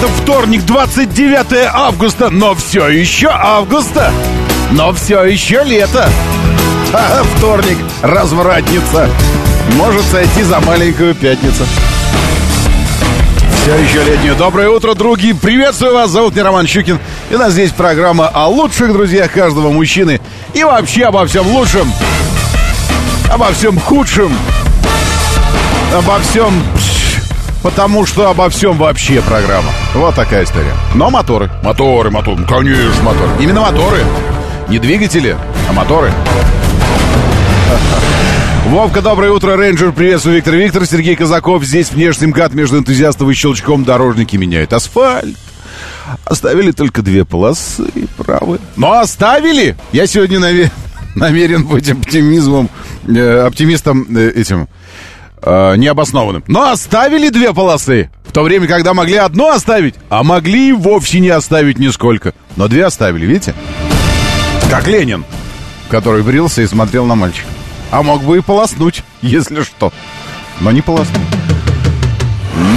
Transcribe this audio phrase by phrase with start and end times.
[0.00, 4.10] Это вторник, 29 августа, но все еще августа,
[4.70, 6.08] но все еще лето.
[6.94, 9.10] А вторник, развратница,
[9.76, 11.66] может сойти за маленькую пятницу.
[13.60, 14.36] Все еще летнюю.
[14.36, 15.34] Доброе утро, други.
[15.34, 16.08] Приветствую вас.
[16.08, 16.98] Зовут меня Роман Щукин.
[17.28, 20.18] И у нас здесь программа о лучших друзьях каждого мужчины.
[20.54, 21.92] И вообще обо всем лучшем.
[23.30, 24.34] Обо всем худшем.
[25.94, 26.54] Обо всем...
[27.62, 29.70] Потому что обо всем вообще программа.
[29.94, 30.72] Вот такая история.
[30.94, 31.50] Но моторы.
[31.62, 32.38] Моторы, моторы.
[32.38, 33.30] Ну, конечно, моторы.
[33.38, 33.98] Именно моторы.
[34.68, 35.36] Не двигатели,
[35.68, 36.10] а моторы.
[38.66, 41.64] Вовка, доброе утро, рейнджер, приветствую, Виктор Виктор, Сергей Казаков.
[41.64, 45.36] Здесь внешний МКАД между энтузиастом и щелчком дорожники меняют асфальт.
[46.24, 47.84] Оставили только две полосы
[48.16, 48.60] правые.
[48.76, 49.76] Но оставили!
[49.92, 50.70] Я сегодня наве-
[51.14, 52.68] намерен быть оптимизмом,
[53.08, 54.68] э, оптимистом э, этим,
[55.42, 56.44] э, необоснованным.
[56.46, 61.20] Но оставили две полосы, в то время, когда могли одну оставить, а могли и вовсе
[61.20, 62.32] не оставить нисколько.
[62.56, 63.54] Но две оставили, видите?
[64.70, 65.24] Как Ленин,
[65.88, 67.48] который брился и смотрел на мальчика.
[67.90, 69.92] А мог бы и полоснуть, если что.
[70.60, 71.22] Но не полоснул.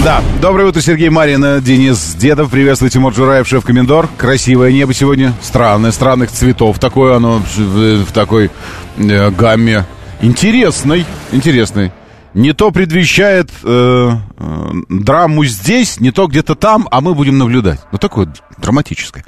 [0.04, 4.10] Да, доброе утро, Сергей Марин, Денис Дедов, приветствую, Тимур Джураев, шеф-комендор.
[4.18, 6.80] Красивое небо сегодня, странное, странных цветов.
[6.80, 8.50] Такое оно в, в такой
[8.98, 9.86] э, гамме.
[10.22, 11.92] Интересный, интересный.
[12.34, 17.80] Не то предвещает э, э, драму здесь, не то где-то там, а мы будем наблюдать.
[17.92, 19.24] Ну, такое драматическое.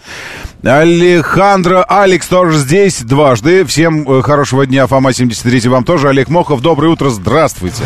[0.64, 3.64] Алехандро Алекс тоже здесь дважды.
[3.66, 6.10] Всем э, хорошего дня, Фома 73 вам тоже.
[6.10, 7.84] Олег Мохов, доброе утро, здравствуйте.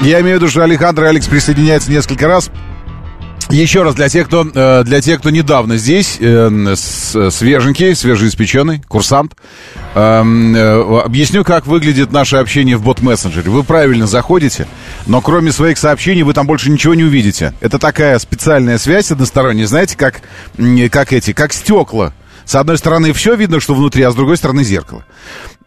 [0.00, 2.50] Я имею в виду, что Александр и Алекс присоединяются несколько раз.
[3.50, 9.34] Еще раз для тех, кто э, для тех, кто недавно здесь, э, свеженький, свежеиспеченный, курсант,
[9.94, 13.50] эм, э, объясню, как выглядит наше общение в бот-мессенджере.
[13.50, 14.68] Вы правильно заходите,
[15.06, 17.52] но кроме своих сообщений вы там больше ничего не увидите.
[17.60, 20.22] Это такая специальная связь односторонняя, знаете, как,
[20.90, 22.12] как эти, как стекла.
[22.50, 25.04] С одной стороны все видно, что внутри, а с другой стороны зеркало.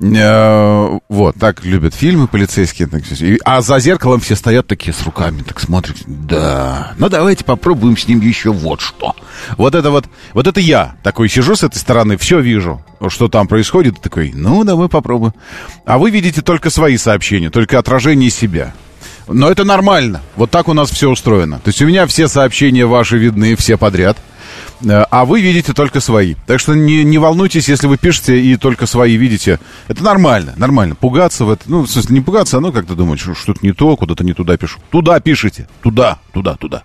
[0.02, 2.90] Э, Вот, так любят фильмы полицейские.
[2.90, 3.04] так
[3.46, 5.96] А за зеркалом все стоят такие с руками, так смотрят.
[6.06, 9.16] Да, ну давайте попробуем с ним еще вот что.
[9.56, 13.48] Вот это вот, вот это я такой сижу с этой стороны, все вижу, что там
[13.48, 15.34] происходит, такой, ну давай попробуем.
[15.86, 18.74] А вы видите только свои сообщения, только отражение себя.
[19.28, 20.22] Но это нормально.
[20.36, 21.60] Вот так у нас все устроено.
[21.64, 24.18] То есть у меня все сообщения ваши видны, все подряд.
[24.84, 26.36] Э, А вы видите только свои.
[26.46, 29.60] Так что не, не волнуйтесь, если вы пишете и только свои видите.
[29.88, 30.96] Это нормально, нормально.
[30.96, 33.72] Пугаться в это, ну, в смысле, не пугаться, а ну, как-то думать, что что-то не
[33.74, 34.80] то, куда-то не туда пишу.
[34.92, 35.68] Туда пишите.
[35.82, 36.84] Туда, туда, туда.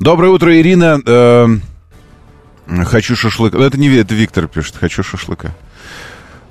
[0.00, 1.00] Доброе утро, Ирина.
[1.06, 1.48] Э,
[2.84, 3.58] хочу шашлыка.
[3.58, 4.76] Это не это Виктор пишет.
[4.78, 5.54] Хочу шашлыка.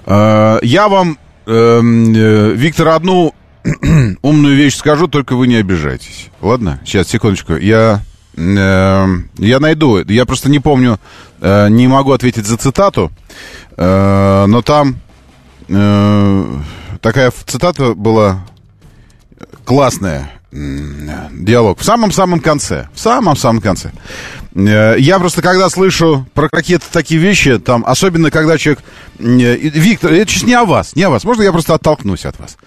[0.06, 3.36] Э, я вам, эм, э, Виктор, одну
[4.22, 6.28] умную вещь скажу, только вы не обижайтесь.
[6.42, 6.80] Ладно?
[6.86, 7.56] Сейчас, секундочку.
[7.56, 8.02] Я,
[8.36, 9.06] э,
[9.38, 10.00] я найду.
[10.00, 11.00] Я просто не помню,
[11.42, 13.12] э, не могу ответить за цитату,
[13.78, 15.00] э, но там
[15.68, 16.58] э,
[17.02, 18.46] такая цитата была
[19.66, 20.39] классная.
[20.52, 21.80] Диалог.
[21.80, 22.88] В самом-самом конце.
[22.94, 23.92] В самом-самом конце.
[24.56, 28.84] Э, Я просто когда слышу про какие-то такие вещи, там, особенно когда человек...
[29.20, 31.24] э, Виктор, это сейчас не о вас, не о вас.
[31.24, 32.58] Можно я просто оттолкнусь от вас?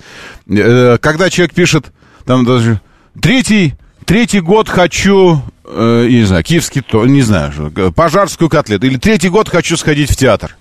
[0.48, 1.87] Э, Когда человек пишет,
[2.25, 2.81] там даже...
[3.21, 3.75] Третий,
[4.06, 7.53] третий год хочу, не знаю, киевский, не знаю,
[7.94, 8.87] пожарскую котлету.
[8.87, 10.56] Или третий год хочу сходить в театр.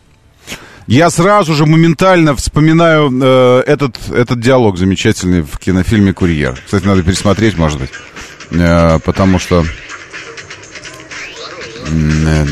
[0.87, 6.57] Я сразу же моментально вспоминаю э, этот, этот диалог замечательный в кинофильме «Курьер».
[6.65, 7.91] Кстати, надо пересмотреть, может быть.
[8.51, 9.63] Э, потому что...
[11.87, 12.45] э,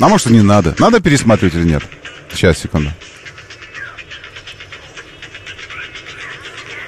[0.00, 0.74] А может, и не надо.
[0.78, 1.82] Надо пересматривать или нет?
[2.32, 2.90] Сейчас, секунду.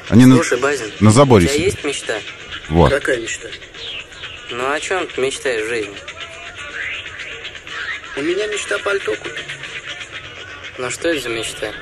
[0.08, 1.74] Они на, Слушай, Базин, на заборе у тебя сидят.
[1.74, 2.14] есть мечта?
[2.70, 2.90] Вот.
[2.90, 3.48] Какая мечта?
[4.50, 5.94] Ну о чем ты мечтаешь в жизни?
[8.16, 9.44] У меня мечта пальто купить.
[10.78, 11.72] Ну что это за мечта?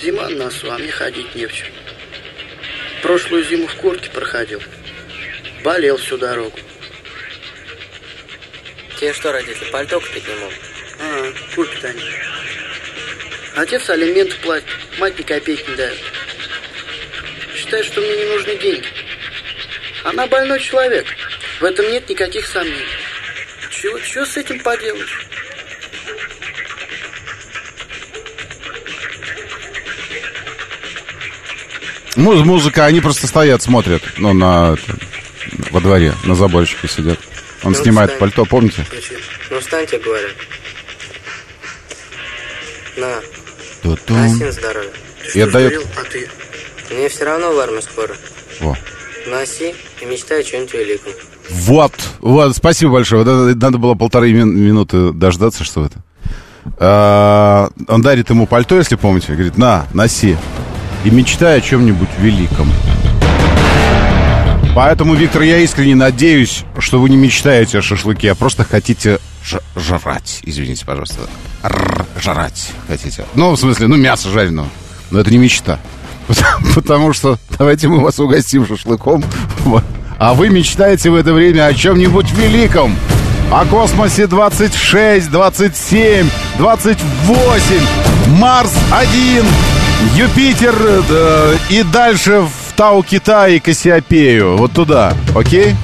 [0.00, 1.66] Зима на носу, а мне ходить не в чем.
[3.02, 4.62] Прошлую зиму в куртке проходил.
[5.64, 6.56] Болел всю дорогу.
[9.00, 10.58] Тебе что, родители, пальто купить не могут?
[11.00, 12.04] А, купит они.
[13.56, 14.68] Отец алименты платит,
[14.98, 15.98] мать ни копейки не дает.
[17.56, 18.86] Считает, что мне не нужны деньги.
[20.04, 21.06] Она больной человек.
[21.58, 22.86] В этом нет никаких сомнений.
[23.72, 25.26] Чего, чего с этим поделаешь?
[32.16, 34.76] Муз- музыка, они просто стоят, смотрят, ну, на,
[35.70, 37.18] во дворе, на заборчике сидят.
[37.62, 38.20] Он Ну, снимает встань.
[38.20, 38.84] пальто, помните?
[39.50, 40.28] Ну встаньте, говорю.
[42.96, 43.20] На,
[43.82, 44.16] Ту-тум.
[44.38, 44.90] носи здоровье.
[45.32, 45.86] Ты И отдает-?
[45.96, 46.28] А ты?
[46.90, 48.14] Мне все равно в армию скоро.
[48.60, 48.76] Во.
[49.28, 51.12] Носи и мечтай о чем-нибудь великом.
[51.52, 53.24] Вот, вот, спасибо большое.
[53.24, 55.98] Надо было полторы мин- минуты дождаться, что это.
[56.78, 60.36] А, он дарит ему пальто, если помните, говорит, на, носи.
[61.04, 62.70] И мечтай о чем-нибудь великом.
[64.74, 69.18] Поэтому, Виктор, я искренне надеюсь, что вы не мечтаете о шашлыке, а просто хотите
[69.76, 70.40] жрать.
[70.44, 71.20] Извините, пожалуйста.
[71.62, 73.24] Р- жрать хотите.
[73.34, 74.68] Ну, в смысле, ну, мясо жареного.
[75.10, 75.78] Но это не мечта.
[76.74, 79.22] Потому- что давайте мы вас угостим шашлыком.
[80.24, 82.94] А вы мечтаете в это время о чем-нибудь великом.
[83.50, 86.28] О космосе 26, 27,
[86.58, 87.80] 28,
[88.38, 89.44] Марс 1,
[90.14, 90.76] Юпитер
[91.10, 94.58] э, и дальше в Тау Китай и Кассиопею.
[94.58, 95.74] Вот туда, окей?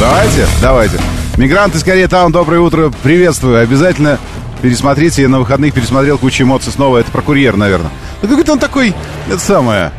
[0.00, 0.98] Давайте, давайте.
[1.36, 3.60] Мигранты из Кореи Таун, доброе утро, приветствую.
[3.60, 4.18] Обязательно
[4.62, 5.20] пересмотрите.
[5.20, 6.96] Я на выходных пересмотрел кучу эмоций снова.
[6.96, 7.90] Это про курьер, наверное.
[8.22, 8.94] Ну, какой-то он такой,
[9.28, 9.92] это самое...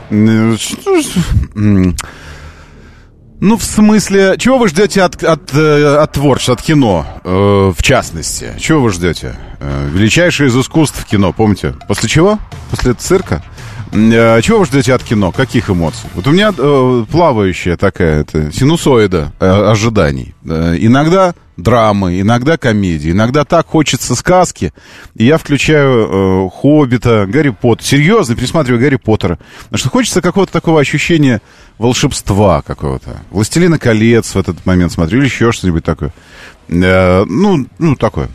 [3.42, 7.82] Ну, в смысле, чего вы ждете от, от, э, от творчества, от кино, э, в
[7.82, 8.54] частности?
[8.60, 9.36] Чего вы ждете?
[9.60, 11.74] Э, величайшее из искусств кино, помните?
[11.88, 12.38] После чего?
[12.70, 13.44] После цирка?
[13.94, 15.32] Э, чего вы ждете от кино?
[15.32, 16.10] Каких эмоций?
[16.16, 20.34] Вот у меня э, плавающая такая это, синусоида э, ожиданий.
[20.46, 24.74] Э, иногда драмы, иногда комедии, иногда так хочется сказки.
[25.16, 27.86] И я включаю э, Хоббита, Гарри Поттер.
[27.86, 29.38] Серьезно, пересматриваю Гарри Поттера.
[29.64, 31.42] Потому что хочется какого-то такого ощущения
[31.78, 33.22] волшебства какого-то.
[33.30, 36.14] Властелина колец в этот момент смотрю, или еще что-нибудь такое.
[36.70, 38.30] Э, ну, ну, такое.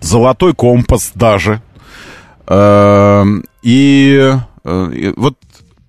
[0.00, 1.62] Золотой компас даже.
[2.46, 3.24] Э,
[3.62, 4.34] и
[4.64, 5.36] вот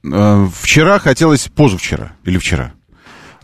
[0.03, 2.73] э, вчера хотелось, позавчера или вчера,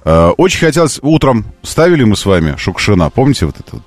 [0.04, 3.84] э, очень хотелось, утром ставили мы с вами Шукшина, помните вот это вот?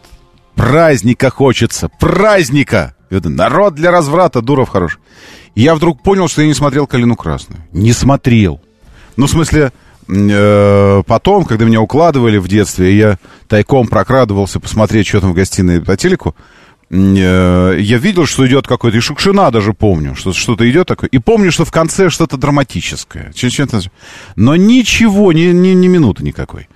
[0.54, 2.94] Праздника хочется, праздника!
[3.10, 4.98] Вот народ для разврата, Дуров хорош.
[5.54, 7.62] И я вдруг понял, что я не смотрел «Калину красную».
[7.72, 8.60] Не смотрел.
[9.16, 9.72] Ну, в смысле,
[10.08, 15.80] э, потом, когда меня укладывали в детстве, я тайком прокрадывался посмотреть, что там в гостиной
[15.80, 20.86] по телеку, э, я видел, что идет какой-то, и Шукшина даже помню, что что-то идет
[20.88, 23.32] такое, и помню, что в конце что-то драматическое.
[24.36, 26.68] Но ничего, ни, ни, ни минуты никакой.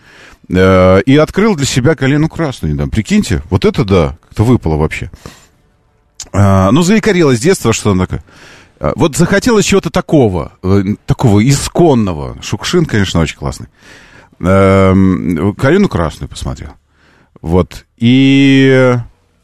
[0.48, 2.90] Э, И открыл для себя «Калину красную» недавно.
[2.90, 5.10] Прикиньте, вот это да, как-то выпало вообще.
[6.32, 8.24] А, ну, заикарило с детства, что он такое.
[8.80, 12.40] Вот захотелось чего-то такого, э, такого исконного.
[12.42, 13.66] Шукшин, конечно, очень классный.
[14.40, 16.70] Эм, Калину красную посмотрел.
[17.40, 17.86] Вот.
[17.96, 18.98] И э,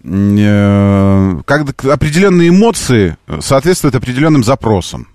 [0.05, 5.09] как определенные эмоции соответствуют определенным запросам.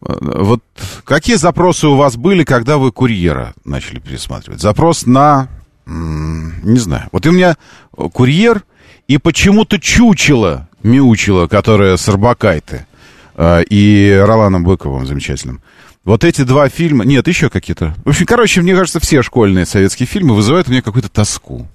[0.00, 0.62] Э, Вот
[1.04, 4.60] какие запросы у вас были, когда вы курьера начали пересматривать?
[4.60, 5.48] Запрос на,
[5.86, 7.08] не знаю.
[7.12, 7.56] Вот у меня
[8.12, 8.64] курьер
[9.06, 12.86] и почему-то чучело, мяучело, которое с Арбакайте
[13.36, 15.62] э, и Роланом Быковым замечательным.
[16.04, 17.94] Вот эти два фильма, нет, еще какие-то.
[18.04, 21.68] В общем, короче, мне кажется, все школьные советские фильмы вызывают у меня какую-то тоску.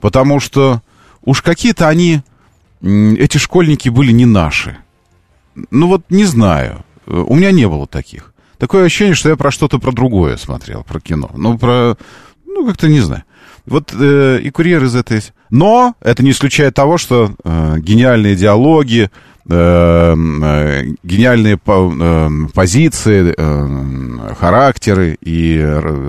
[0.00, 0.82] Потому что
[1.24, 2.22] уж какие-то они,
[2.82, 4.76] эти школьники были не наши.
[5.70, 6.84] Ну вот не знаю.
[7.06, 8.32] Э, У меня не было таких.
[8.58, 11.30] Такое ощущение, что я про что-то про другое смотрел, про кино.
[11.34, 11.96] Ну, про...
[12.46, 13.24] Ну, как-то не знаю.
[13.66, 15.22] Вот э, и курьер из этой...
[15.50, 19.10] Но это не исключает того, что э, гениальные диалоги,
[21.02, 25.60] гениальные по- э, позиции, э, характеры и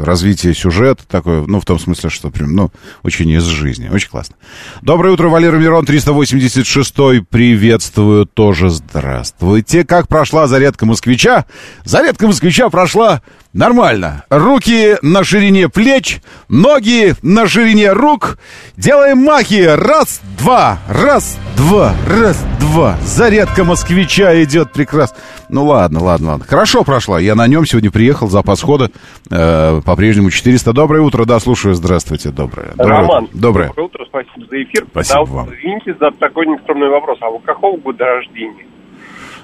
[0.03, 2.71] развитие сюжета такое, ну, в том смысле, что прям, ну,
[3.03, 3.89] очень из жизни.
[3.89, 4.35] Очень классно.
[4.81, 7.23] Доброе утро, Валера Мирон, 386-й.
[7.23, 8.69] Приветствую тоже.
[8.69, 9.83] Здравствуйте.
[9.83, 11.45] Как прошла зарядка москвича?
[11.85, 13.21] Зарядка москвича прошла
[13.53, 14.23] нормально.
[14.29, 18.37] Руки на ширине плеч, ноги на ширине рук.
[18.75, 19.63] Делаем махи.
[19.63, 22.97] Раз, два, раз, два, раз, два.
[23.03, 25.17] Зарядка москвича идет прекрасно.
[25.49, 26.45] Ну ладно, ладно, ладно.
[26.45, 27.19] Хорошо прошла.
[27.19, 28.89] Я на нем сегодня приехал, запас хода
[29.29, 30.73] э, по-прежнему 400.
[30.73, 31.75] Доброе утро, да, слушаю.
[31.75, 32.71] Здравствуйте, доброе.
[32.75, 33.29] доброе Роман.
[33.33, 33.67] Доброе.
[33.67, 34.85] доброе утро, спасибо за эфир.
[34.89, 35.47] Спасибо А вот, вам.
[35.53, 37.19] Извините за такой нескромный вопрос.
[37.21, 38.65] А вы какого года рождения?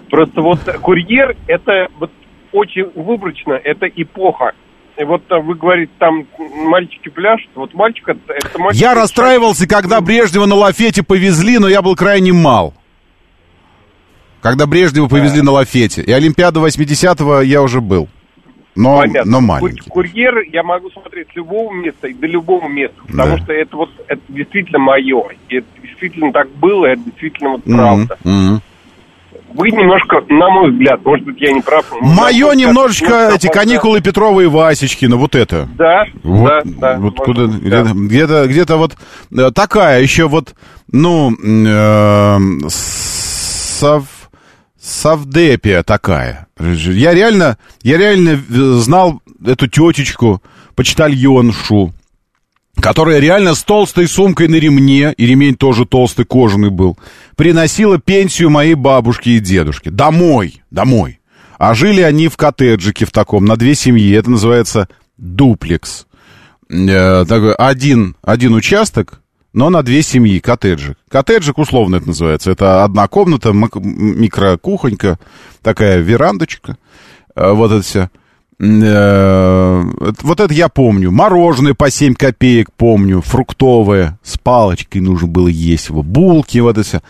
[0.10, 2.10] Просто вот курьер, это вот
[2.51, 4.51] очень выборочно, это эпоха.
[4.98, 6.25] И вот а, вы говорите, там
[6.65, 7.50] мальчики пляшут.
[7.56, 8.82] Вот мальчик это, это мальчик.
[8.82, 12.74] Я расстраивался, когда Брежнева на лафете повезли, но я был крайне мал.
[14.41, 16.01] Когда Брежнева повезли на лафете.
[16.01, 18.08] И Олимпиада 80-го я уже был.
[18.75, 19.32] Но, Понятно.
[19.32, 19.89] но маленький.
[19.89, 23.44] Курьер я могу смотреть с любого места и до любого места, потому Да.
[23.44, 25.24] что это вот это действительно мое.
[25.50, 28.18] И это действительно так было, и это действительно вот правда.
[28.24, 28.62] мгм.
[29.53, 31.86] Вы немножко, на мой взгляд, может быть, я не прав.
[32.01, 35.68] Мое немножечко немножко эти каникулы Петрова и Васечкина, вот это.
[35.77, 36.98] Да, Вот, да, да.
[37.00, 37.91] вот куда, быть, где-то, да.
[37.94, 38.96] где-то, где-то вот
[39.36, 40.56] э, такая еще вот,
[40.91, 42.38] ну, э,
[42.70, 44.06] сов,
[44.79, 46.48] совдепия такая.
[46.60, 50.41] Я реально, я реально э, знал эту тетечку,
[50.75, 51.94] почтальоншу,
[52.81, 56.98] которая реально с толстой сумкой на ремне, и ремень тоже толстый кожаный был,
[57.36, 59.89] приносила пенсию моей бабушке и дедушке.
[59.91, 61.19] Домой, домой.
[61.57, 64.15] А жили они в коттеджике в таком, на две семьи.
[64.15, 66.07] Это называется дуплекс.
[66.69, 69.21] Э, такой один, один участок,
[69.51, 70.98] но на две семьи, коттеджик.
[71.09, 72.51] Коттеджик условно это называется.
[72.51, 75.19] Это одна комната, микрокухонька,
[75.62, 76.77] такая верандочка.
[77.36, 78.09] Э, Вот это все.
[78.60, 79.82] Э,
[80.22, 81.12] Вот это я помню.
[81.12, 83.22] Мороженое по 7 копеек помню.
[83.22, 84.20] Фруктовое.
[84.24, 86.04] С палочкой нужно было есть его.
[86.04, 87.01] Булки, вот это все.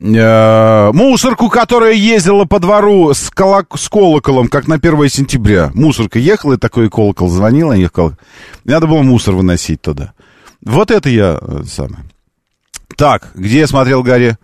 [0.00, 5.70] Э, Мусорку, которая ездила по двору с, колок- с колоколом, как на 1 сентября.
[5.74, 8.12] Мусорка ехала, и такой колокол звонил, а ехал.
[8.64, 10.12] Надо было мусор выносить туда.
[10.64, 12.04] Вот это я э, самое.
[12.96, 14.36] Так, где я смотрел Гарри...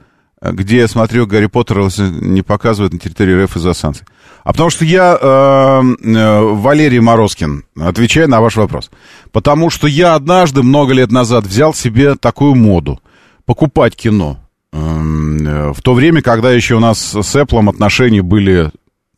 [0.44, 4.04] Где я смотрю Гарри Поттера, не показывают на территории РФ из-за санкций.
[4.44, 8.90] А потому что я, э, э, Валерий Морозкин, отвечаю на ваш вопрос.
[9.30, 13.00] Потому что я однажды, много лет назад, взял себе такую моду.
[13.44, 14.38] Покупать кино.
[14.72, 18.70] Эм, э, В то время, когда еще у нас с Apple отношения были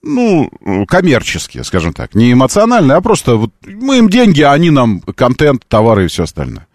[0.03, 0.51] ну,
[0.87, 2.15] коммерческие, скажем так.
[2.15, 6.25] Не эмоциональные, а просто вот мы им деньги, а они нам контент, товары и все
[6.25, 6.67] остальное.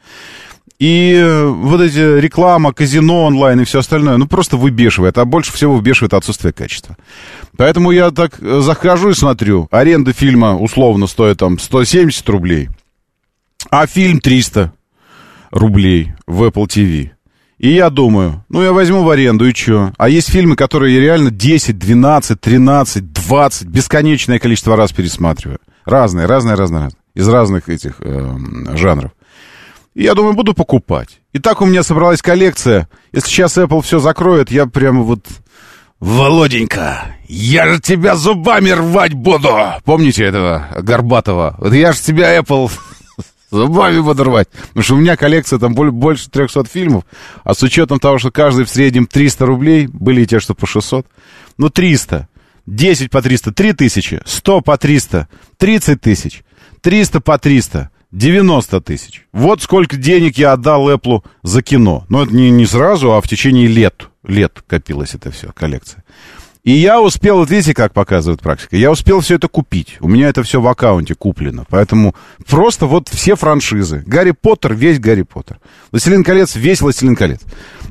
[0.79, 5.17] И э, вот эти реклама, казино онлайн и все остальное, ну, просто выбешивает.
[5.17, 6.95] А больше всего выбешивает отсутствие качества.
[7.57, 9.67] Поэтому я так э, захожу и смотрю.
[9.71, 12.69] Аренда фильма условно стоит там 170 рублей.
[13.69, 14.71] А фильм 300
[15.51, 17.11] рублей в Apple TV.
[17.57, 19.91] И я думаю, ну я возьму в аренду и что?
[19.97, 25.59] А есть фильмы, которые я реально 10, 12, 13, 20, бесконечное количество раз пересматриваю.
[25.83, 27.01] Разные, разные, разные, разные.
[27.15, 29.11] Из разных этих эм, жанров.
[29.99, 31.19] Я думаю, буду покупать.
[31.33, 32.87] И так у меня собралась коллекция.
[33.11, 35.25] Если сейчас Apple все закроет, я прямо вот...
[35.99, 39.49] Володенька, я же тебя зубами рвать буду!
[39.83, 41.57] Помните этого Горбатова?
[41.59, 42.71] Вот я же тебя, Apple,
[43.51, 44.47] зубами буду рвать.
[44.69, 47.03] Потому что у меня коллекция там боль- больше 300 фильмов.
[47.43, 50.65] А с учетом того, что каждый в среднем 300 рублей, были и те, что по
[50.65, 51.05] 600.
[51.57, 52.29] Ну, 300.
[52.65, 54.21] 10 по 300, 3 тысячи.
[54.25, 55.27] 100 по 300,
[55.57, 56.43] 30 тысяч.
[56.81, 59.25] 300 по 300, 90 тысяч.
[59.31, 62.05] Вот сколько денег я отдал Apple за кино.
[62.09, 64.09] Но это не, не сразу, а в течение лет.
[64.23, 66.03] Лет копилась это все, коллекция.
[66.63, 69.97] И я успел, вот видите, как показывает практика, я успел все это купить.
[70.01, 71.65] У меня это все в аккаунте куплено.
[71.69, 72.15] Поэтому
[72.47, 74.03] просто вот все франшизы.
[74.05, 75.59] Гарри Поттер, весь Гарри Поттер.
[75.91, 77.41] Властелин колец, весь Властелин колец.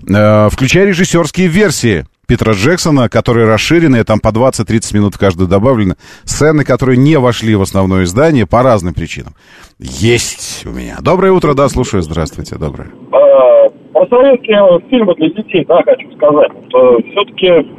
[0.08, 5.94] Э, включая режиссерские версии Питера Джексона, которые расширены, там по 20-30 минут каждую добавлено.
[6.24, 9.32] Сцены, которые не вошли в основное издание по разным причинам.
[9.78, 10.98] Есть у меня.
[11.00, 12.02] Доброе утро, да, слушаю.
[12.02, 12.90] Здравствуйте, доброе.
[13.12, 17.72] А, Про советские фильмы для детей, да, хочу сказать, все-таки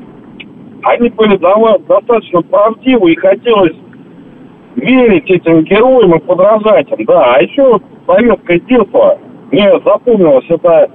[0.82, 3.78] они были достаточно правдивы и хотелось
[4.76, 7.36] верить этим героям и подражать им, да.
[7.36, 9.20] А еще советское детство,
[9.52, 10.90] мне запомнилось, это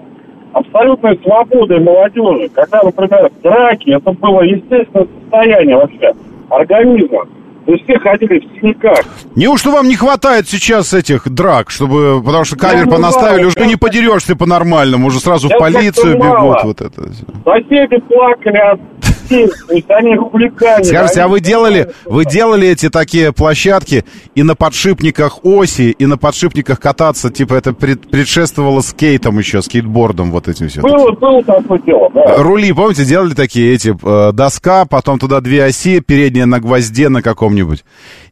[0.54, 2.48] абсолютная свобода молодежи.
[2.54, 6.14] Когда, например, драки, это было естественное состояние вообще
[6.48, 7.26] организма.
[7.66, 9.04] То есть все ходили в синяках.
[9.34, 13.76] Неужто вам не хватает сейчас этих драк, чтобы, потому что камер Ну, понаставили, уже не
[13.76, 16.52] подерешься по-нормальному, уже сразу в полицию мало.
[16.54, 17.02] бегут, вот это.
[17.44, 18.80] Соседи плакали от.
[20.82, 24.04] Скажите, а вы делали, вы делали эти такие площадки
[24.34, 30.30] и на подшипниках оси, и на подшипниках кататься, типа это пред- предшествовало скейтом еще, скейтбордом
[30.30, 30.82] вот этим все.
[30.82, 32.36] Было, было такое дело, да.
[32.38, 37.22] Рули, помните, делали такие эти, э, доска, потом туда две оси, передняя на гвозде на
[37.54, 37.84] каком-нибудь.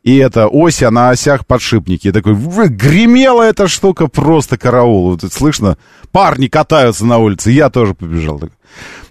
[0.02, 2.08] И это ось, а на осях подшипники.
[2.08, 5.10] И такой, гремела эта штука просто караул.
[5.10, 5.78] Вот это слышно,
[6.10, 8.40] парни катаются на улице, я тоже побежал.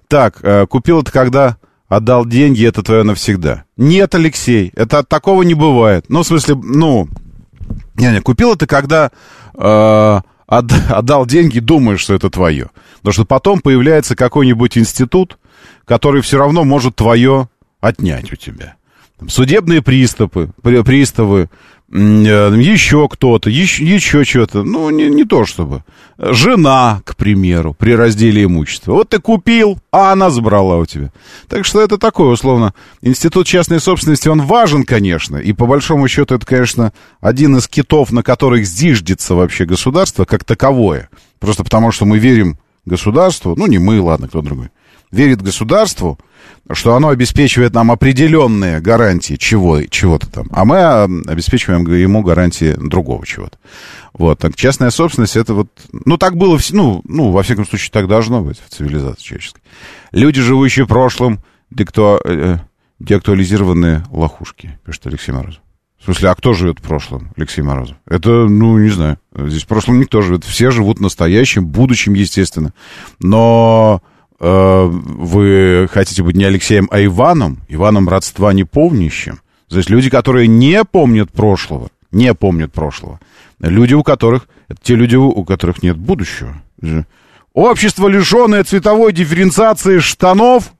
[0.07, 3.63] Так, э, купил это когда отдал деньги, это твое навсегда.
[3.77, 6.05] Нет, Алексей, это такого не бывает.
[6.09, 7.07] Ну, в смысле, ну,
[7.95, 9.11] не-не, купил это, когда
[9.55, 12.69] э, от- отдал деньги, думаешь, что это твое.
[12.97, 15.37] Потому что потом появляется какой-нибудь институт,
[15.85, 17.49] который все равно может твое
[17.79, 18.75] отнять у тебя.
[19.27, 21.49] Судебные приступы, при- приставы,
[21.91, 24.63] э, еще кто-то, еще, еще что-то.
[24.63, 25.83] Ну, не, не то чтобы.
[26.17, 28.93] Жена, к примеру, при разделе имущества.
[28.93, 31.11] Вот ты купил, а она забрала у тебя.
[31.47, 32.73] Так что это такое, условно.
[33.01, 35.37] Институт частной собственности, он важен, конечно.
[35.37, 40.43] И по большому счету это, конечно, один из китов, на которых зиждется вообще государство как
[40.43, 41.09] таковое.
[41.39, 44.69] Просто потому, что мы верим государству, ну, не мы, ладно, кто другой,
[45.11, 46.17] верит государству,
[46.71, 52.73] что оно обеспечивает нам определенные гарантии чего, чего-то там, а мы а, обеспечиваем ему гарантии
[52.77, 53.57] другого чего-то.
[54.13, 58.07] Вот, так частная собственность, это вот, ну, так было, ну, ну, во всяком случае, так
[58.07, 59.61] должно быть в цивилизации человеческой.
[60.11, 61.39] Люди, живущие в прошлом,
[61.69, 62.57] декто, э,
[62.99, 65.61] деактуализированные лохушки, пишет Алексей Морозов.
[65.99, 67.95] В смысле, а кто живет в прошлом, Алексей Морозов?
[68.07, 69.19] Это, ну, не знаю.
[69.35, 70.43] Здесь в прошлом никто живет.
[70.43, 72.73] Все живут настоящим, будущим, естественно.
[73.19, 74.10] Но э,
[74.41, 79.39] вы хотите быть не Алексеем, а Иваном, Иваном родства не помнящим.
[79.69, 83.19] То есть люди, которые не помнят прошлого, не помнят прошлого.
[83.59, 86.59] Люди, у которых, это те люди, у которых нет будущего.
[87.53, 90.73] Общество, лишенное цветовой дифференциации штанов,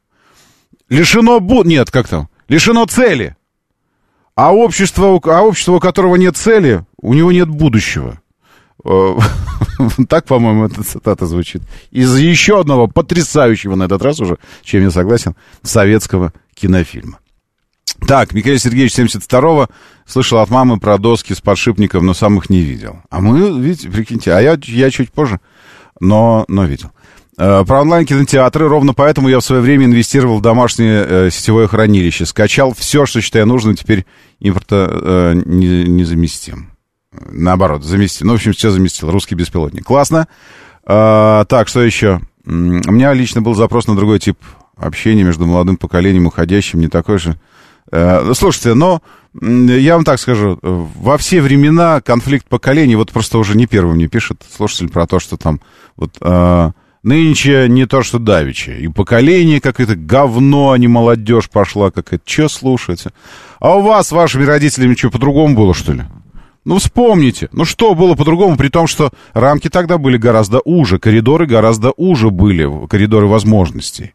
[0.90, 1.40] лишено...
[1.64, 2.30] Нет, как там?
[2.48, 3.36] Лишено цели.
[4.36, 8.20] А общество, а общество, у которого нет цели, у него нет будущего.
[8.84, 9.16] Э,
[10.10, 11.62] Так, по-моему, эта цитата звучит.
[11.92, 17.20] Из еще одного потрясающего на этот раз уже, чем я согласен, советского кинофильма.
[18.08, 19.68] Так, Михаил Сергеевич 72-го
[20.06, 23.02] слышал от мамы про доски с подшипником, но сам их не видел.
[23.10, 25.40] А мы, видите, прикиньте, а я, я чуть позже,
[26.00, 26.92] но, но видел.
[27.38, 32.26] Э, Про онлайн-кинотеатры, ровно поэтому я в свое время инвестировал в домашнее э, сетевое хранилище.
[32.26, 34.06] Скачал все, что считаю нужным, теперь
[34.40, 36.71] импорта э, не, не заместим.
[37.14, 38.28] Наоборот, заместил.
[38.28, 39.12] Ну, в общем, все заместил.
[39.12, 39.86] Русский беспилотник.
[39.86, 40.28] Классно.
[40.86, 42.22] А, так, что еще?
[42.46, 44.38] У меня лично был запрос на другой тип
[44.78, 47.40] общения между молодым поколением уходящим, не такой же.
[47.92, 49.02] Э, Слушайте, но
[49.40, 54.08] я вам так скажу, во все времена конфликт поколений, вот просто уже не первым мне
[54.08, 55.62] пишет слушатель про то, что там
[55.98, 56.72] вот э,
[57.04, 62.50] нынче не то, что давичи, и поколение какое-то говно, а не молодежь пошла какая-то, че
[62.50, 63.12] слушаете?
[63.60, 66.04] А у вас, вашими родителями, что, по-другому было, что ли?
[66.64, 67.50] Ну, вспомните.
[67.52, 72.30] Ну, что было по-другому, при том, что рамки тогда были гораздо уже, коридоры гораздо уже
[72.30, 74.14] были, коридоры возможностей.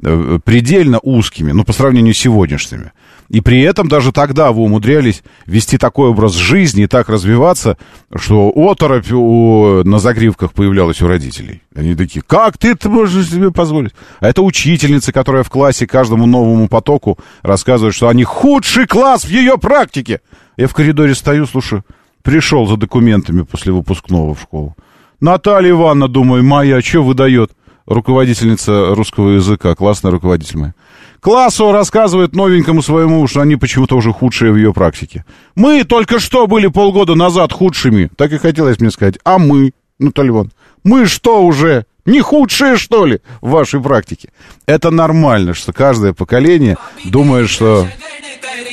[0.00, 2.92] Э, Предельно узкими, ну, по сравнению с сегодняшними.
[3.30, 7.76] И при этом даже тогда вы умудрялись вести такой образ жизни и так развиваться,
[8.14, 11.62] что оторопь у- на загривках появлялась у родителей.
[11.74, 13.92] Они такие, как ты это можешь себе позволить?
[14.20, 19.28] А это учительница, которая в классе каждому новому потоку рассказывает, что они худший класс в
[19.30, 20.20] ее практике.
[20.58, 21.84] Я в коридоре стою, слушаю,
[22.22, 24.76] пришел за документами после выпускного в школу.
[25.20, 27.52] Наталья Ивановна, думаю, моя, что выдает?
[27.86, 30.74] Руководительница русского языка, классная руководитель моя.
[31.20, 35.24] Классу рассказывает новенькому своему, что они почему-то уже худшие в ее практике.
[35.54, 38.10] Мы только что были полгода назад худшими.
[38.16, 39.18] Так и хотелось мне сказать.
[39.24, 41.86] А мы, Наталья Ивановна, мы что уже?
[42.04, 44.30] Не худшие, что ли, в вашей практике?
[44.66, 47.86] Это нормально, что каждое поколение думает, что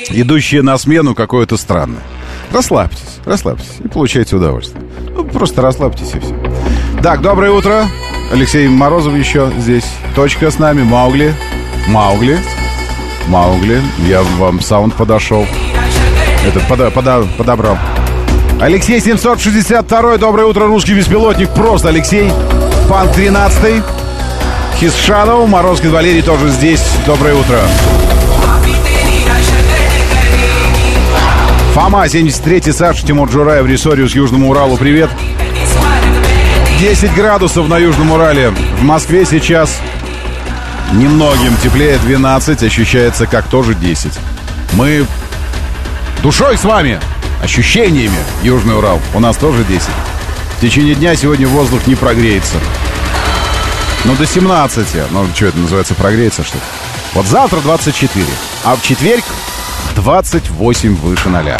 [0.09, 2.01] идущее на смену какое-то странное.
[2.51, 4.83] Расслабьтесь, расслабьтесь и получайте удовольствие.
[5.15, 6.35] Ну, просто расслабьтесь и все.
[7.01, 7.85] Так, доброе утро.
[8.31, 9.85] Алексей Морозов еще здесь.
[10.15, 10.83] Точка с нами.
[10.83, 11.33] Маугли.
[11.87, 12.39] Маугли.
[13.27, 13.81] Маугли.
[14.07, 15.45] Я вам саунд подошел.
[16.45, 17.77] Этот пода- пода- подобрал.
[18.61, 20.17] Алексей 762.
[20.17, 21.49] Доброе утро, русский беспилотник.
[21.49, 22.31] Просто Алексей.
[22.89, 23.83] Панк 13.
[24.79, 25.49] Хисшанов.
[25.49, 26.81] Морозкин Валерий тоже здесь.
[27.05, 27.59] Доброе утро.
[31.75, 35.09] Фома, 73-й, Саша, Тимур Джураев, Ресориус, Южному Уралу, привет.
[36.79, 38.51] 10 градусов на Южном Урале.
[38.51, 39.77] В Москве сейчас
[40.93, 44.09] немногим теплее 12, ощущается как тоже 10.
[44.71, 45.05] Мы
[46.23, 46.97] душой с вами,
[47.43, 49.01] ощущениями Южный Урал.
[49.13, 49.89] У нас тоже 10.
[50.57, 52.55] В течение дня сегодня воздух не прогреется.
[54.05, 54.87] Ну, до 17.
[55.11, 56.63] Ну, что это называется, прогреется что-то?
[57.15, 58.25] Вот завтра 24,
[58.63, 59.25] а в четверг
[60.05, 61.57] 28 выше ноля.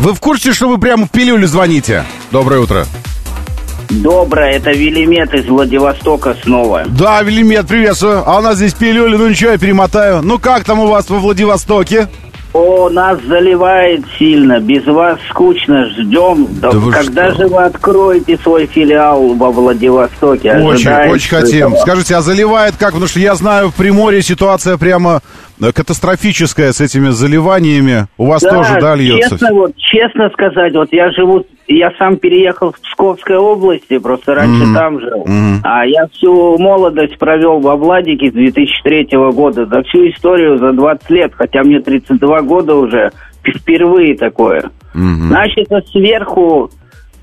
[0.00, 2.06] Вы в курсе, что вы прямо в пилюлю звоните?
[2.30, 2.86] Доброе утро.
[3.90, 6.84] Доброе, это Велимет из Владивостока снова.
[6.86, 8.22] Да, Велимет, приветствую.
[8.26, 10.22] А у нас здесь пилюли, ну ничего, я перемотаю.
[10.22, 12.08] Ну как там у вас во Владивостоке?
[12.52, 16.48] О, нас заливает сильно, без вас скучно, ждем.
[16.60, 17.42] Да Да когда что?
[17.42, 20.52] же вы откроете свой филиал во Владивостоке?
[20.54, 21.66] Очень, Ожидается очень хотим.
[21.68, 21.80] этого.
[21.82, 22.88] Скажите, а заливает как?
[22.90, 25.20] Потому что я знаю, в Приморье ситуация прямо
[25.62, 28.06] э, катастрофическая с этими заливаниями.
[28.18, 29.30] У вас тоже, да, льется?
[29.38, 31.44] Честно, вот, честно сказать, вот я живу,
[31.76, 34.74] я сам переехал в Псковской области, просто раньше Мгм.
[34.74, 35.24] там жил.
[35.26, 35.60] Мгм.
[35.62, 41.10] А я всю молодость провел во Владике с 2003 года, за всю историю за 20
[41.10, 43.10] лет, хотя мне 32 года уже,
[43.44, 44.70] впервые такое.
[44.94, 45.28] Мгм.
[45.28, 46.70] Значит, сверху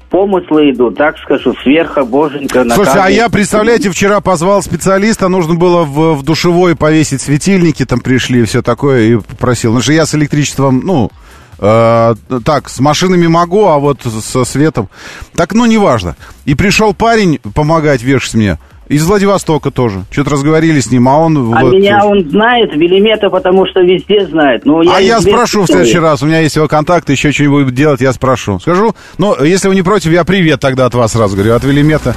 [0.10, 5.84] помыслы идут, так скажу, сверху боженька Слушайте, а я, представляете, вчера позвал специалиста, нужно было
[5.84, 9.72] в, в душевой повесить светильники, там пришли и все такое, и попросил.
[9.72, 11.10] Потому что я с электричеством, ну,
[11.60, 14.90] э, так, с машинами могу, а вот со светом...
[15.36, 16.16] Так, ну, неважно.
[16.46, 20.06] И пришел парень помогать вешать мне, из Владивостока тоже.
[20.12, 21.38] Что-то разговорились с ним, а он...
[21.54, 24.66] А вот- меня он знает, Велимета, потому что везде знает.
[24.66, 28.02] Ну, а я спрошу в следующий раз, у меня есть его контакты, еще что-нибудь делать,
[28.02, 28.60] я спрошу.
[28.60, 32.16] Скажу, ну, если вы не против, я привет тогда от вас сразу говорю, от Велимета.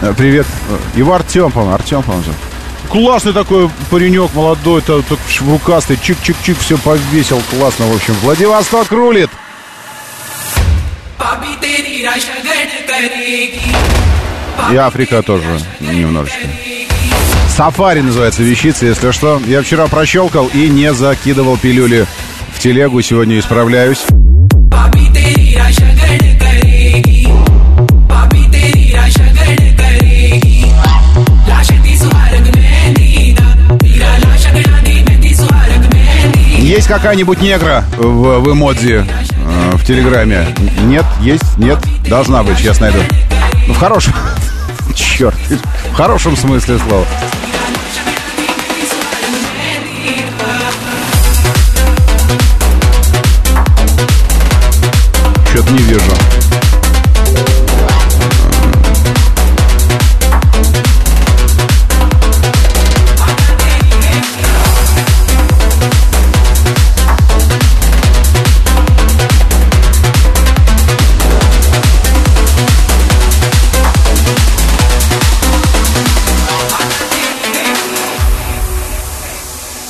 [0.00, 0.46] Э, Привет.
[0.68, 2.32] Э, Его Артем, по-моему, Артем, по-моему.
[2.92, 8.12] Классный такой паренек, молодой, так, так рукастый, чик-чик-чик, все повесил, классно, в общем.
[8.20, 9.30] Владивосток рулит.
[14.70, 16.46] И Африка тоже немножечко.
[17.56, 19.40] Сафари называется вещица, если что.
[19.46, 22.06] Я вчера прощелкал и не закидывал пилюли
[22.54, 23.00] в телегу.
[23.00, 24.04] Сегодня исправляюсь.
[36.72, 40.46] Есть какая-нибудь негра в, в эмодзи э, в Телеграме?
[40.84, 41.04] Нет?
[41.20, 41.58] Есть?
[41.58, 41.78] Нет?
[42.08, 42.96] Должна быть, сейчас найду.
[43.68, 44.14] Ну, в хорошем...
[44.94, 45.34] Черт.
[45.90, 47.04] В хорошем смысле слова.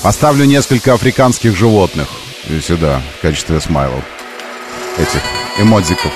[0.02, 2.08] Поставлю несколько африканских животных
[2.66, 4.02] сюда в качестве смайлов.
[4.98, 5.20] Этих
[5.60, 6.10] эмодзиков.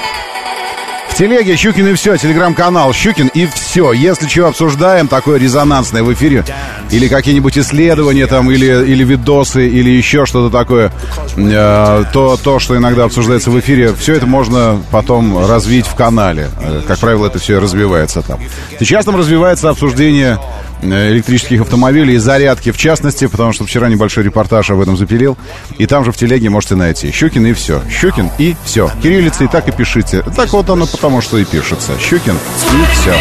[1.08, 3.92] В телеге Щукин и все, телеграм-канал Щукин и все.
[3.92, 6.44] Если чего обсуждаем, такое резонансное в эфире,
[6.90, 10.92] или какие-нибудь исследования там, или, или видосы, или еще что-то такое,
[11.36, 16.50] э, то, то, что иногда обсуждается в эфире, все это можно потом развить в канале.
[16.60, 18.38] Э, Как правило, это все развивается там.
[18.78, 20.38] Сейчас там развивается обсуждение
[20.82, 25.36] электрических автомобилей и зарядки в частности, потому что вчера небольшой репортаж об этом запилил.
[25.78, 27.10] И там же в телеге можете найти.
[27.10, 27.82] Щукин и все.
[27.90, 28.90] Щукин и все.
[29.02, 30.22] Кириллицей так и пишите.
[30.34, 31.92] Так вот оно потому что и пишется.
[31.98, 33.14] Щукин и все.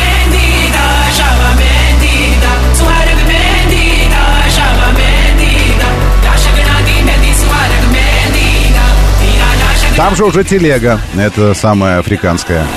[9.95, 10.99] Там же уже телега.
[11.15, 12.67] Это самая африканская.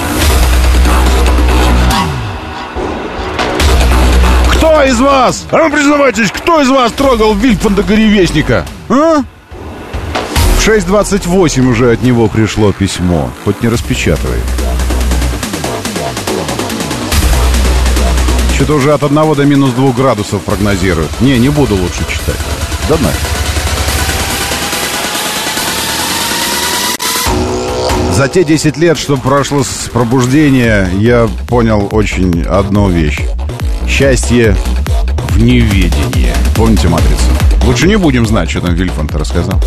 [4.59, 5.47] Кто из вас?
[5.53, 8.67] А ну признавайтесь, кто из вас трогал Вильфанда Горевестника?
[8.89, 9.23] А?
[10.59, 13.31] В 6.28 уже от него пришло письмо.
[13.45, 14.41] Хоть не распечатывай.
[18.57, 21.13] Что-то уже от 1 до минус 2 градусов прогнозируют.
[21.21, 22.35] Не, не буду лучше читать.
[22.89, 23.21] Да нафиг.
[28.13, 33.21] За те 10 лет, что прошло с пробуждения, я понял очень одну вещь.
[33.89, 34.55] Счастье
[35.31, 36.33] в неведении.
[36.55, 37.23] Помните «Матрицу»?
[37.65, 39.61] Лучше не будем знать, что там Вильфанд рассказал.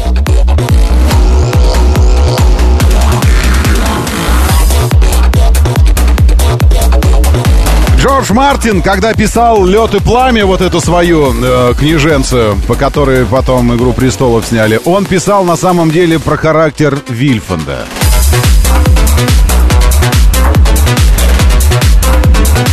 [7.98, 13.76] Джордж Мартин, когда писал «Лед и пламя», вот эту свою э, книженцию, по которой потом
[13.76, 17.86] «Игру престолов» сняли, он писал на самом деле про характер Вильфанда.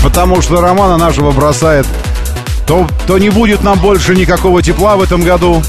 [0.09, 1.87] Потому что романа нашего бросает
[2.67, 5.63] то, то не будет нам больше никакого тепла в этом году,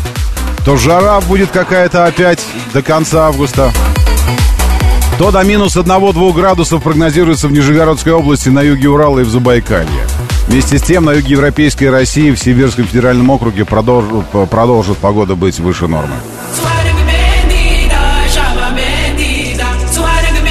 [0.64, 2.40] то жара будет какая-то опять
[2.74, 3.70] до конца августа.
[5.18, 10.08] То до минус 1-2 градусов прогнозируется в Нижегородской области, на юге Урала и в Забайкалье.
[10.48, 15.60] Вместе с тем, на юге Европейской России, в Сибирском федеральном округе продолж- продолжит погода быть
[15.60, 16.16] выше нормы.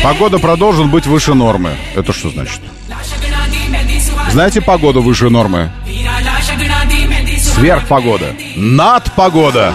[0.03, 1.70] Погода продолжит быть выше нормы.
[1.96, 2.61] Это что значит?
[4.32, 5.70] Знаете погоду выше нормы?
[7.40, 8.34] Сверхпогода.
[8.56, 9.72] Надпогода.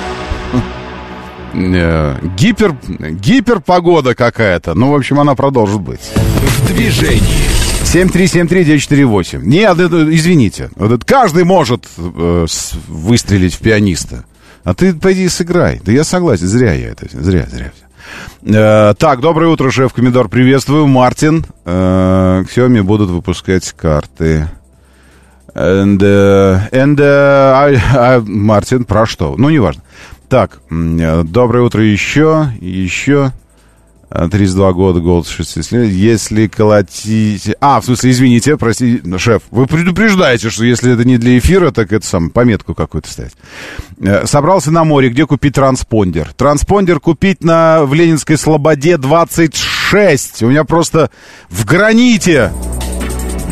[1.53, 4.73] Э, Гипер, гиперпогода какая-то.
[4.73, 5.99] Ну, в общем, она продолжит быть.
[6.15, 7.21] В движении.
[7.83, 9.41] 7373948.
[9.43, 10.69] Нет, это, извините.
[10.75, 14.25] Вот это каждый может э, с- выстрелить в пианиста.
[14.63, 15.79] А ты пойди сыграй.
[15.83, 17.05] Да я согласен, зря я это.
[17.11, 17.71] Зря, зря.
[18.43, 20.29] Э, так, доброе утро, шеф-комендор.
[20.29, 20.87] Приветствую.
[20.87, 21.45] Мартин.
[21.65, 24.49] Э, Семе будут выпускать карты.
[25.55, 29.35] And, uh, and I- I- Мартин, про что?
[29.37, 29.83] Ну, неважно.
[30.27, 33.33] Так, э, доброе утро еще, еще.
[34.15, 35.91] А, 32 года, голод 60 лет.
[35.91, 37.49] Если колотить...
[37.59, 41.91] А, в смысле, извините, прости, шеф, вы предупреждаете, что если это не для эфира, так
[41.91, 43.33] это сам, пометку какую-то ставить.
[43.99, 46.31] Э, Собрался на море, где купить транспондер?
[46.37, 50.43] Транспондер купить на, в Ленинской Слободе 26.
[50.43, 51.09] У меня просто
[51.49, 52.51] в граните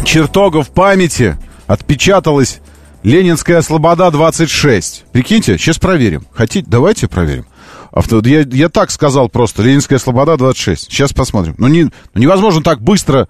[0.06, 2.60] чертогов памяти отпечаталась
[3.02, 5.06] Ленинская Слобода 26.
[5.12, 6.28] Прикиньте, сейчас проверим.
[6.32, 6.68] Хотите?
[6.70, 7.48] Давайте проверим.
[7.92, 8.22] Авто...
[8.24, 9.64] Я, я так сказал просто.
[9.64, 10.84] Ленинская Слобода 26.
[10.84, 11.56] Сейчас посмотрим.
[11.58, 11.84] Ну, не...
[11.84, 13.28] ну, невозможно так быстро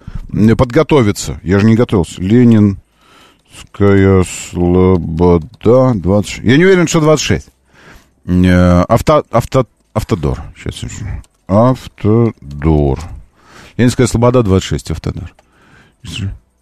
[0.56, 1.40] подготовиться.
[1.42, 2.22] Я же не готовился.
[2.22, 6.44] Ленинская Слобода 26.
[6.44, 7.48] Я не уверен, что 26.
[8.26, 9.24] Э, Авто...
[9.30, 9.66] Авто...
[9.94, 10.42] Автодор.
[10.56, 10.90] Сейчас.
[11.48, 13.00] Автодор.
[13.76, 14.92] Ленинская Слобода 26.
[14.92, 15.34] Автодор.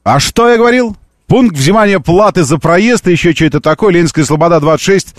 [0.04, 0.96] А что я говорил?
[1.26, 3.92] Пункт взимания платы за проезд и еще что-то такое.
[3.92, 5.14] Ленинская Слобода 26,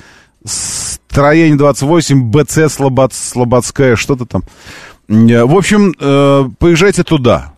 [1.12, 4.44] строение 28, БЦ Слобод, Слободская, что-то там.
[5.10, 7.54] Э, В общем, э, поезжайте туда.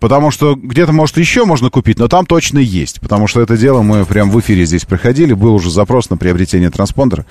[0.00, 2.98] Потому что где-то, может, еще можно купить, но там точно есть.
[3.02, 5.34] Потому что это дело мы прям в эфире здесь проходили.
[5.34, 7.26] Был уже запрос на приобретение транспондера.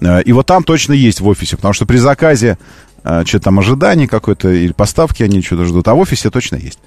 [0.00, 1.56] Э, И вот там точно есть в офисе.
[1.56, 2.56] Потому что при заказе
[3.02, 5.88] э, что-то там ожидание какое-то или поставки они что-то ждут.
[5.88, 6.78] А в офисе точно есть.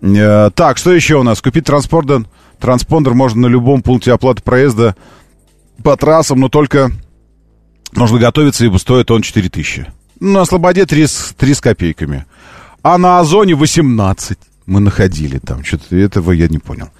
[0.00, 1.40] Так, что еще у нас?
[1.40, 2.24] Купить транспондер,
[2.60, 4.94] транспондер можно на любом пункте оплаты проезда
[5.84, 6.90] по трассам, но только
[7.92, 9.86] нужно готовиться, ибо стоит он 4000.
[10.20, 12.26] На Слободе 3 с, 3 с копейками.
[12.82, 15.64] А на Озоне 18 мы находили там.
[15.64, 16.90] Что-то этого я не понял.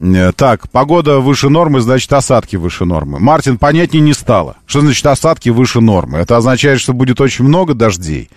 [0.00, 3.18] Э, Так, погода выше нормы, значит, осадки выше нормы.
[3.18, 4.56] Мартин, понятнее не стало.
[4.66, 6.18] Что значит осадки выше нормы?
[6.18, 8.28] Это означает, что будет очень много дождей?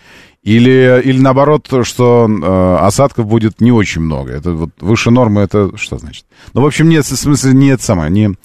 [0.44, 4.32] Или, или наоборот, что э, осадков будет не очень много?
[4.32, 6.26] Это вот выше нормы, это что значит?
[6.54, 8.36] Ну, в общем, нет, в смысле, не это самое, не...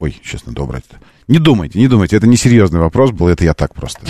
[0.00, 0.82] Ой, честно, доброе.
[1.26, 4.00] Не думайте, не думайте, это не серьезный вопрос был, это я так просто.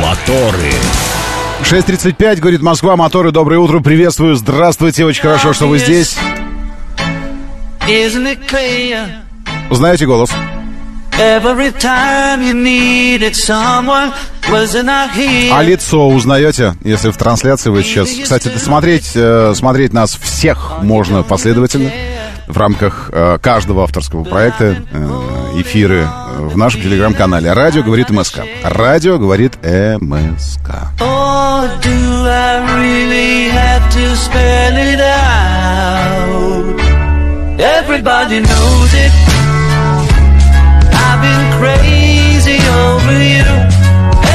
[0.00, 0.72] Моторы.
[1.62, 6.16] 6.35, говорит Москва, моторы, доброе утро, приветствую, здравствуйте, очень хорошо, что вы здесь.
[9.68, 10.30] Узнаете голос?
[15.52, 18.08] А лицо узнаете, если в трансляции вы сейчас...
[18.08, 21.90] Кстати, смотреть, э, смотреть нас всех можно последовательно
[22.50, 27.52] в рамках э, каждого авторского проекта, э, эфиры э, в нашем телеграм-канале.
[27.52, 28.40] Радио говорит МСК.
[28.62, 30.90] Радио говорит МСК.
[31.00, 36.30] Or do I really have to spell it out?
[37.58, 39.12] Everybody knows it.
[40.92, 43.44] I've been crazy over you.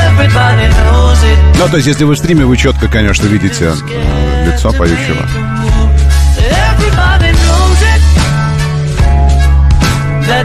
[0.08, 1.58] Everybody knows it.
[1.58, 3.72] Ну, то есть, если вы в стриме, вы четко, конечно, видите
[4.46, 5.55] лицо поющего.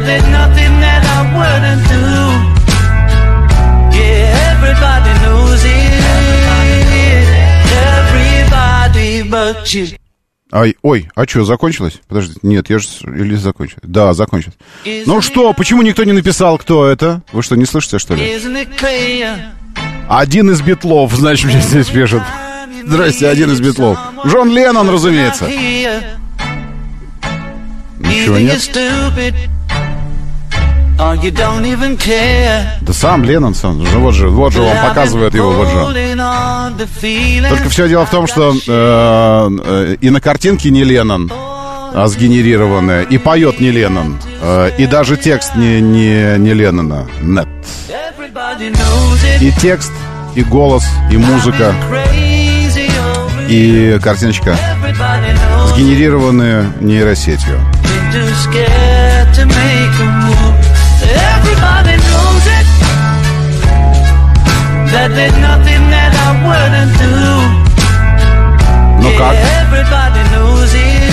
[0.06, 2.04] There's nothing that I wouldn't do.
[3.96, 6.00] Yeah, everybody knows it.
[8.00, 9.96] Everybody but you.
[10.52, 12.00] Ай, ой, а что, закончилось?
[12.08, 12.88] Подождите, нет, я же...
[13.04, 13.84] Или закончилось?
[13.84, 14.56] Да, закончилось.
[15.06, 17.22] Ну что, почему никто не написал, кто это?
[17.32, 18.36] Вы что, не слышите, что ли?
[20.08, 22.22] Один из битлов, значит, мне здесь пишет.
[22.84, 23.96] Здрасте, один из битлов.
[24.26, 25.46] Джон Леннон, разумеется.
[28.00, 28.60] Ничего нет.
[32.82, 33.78] Да сам Леннон, сам.
[33.82, 35.74] Ну, Вот же, вот же вам показывает его, вот же.
[37.48, 43.02] Только все дело в том, что э, э, и на картинке не Леннон, а сгенерированная,
[43.02, 47.06] и поет не Леннон, э, и даже текст не, не, не Леннона.
[47.22, 47.48] Нет.
[49.40, 49.92] И текст,
[50.34, 51.74] и голос, и музыка,
[53.48, 54.56] и картиночка
[55.74, 57.58] сгенерированы нейросетью.
[57.82, 60.69] Been too scared to make a move.
[61.50, 62.66] Everybody knows it.
[64.92, 67.14] That there's nothing that I wouldn't do.
[69.02, 69.34] Ну как?
[69.34, 71.10] Yeah, everybody knows it.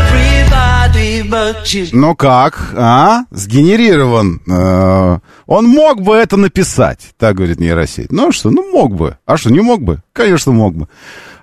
[0.00, 1.88] Everybody but you.
[1.92, 3.24] Ну как, а?
[3.30, 4.40] Сгенерирован.
[4.48, 8.10] Э, Он мог бы это написать, так говорит нейросеть.
[8.12, 9.16] Ну что, ну мог бы.
[9.26, 9.98] А что, не мог бы?
[10.12, 10.88] Конечно, мог бы.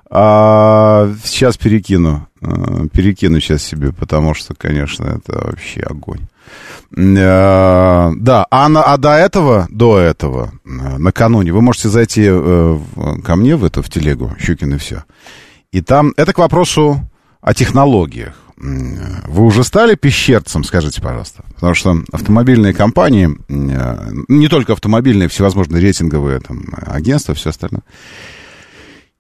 [0.09, 2.27] А, сейчас перекину.
[2.41, 6.27] э, Перекину сейчас себе, потому что, конечно, это вообще огонь.
[6.95, 12.79] Э, Да, а, на- а до этого, до этого, э, накануне, вы можете зайти э,
[13.23, 15.03] ко мне в это, в телегу, Щукин и все.
[15.71, 17.01] И там, это к вопросу
[17.41, 18.33] о технологиях.
[18.59, 21.43] Вы уже стали пещерцем, скажите, пожалуйста?
[21.55, 27.83] Потому что автомобильные компании, не только автомобильные, всевозможные рейтинговые там, агентства, все остальное,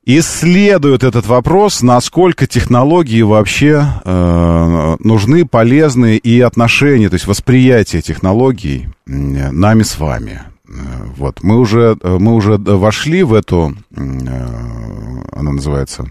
[0.07, 8.87] исследуют этот вопрос, насколько технологии вообще э, нужны, полезны и отношения, то есть восприятие технологий
[9.05, 10.43] нами с вами.
[10.69, 10.71] Э,
[11.17, 11.43] Вот.
[11.43, 14.01] Мы уже э, мы уже вошли в эту, э,
[15.33, 16.09] она называется,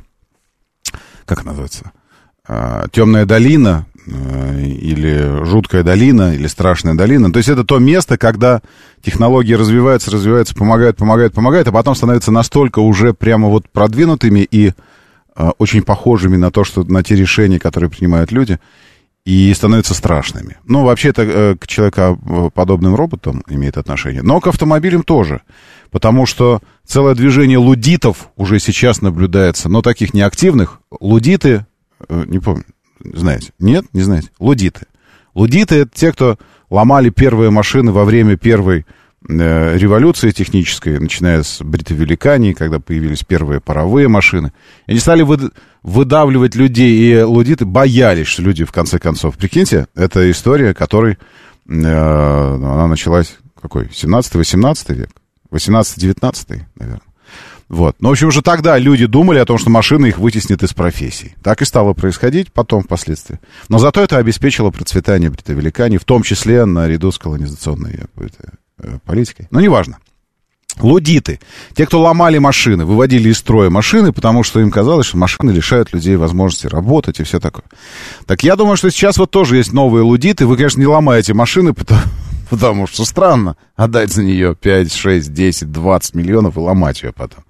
[1.24, 1.90] как она называется,
[2.92, 7.32] темная долина или жуткая долина или страшная долина.
[7.32, 8.62] То есть это то место, когда
[9.02, 14.72] технологии развиваются, развиваются, помогают, помогают, помогают, а потом становятся настолько уже прямо вот продвинутыми и
[15.36, 18.58] э, очень похожими на то, что на те решения, которые принимают люди,
[19.24, 20.56] и становятся страшными.
[20.64, 25.42] Ну, вообще это э, к человекоподобным роботам имеет отношение, но к автомобилям тоже,
[25.90, 30.80] потому что целое движение лудитов уже сейчас наблюдается, но таких неактивных.
[31.00, 31.66] Лудиты,
[32.08, 32.64] э, не помню,
[33.02, 33.52] знаете?
[33.58, 34.30] Нет, не знаете?
[34.38, 34.86] Лудиты.
[35.34, 36.38] Лудиты— это те, кто
[36.70, 38.86] ломали первые машины во время первой
[39.28, 44.52] э, революции технической, начиная с бритовеликании, когда появились первые паровые машины.
[44.86, 49.36] И они стали выд- выдавливать людей, и лудиты боялись, что люди, в конце концов...
[49.36, 51.18] Прикиньте, это история, которой...
[51.68, 55.10] э, она началась, какой, 17-18 век?
[55.52, 57.00] 18-19, наверное.
[57.68, 57.96] Вот.
[58.00, 61.34] Но, в общем, уже тогда люди думали о том, что машина их вытеснит из профессий.
[61.42, 63.40] Так и стало происходить потом, впоследствии.
[63.68, 68.00] Но зато это обеспечило процветание бритовеликании, в том числе наряду с колонизационной
[68.78, 69.48] э, политикой.
[69.50, 69.98] Но неважно.
[70.80, 71.40] Лудиты.
[71.74, 75.92] Те, кто ломали машины, выводили из строя машины, потому что им казалось, что машины лишают
[75.94, 77.64] людей возможности работать и все такое.
[78.26, 80.46] Так я думаю, что сейчас вот тоже есть новые лудиты.
[80.46, 82.02] Вы, конечно, не ломаете машины, потому,
[82.48, 87.44] потому что странно отдать за нее 5, 6, 10, 20 миллионов и ломать ее потом.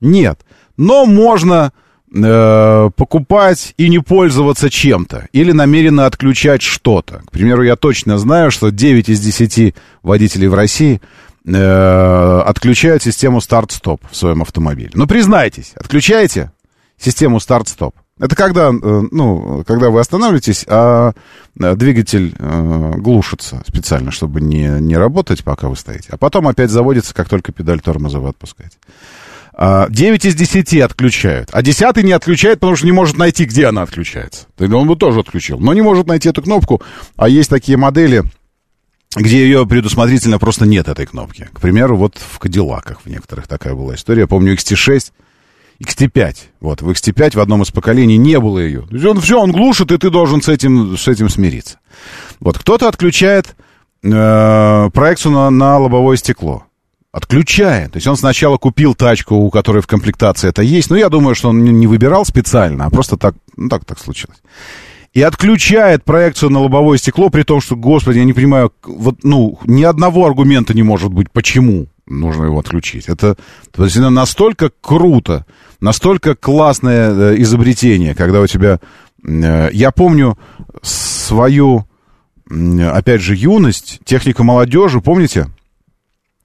[0.00, 0.40] Нет.
[0.76, 1.72] Но можно
[2.14, 5.28] э, покупать и не пользоваться чем-то.
[5.32, 7.22] Или намеренно отключать что-то.
[7.26, 11.00] К примеру, я точно знаю, что 9 из 10 водителей в России
[11.46, 14.90] э, отключают систему старт-стоп в своем автомобиле.
[14.94, 16.52] Ну, признайтесь, отключаете
[16.98, 17.94] систему старт-стоп.
[18.18, 21.12] Это когда, э, ну, когда вы останавливаетесь, а
[21.60, 26.08] э, двигатель э, глушится специально, чтобы не, не работать, пока вы стоите.
[26.10, 28.78] А потом опять заводится, как только педаль тормоза вы отпускаете.
[29.52, 31.50] А, 9 из 10 отключают.
[31.52, 34.46] А 10 не отключает, потому что не может найти, где она отключается.
[34.56, 35.58] Тогда он бы тоже отключил.
[35.58, 36.82] Но не может найти эту кнопку.
[37.16, 38.22] А есть такие модели,
[39.14, 41.48] где ее предусмотрительно просто нет, этой кнопки.
[41.52, 44.22] К примеру, вот в Кадиллаках в некоторых такая была история.
[44.22, 45.12] Я помню XT6,
[45.84, 46.36] XT5.
[46.60, 48.82] Вот, в XT5 в одном из поколений не было ее.
[48.82, 51.78] То есть он все, он глушит, и ты должен с этим, с этим смириться.
[52.40, 53.54] Вот, кто-то отключает
[54.02, 56.64] э, проекцию на, на лобовое стекло.
[57.12, 57.92] Отключает.
[57.92, 60.90] То есть он сначала купил тачку, у которой в комплектации это есть.
[60.90, 64.38] Но я думаю, что он не- выбирал специально, а просто так, ну, так, так случилось.
[65.14, 69.58] И отключает проекцию на лобовое стекло, при том, что, господи, я не понимаю, вот, ну,
[69.64, 73.08] ни одного аргумента не может быть, почему нужно его отключить.
[73.08, 73.36] Это,
[73.72, 75.44] то есть, это настолько круто,
[75.80, 78.80] настолько классное э, изобретение, когда у тебя...
[79.26, 80.38] э, я помню
[80.82, 81.86] свою,
[82.48, 85.48] опять же, юность, техника молодежи, помните?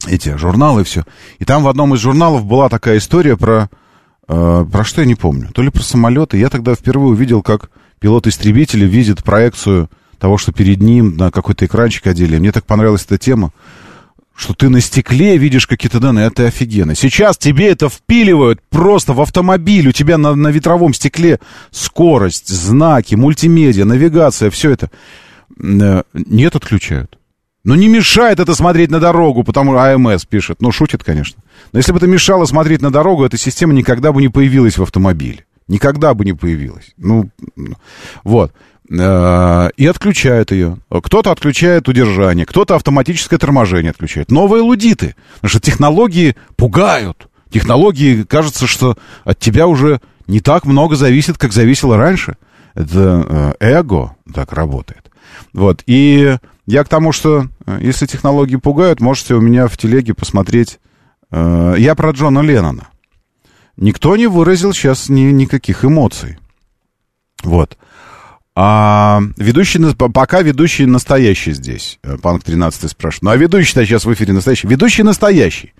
[0.07, 1.05] Эти журналы и все.
[1.37, 3.69] И там в одном из журналов была такая история про...
[4.27, 5.49] э, про что я не помню.
[5.53, 6.37] То ли про самолеты.
[6.37, 7.69] Я тогда впервые увидел, как
[7.99, 12.39] пилот истребителя видит проекцию того, что перед ним на какой-то экранчик одели.
[12.39, 13.51] Мне так понравилась эта тема,
[14.35, 16.95] что ты на стекле видишь какие-то данные, это офигенно.
[16.95, 21.39] Сейчас тебе это впиливают просто в автомобиль, у тебя на, на ветровом стекле
[21.69, 24.89] скорость, знаки, мультимедиа, навигация, все это.
[25.61, 27.17] Э, Нет, отключают.
[27.63, 30.61] Но не мешает это смотреть на дорогу, потому что АМС пишет.
[30.61, 31.43] Ну, шутит, конечно.
[31.71, 34.83] Но если бы это мешало смотреть на дорогу, эта система никогда бы не появилась в
[34.83, 35.45] автомобиле.
[35.67, 36.91] Никогда бы не появилась.
[36.97, 37.75] Ну, ну,
[38.23, 38.51] вот.
[38.91, 40.77] Э, И отключают ее.
[40.89, 44.31] Кто-то отключает удержание, кто-то автоматическое торможение отключает.
[44.31, 45.15] Новые лудиты.
[45.35, 47.27] Потому что технологии пугают.
[47.49, 52.35] Технологии, кажется, что от тебя уже не так много зависит, как зависело раньше.
[52.73, 55.11] Это э, эго так работает.
[55.53, 55.83] Вот.
[55.85, 60.79] И я к тому, что э, если технологии пугают, можете у меня в телеге посмотреть.
[61.33, 62.89] Я про Джона Леннона.
[63.77, 66.37] Никто не выразил сейчас ни, никаких эмоций.
[67.41, 67.77] Вот.
[68.53, 71.99] А ведущий, пока ведущий настоящий здесь.
[72.03, 73.23] Э, Панк 13 спрашивает.
[73.23, 74.67] Ну, а ведущий-то сейчас в эфире настоящий.
[74.67, 75.73] Ведущий настоящий.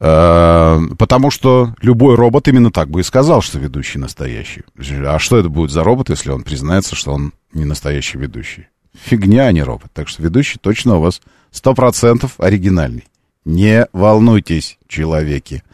[0.00, 4.62] Э, Потому что любой робот именно так бы и сказал, что ведущий настоящий.
[5.04, 8.68] А что это будет за робот, если он признается, что он не настоящий ведущий?
[9.04, 9.90] Фигня, а не робот.
[9.92, 11.20] Так что ведущий точно у вас
[11.52, 13.04] 100% оригинальный.
[13.44, 15.64] Не волнуйтесь, человеки.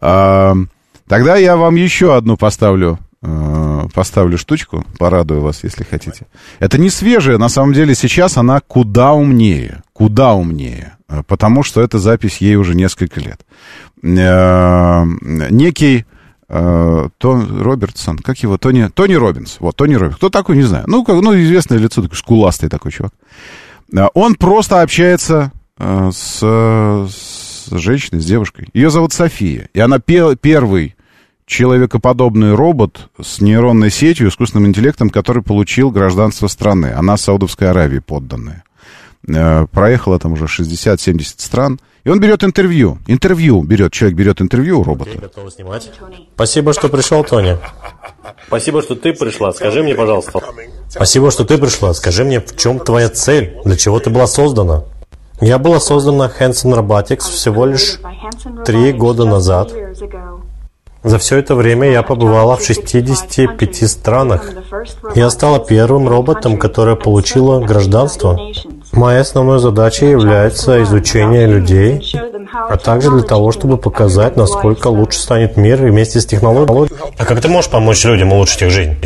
[0.00, 0.54] А,
[1.08, 6.26] Тогда я вам еще одну поставлю, поставлю штучку, порадую вас, если хотите.
[6.60, 11.80] Это не свежая, на самом деле сейчас она куда умнее, куда умнее, э, потому что
[11.80, 13.40] эта запись ей уже несколько лет.
[14.02, 15.04] Э,
[15.50, 16.04] Некий
[16.48, 20.84] э, Тон Робертсон, как его, Тони, Тони Робинс, вот, Тони Робинс, кто такой, не знаю,
[20.86, 23.12] ну, как, ну, известное лицо, такой скуластый такой чувак.
[23.92, 28.68] Э, Он просто общается э, с, с женщиной, с девушкой.
[28.72, 29.68] Ее зовут София.
[29.74, 30.94] И она пе- первый
[31.48, 36.92] человекоподобный робот с нейронной сетью, искусственным интеллектом, который получил гражданство страны.
[36.94, 38.62] Она Саудовской Аравии подданная.
[39.26, 41.80] Э, Проехала там уже 60-70 стран.
[42.04, 42.98] И он берет интервью.
[43.06, 43.92] Интервью берет.
[43.92, 45.10] Человек берет интервью у робота.
[45.50, 45.90] Снимать?
[46.34, 47.58] Спасибо, что пришел, Тони.
[48.46, 49.52] Спасибо, что ты пришла.
[49.52, 50.40] Скажи мне, пожалуйста.
[50.88, 51.92] Спасибо, что ты пришла.
[51.94, 53.58] Скажи мне, в чем твоя цель?
[53.64, 54.84] Для чего ты была создана?
[55.40, 57.98] Я была создана Hanson Robotics всего лишь
[58.64, 59.72] три года назад.
[61.04, 64.50] За все это время я побывала в 65 странах.
[65.14, 68.38] Я стала первым роботом, которое получило гражданство.
[68.92, 72.02] Моей основной задачей является изучение людей,
[72.52, 76.90] а также для того, чтобы показать, насколько лучше станет мир вместе с технологией.
[77.16, 78.96] А как ты можешь помочь людям улучшить их жизнь?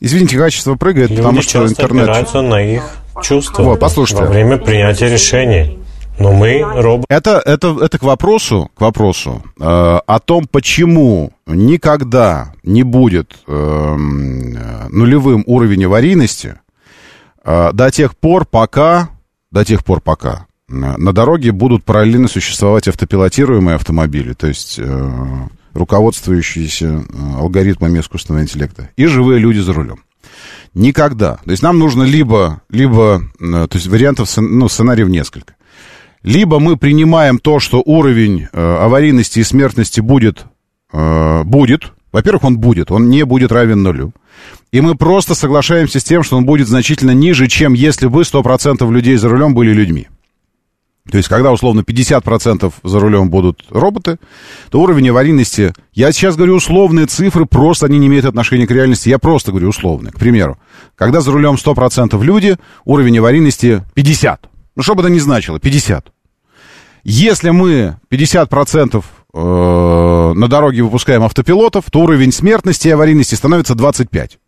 [0.00, 2.04] Извините, качество прыгает, потому Люди что часто интернет...
[2.04, 2.82] опираются на их
[3.22, 4.24] чувства Вот, послушайте.
[4.24, 5.78] во время принятия решений.
[6.18, 12.54] Но мы, роботы, Это, это, это к вопросу, к вопросу э, о том, почему никогда
[12.62, 16.56] не будет эм, э, нулевым уровень аварийности
[17.44, 19.10] э, до тех пор, пока,
[19.50, 25.10] до тех пор, пока э, на дороге будут параллельно существовать автопилотируемые автомобили, то есть э,
[25.72, 27.02] руководствующиеся э,
[27.38, 30.04] алгоритмами искусственного интеллекта, и живые люди за рулем.
[30.74, 31.38] Никогда.
[31.44, 35.54] То есть нам нужно либо, либо, э, то есть вариантов, ну, сценариев несколько.
[36.24, 40.46] Либо мы принимаем то, что уровень э, аварийности и смертности будет,
[40.90, 41.92] э, будет.
[42.12, 44.12] Во-первых, он будет, он не будет равен нулю.
[44.72, 48.90] И мы просто соглашаемся с тем, что он будет значительно ниже, чем если бы 100%
[48.90, 50.08] людей за рулем были людьми.
[51.10, 54.18] То есть, когда, условно, 50% за рулем будут роботы,
[54.70, 55.74] то уровень аварийности...
[55.92, 59.10] Я сейчас говорю условные цифры, просто они не имеют отношения к реальности.
[59.10, 60.12] Я просто говорю условные.
[60.12, 60.56] К примеру,
[60.96, 62.56] когда за рулем 100% люди,
[62.86, 64.48] уровень аварийности 50.
[64.76, 66.13] Ну, что бы это ни значило, 50.
[67.04, 74.38] Если мы 50% э, на дороге выпускаем автопилотов, то уровень смертности и аварийности становится 25.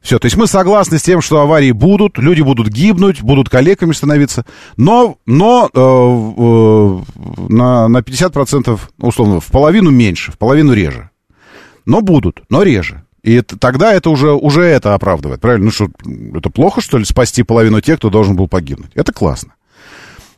[0.00, 3.92] Все, то есть мы согласны с тем, что аварии будут, люди будут гибнуть, будут калеками
[3.92, 11.10] становиться, но, но э, э, на, на 50%, условно, в половину меньше, в половину реже.
[11.84, 13.04] Но будут, но реже.
[13.22, 15.66] И это- тогда это уже, уже это оправдывает, правильно?
[15.66, 15.88] Ну что,
[16.34, 18.92] это плохо, что ли, спасти половину тех, кто должен был погибнуть?
[18.94, 19.54] Это классно.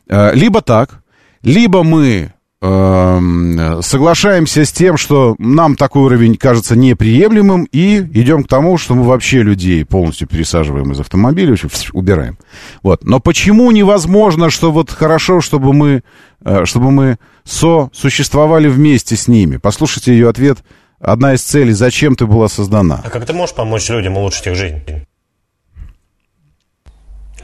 [0.09, 1.02] Э, Либо так,
[1.43, 8.47] либо мы эм, соглашаемся с тем, что нам такой уровень кажется неприемлемым, и идем к
[8.47, 11.55] тому, что мы вообще людей полностью пересаживаем из автомобиля,
[11.91, 12.37] убираем.
[12.81, 13.03] Вот.
[13.03, 16.03] Но почему невозможно, что вот хорошо, чтобы мы,
[16.45, 19.57] э, чтобы мы сосуществовали вместе с ними?
[19.57, 20.59] Послушайте ее ответ.
[20.99, 23.01] Одна из целей, зачем ты была создана?
[23.03, 24.79] А как ты можешь помочь людям улучшить их жизнь?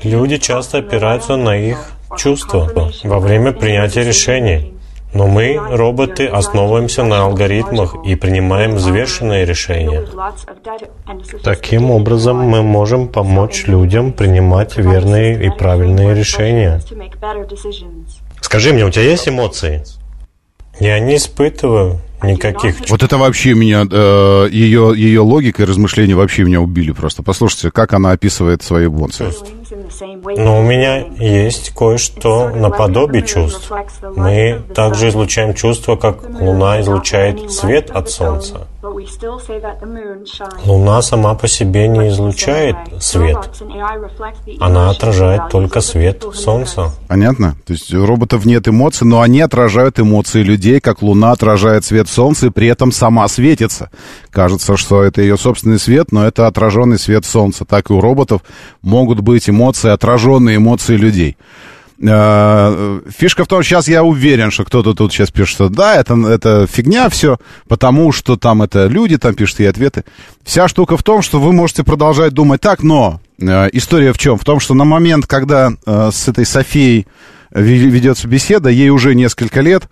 [0.01, 2.70] Люди часто опираются на их чувства
[3.03, 4.74] во время принятия решений.
[5.12, 10.05] Но мы, роботы, основываемся на алгоритмах и принимаем взвешенные решения.
[11.43, 16.80] Таким образом, мы можем помочь людям принимать верные и правильные решения.
[18.39, 19.84] Скажи мне, у тебя есть эмоции?
[20.80, 22.91] Я не испытываю никаких чувств.
[22.91, 27.24] Вот это вообще меня, э, ее, ее логика и размышления вообще меня убили просто.
[27.24, 29.32] Послушайте, как она описывает свои эмоции.
[30.38, 33.72] Но у меня есть кое-что наподобие чувств.
[34.15, 38.67] Мы также излучаем чувства, как Луна излучает свет от Солнца.
[40.65, 43.38] Луна сама по себе не излучает свет.
[44.59, 46.91] Она отражает только свет Солнца.
[47.07, 47.55] Понятно?
[47.65, 52.07] То есть у роботов нет эмоций, но они отражают эмоции людей, как Луна отражает свет
[52.10, 53.89] Солнца, и при этом сама светится.
[54.32, 57.66] Кажется, что это ее собственный свет, но это отраженный свет Солнца.
[57.66, 58.41] Так и у роботов
[58.82, 61.38] могут быть эмоции, отраженные эмоции людей.
[62.01, 66.16] Э, Фишка в том, сейчас я уверен, что кто-то тут сейчас пишет, что да, это,
[66.28, 67.38] это фигня все,
[67.68, 70.05] потому что там это люди, там пишут и ответы.
[70.43, 74.38] Вся штука в том, что вы можете продолжать думать так, но э, история в чем?
[74.38, 77.05] В том, что на момент, когда э, с этой Софией
[77.51, 79.89] ведется беседа, ей уже несколько лет,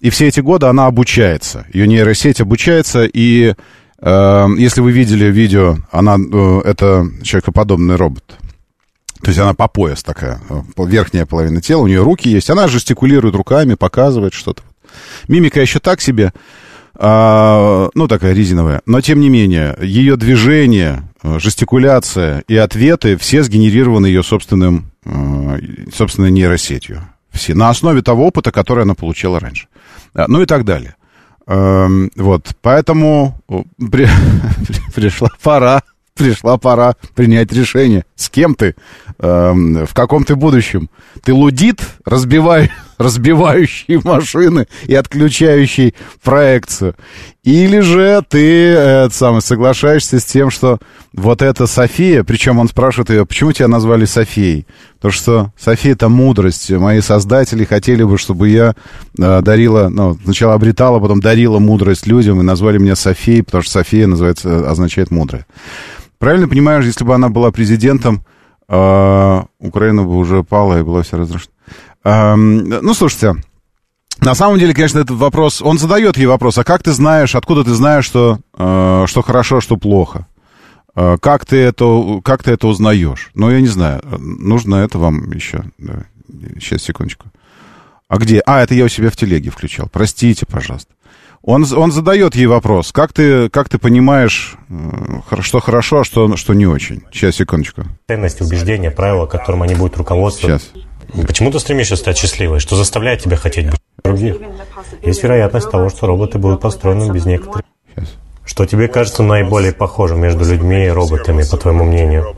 [0.00, 1.66] и все эти годы она обучается.
[1.72, 3.54] Ее нейросеть обучается, и
[4.00, 8.24] э, если вы видели видео, она, э, это человекоподобный робот.
[9.22, 12.68] То есть она по пояс такая, э, верхняя половина тела, у нее руки есть, она
[12.68, 14.62] жестикулирует руками, показывает что-то.
[15.26, 16.32] Мимика еще так себе,
[17.00, 18.82] а, ну, такая резиновая.
[18.84, 25.58] Но, тем не менее, ее движение, жестикуляция и ответы все сгенерированы ее собственным, э,
[25.94, 27.02] собственной нейросетью.
[27.30, 27.54] Все.
[27.54, 29.66] На основе того опыта, который она получила раньше.
[30.14, 30.94] А, Ну и так далее.
[31.46, 34.08] Эм, Вот, поэтому э, при-
[34.94, 35.82] пришла пора,
[36.14, 38.74] пришла пора принять решение, с кем ты,
[39.18, 40.90] эм, в каком ты будущем.
[41.22, 46.94] Ты лудит, разбивай, разбивающий машины и отключающий проекцию.
[47.44, 50.78] Или же ты э, сам, соглашаешься с тем, что
[51.14, 54.66] вот эта София, причем он спрашивает ее, почему тебя назвали Софией?
[54.96, 56.70] Потому что София— это мудрость.
[56.70, 58.74] Мои создатели хотели бы, чтобы я
[59.18, 63.72] э, дарила, ну, сначала обретала, потом дарила мудрость людям, и назвали меня Софией, потому что
[63.72, 65.46] София называется, означает мудрая.
[66.18, 68.24] Правильно понимаешь, если бы она была президентом,
[68.68, 71.52] э, Украина бы уже пала и была вся разрушена.
[72.08, 73.34] Эм, ну, слушайте,
[74.20, 77.64] на самом деле, конечно, этот вопрос, он задает ей вопрос, а как ты знаешь, откуда
[77.64, 80.26] ты знаешь, что, э, что хорошо, что плохо?
[80.96, 83.30] Э, Как ты, это, как ты это узнаешь?
[83.34, 85.64] Ну, я не знаю, э, нужно это вам еще.
[86.58, 87.26] Сейчас, секундочку.
[88.08, 88.42] А где?
[88.46, 89.88] А, это я у себя в телеге включал.
[89.92, 90.94] Простите, пожалуйста.
[91.42, 94.56] Он, он задает ей вопрос, как ты, как ты понимаешь,
[95.40, 97.02] что хорошо, а что, что не очень?
[97.12, 97.84] Сейчас, секундочку.
[98.08, 100.68] Ценности, убеждения, правила, которым они будут руководствоваться.
[101.26, 102.60] Почему ты стремишься стать счастливой?
[102.60, 104.36] Что заставляет тебя хотеть быть других?
[105.02, 107.64] Есть вероятность того, что роботы будут построены без некоторых...
[108.44, 112.34] Что тебе кажется наиболее похожим между людьми и роботами, по твоему мнению?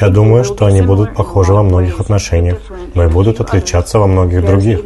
[0.00, 2.58] Я думаю, что они будут похожи во многих отношениях,
[2.94, 4.80] но и будут отличаться во многих других.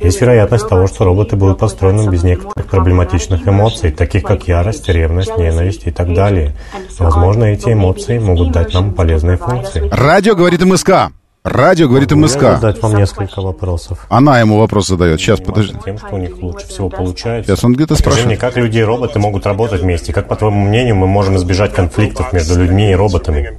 [0.00, 5.36] Есть вероятность того, что роботы будут построены без некоторых проблематичных эмоций, таких как ярость, ревность,
[5.36, 6.54] ненависть и так далее.
[6.98, 9.88] Возможно, эти эмоции могут дать нам полезные функции.
[9.90, 11.10] Радио говорит МСК.
[11.44, 12.40] Радио говорит Могу я МСК.
[12.40, 14.06] задать вам несколько вопросов?
[14.08, 15.20] Она ему вопрос задает.
[15.20, 15.76] Сейчас, подожди.
[15.84, 17.50] Тем, что у них лучше всего получается.
[17.50, 18.40] Сейчас он где-то Скажи мне, спрашивает.
[18.40, 20.14] как люди и роботы могут работать вместе?
[20.14, 23.58] Как, по твоему мнению, мы можем избежать конфликтов между людьми и роботами?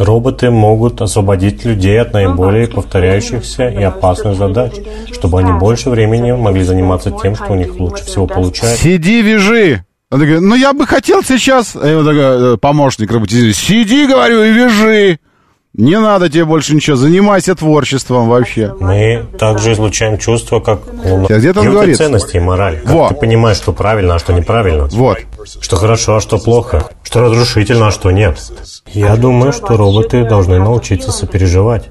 [0.00, 4.72] Роботы могут освободить людей от наиболее повторяющихся и опасных задач,
[5.12, 8.82] чтобы они больше времени могли заниматься тем, что у них лучше всего получается.
[8.82, 9.84] Сиди, вяжи.
[10.10, 14.42] Он такой, ну я бы хотел сейчас, э, вот такой, э, помощник роботизирует, сиди, говорю,
[14.42, 15.18] и вяжи.
[15.72, 18.74] Не надо тебе больше ничего, занимайся творчеством вообще.
[18.80, 21.26] Мы также излучаем чувства, как луна.
[21.28, 21.96] Где-то он Дают говорит.
[21.96, 22.80] ценности и мораль.
[22.80, 24.88] Как ты понимаешь, что правильно, а что неправильно?
[24.90, 25.18] Вот.
[25.60, 26.90] Что хорошо, а что плохо?
[27.04, 28.36] Что разрушительно, а что нет?
[28.86, 31.88] Я думаю, что роботы должны научиться сопереживать.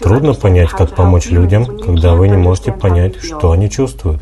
[0.00, 4.20] Трудно понять, как помочь людям, когда вы не можете понять, что они чувствуют.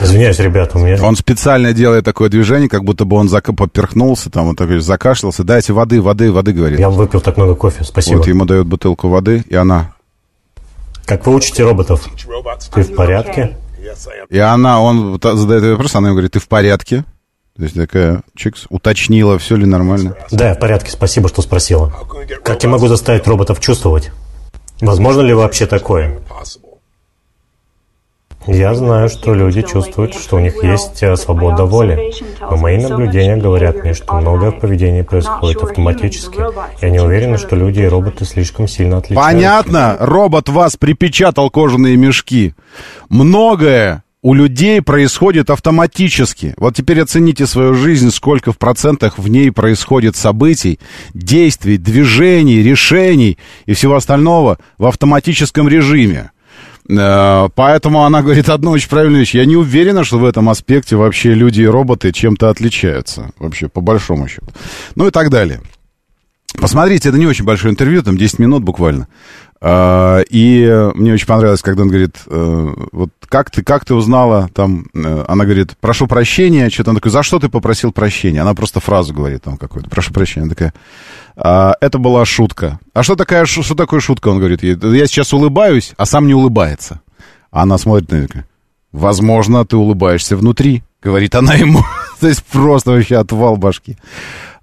[0.00, 1.02] Извиняюсь, ребята, у меня...
[1.02, 5.44] Он специально делает такое движение, как будто бы он зак- поперхнулся, там, вот такой, закашлялся.
[5.44, 6.78] Дайте воды, воды, воды, говорит.
[6.78, 8.18] Я выпил так много кофе, спасибо.
[8.18, 9.92] Вот ему дают бутылку воды, и она...
[11.04, 12.06] Как вы учите роботов?
[12.74, 13.56] Ты в порядке?
[14.30, 17.04] И она, он задает вопрос, она ему говорит, ты в порядке?
[17.56, 20.14] То есть такая, чикс, уточнила, все ли нормально.
[20.30, 21.92] Да, я в порядке, спасибо, что спросила.
[22.44, 24.12] Как я могу заставить роботов чувствовать?
[24.80, 26.20] Возможно ли вообще такое?
[28.48, 32.12] Я знаю, что люди чувствуют, что у них есть э, свобода воли.
[32.40, 36.40] Но мои наблюдения говорят мне, что многое в поведении происходит автоматически.
[36.80, 39.32] Я не уверен, что люди и роботы слишком сильно отличаются.
[39.32, 42.54] Понятно, робот вас припечатал кожаные мешки.
[43.10, 46.54] Многое у людей происходит автоматически.
[46.56, 50.80] Вот теперь оцените свою жизнь, сколько в процентах в ней происходит событий,
[51.12, 56.30] действий, движений, решений и всего остального в автоматическом режиме.
[56.88, 59.34] Э, Поэтому она говорит одну очень правильную вещь.
[59.34, 63.30] Я не уверена, что в этом аспекте вообще люди и роботы чем-то отличаются.
[63.38, 64.46] Вообще, по большому счету.
[64.94, 65.60] Ну и так далее.
[66.60, 69.06] Посмотрите, это не очень большое интервью, там 10 минут буквально.
[69.60, 74.48] А, И мне очень понравилось, когда он говорит, э, вот как ты, как ты узнала,
[74.54, 78.40] там, э, она говорит, прошу прощения, что-то он такой, за что ты попросил прощения?
[78.40, 80.72] Она просто фразу говорит там какую-то, прошу прощения, она такая,
[81.36, 82.78] «А, это была шутка.
[82.94, 84.28] А что, такая, что такое шутка?
[84.28, 87.00] Он говорит, я сейчас улыбаюсь, а сам не улыбается.
[87.50, 88.46] А она смотрит на такая,
[88.92, 91.84] возможно, ты улыбаешься внутри, говорит она ему.
[92.20, 93.96] То есть просто вообще отвал башки.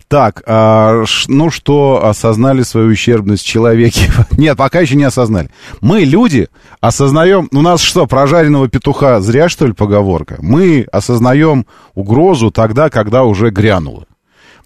[0.08, 4.12] Так, а, ну что, осознали свою ущербность в человеке?
[4.38, 5.50] Нет, пока еще не осознали.
[5.82, 6.48] Мы, люди,
[6.80, 7.50] осознаем...
[7.52, 10.38] У нас что, прожаренного петуха зря, что ли, поговорка?
[10.42, 14.06] Мы осознаем угрозу тогда, когда уже грянуло.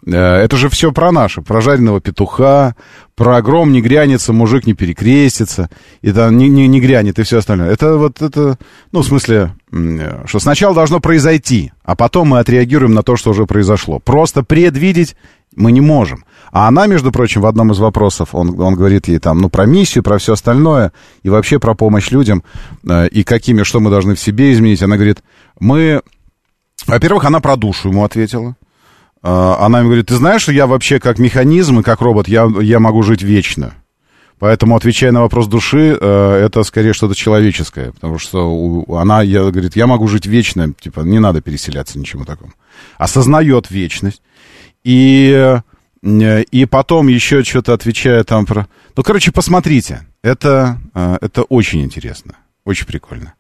[0.06, 2.76] Э, Это же все про наше, про жареного петуха,
[3.16, 5.70] про гром не грянется, мужик не перекрестится,
[6.02, 7.70] и там не, не, не грянет, и все остальное.
[7.70, 8.58] Это вот это,
[8.92, 13.32] ну, в смысле, э, что сначала должно произойти, а потом мы отреагируем на то, что
[13.32, 14.00] уже произошло.
[14.00, 15.16] Просто предвидеть
[15.56, 16.26] мы не можем.
[16.52, 19.66] А она, между прочим, в одном из вопросов, он, он говорит ей там, ну, про
[19.66, 20.92] миссию, про все остальное,
[21.24, 22.44] и вообще про помощь людям,
[22.88, 24.82] э, и какими, что мы должны в себе изменить.
[24.82, 25.20] Она говорит,
[25.60, 26.02] мы...
[26.88, 28.56] Во-первых, она про душу ему ответила.
[29.22, 32.50] А, Она ему говорит, ты знаешь, что я вообще как механизм и как робот, я,
[32.62, 33.74] я могу жить вечно.
[34.40, 37.92] Поэтому, отвечая на вопрос души, э, это скорее что-то человеческое.
[37.92, 42.54] Потому что она я, говорит, я могу жить вечно, типа, не надо переселяться, ничему такому.
[42.98, 44.22] Осознает вечность.
[44.86, 45.62] И,
[46.02, 48.68] э, и потом еще что-то отвечая там про...
[48.96, 50.08] Ну, короче, посмотрите.
[50.22, 52.36] Это, э, это очень интересно.
[52.64, 53.34] Очень прикольно.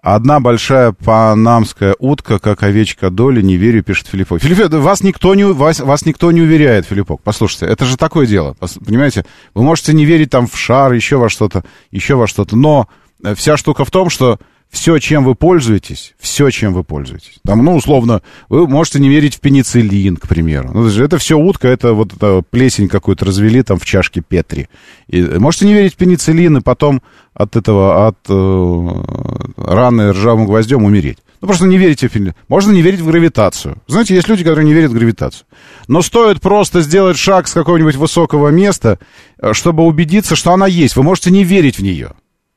[0.00, 4.06] Одна большая панамская утка, как овечка доли, не верю, пишет.
[4.06, 4.40] Филиппок,
[4.70, 7.20] да вас никто не, вас, вас никто не уверяет, Филиппок.
[7.24, 8.54] Послушайте, это же такое дело,
[8.86, 9.26] понимаете?
[9.54, 12.88] Вы можете не верить там в шар, еще во что-то, еще во что-то, но
[13.24, 14.38] э, вся штука в том, что
[14.70, 17.40] все, чем вы пользуетесь, все, чем вы пользуетесь.
[17.44, 20.70] Там, ну, условно, вы можете не верить в пенициллин, к примеру.
[20.74, 24.68] Ну, это все утка, это вот это плесень какую-то развели там в чашке Петри.
[25.08, 27.02] И можете не верить в пенициллин, и потом
[27.32, 31.18] от этого, от э, раны ржавым гвоздем умереть.
[31.40, 32.34] Ну, просто не верите в пенициллин.
[32.48, 33.78] Можно не верить в гравитацию.
[33.86, 35.46] Знаете, есть люди, которые не верят в гравитацию.
[35.86, 38.98] Но стоит просто сделать шаг с какого-нибудь высокого места,
[39.40, 40.94] э, чтобы убедиться, что она есть.
[40.94, 42.12] Вы можете не верить в нее.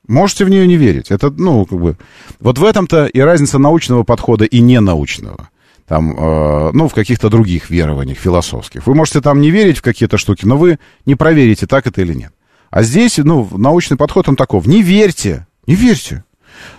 [0.08, 1.10] Можете в нее не верить.
[1.10, 1.96] Это, ну, как бы...
[2.40, 5.50] Вот в этом-то и разница научного подхода и ненаучного.
[5.86, 8.86] Там, э, ну, в каких-то других верованиях философских.
[8.86, 12.14] Вы можете там не верить в какие-то штуки, но вы не проверите, так это или
[12.14, 12.32] нет.
[12.70, 14.66] А здесь, ну, научный подход, он таков.
[14.66, 16.24] Не верьте, не верьте.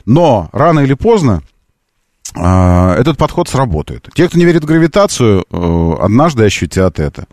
[0.06, 1.44] Но рано или поздно
[2.36, 4.10] а, этот подход сработает.
[4.16, 7.28] Те, кто не верит в гравитацию, э, однажды ощутят это.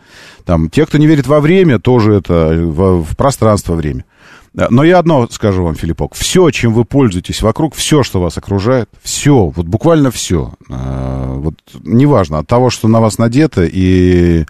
[0.44, 4.04] Там, те, кто не верит во время, тоже это, в, в пространство-время.
[4.52, 6.14] Но я одно скажу вам, Филиппок.
[6.14, 10.54] Все, чем вы пользуетесь вокруг, все, что вас окружает, все, вот буквально все.
[10.68, 14.44] э, Вот неважно от того, что на вас надето и,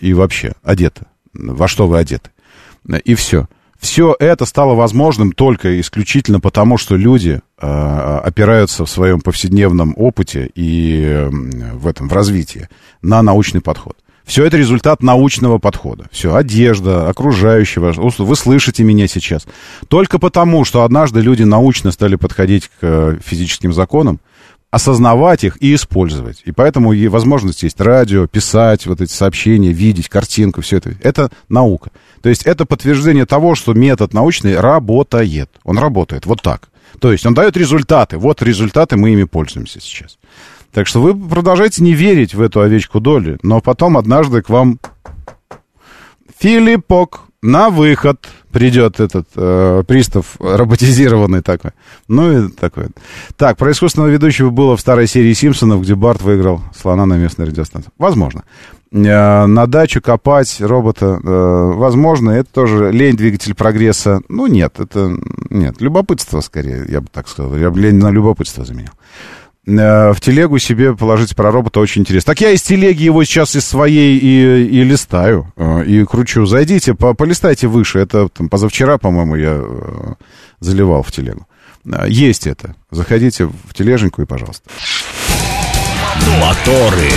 [0.00, 2.30] и вообще одето, во что вы одеты.
[3.04, 3.48] И все.
[3.78, 10.48] Все это стало возможным только исключительно потому, что люди э, опираются в своем повседневном опыте
[10.54, 12.68] и в этом, в развитии
[13.02, 13.96] на научный подход.
[14.24, 16.06] Все это результат научного подхода.
[16.12, 17.92] Все, одежда, окружающего.
[17.92, 19.46] Вы слышите меня сейчас.
[19.88, 24.20] Только потому, что однажды люди научно стали подходить к э, физическим законам,
[24.70, 26.42] осознавать их и использовать.
[26.44, 30.94] И поэтому и возможность есть радио, писать вот эти сообщения, видеть картинку, все это.
[31.02, 31.90] Это наука.
[32.22, 35.50] То есть это подтверждение того, что метод научный работает.
[35.64, 36.70] Он работает вот так.
[37.00, 38.16] То есть он дает результаты.
[38.16, 40.18] Вот результаты, мы ими пользуемся сейчас.
[40.72, 44.78] Так что вы продолжаете не верить в эту овечку доли, но потом однажды к вам
[46.38, 51.72] Филиппок, на выход придет этот э, пристав роботизированный такой.
[52.08, 52.86] Ну и такой.
[53.36, 57.46] Так, про искусственного ведущего было в старой серии Симпсонов, где Барт выиграл слона на местной
[57.46, 57.90] радиостанции.
[57.98, 58.44] Возможно.
[58.92, 64.20] Э, на дачу копать робота, э, возможно, это тоже лень двигатель прогресса.
[64.28, 65.16] Ну нет, это
[65.50, 67.56] нет, любопытство скорее, я бы так сказал.
[67.56, 68.92] Я бы лень на любопытство заменил
[69.64, 72.32] в телегу себе положить про робота очень интересно.
[72.32, 76.46] Так я из телеги его сейчас из своей и, и листаю, э, и кручу.
[76.46, 78.00] Зайдите, по, полистайте выше.
[78.00, 80.14] Это там, позавчера, по-моему, я э,
[80.58, 81.46] заливал в телегу.
[81.86, 82.74] Э, Есть это.
[82.90, 84.68] Заходите в тележеньку и пожалуйста.
[86.40, 87.10] Моторы.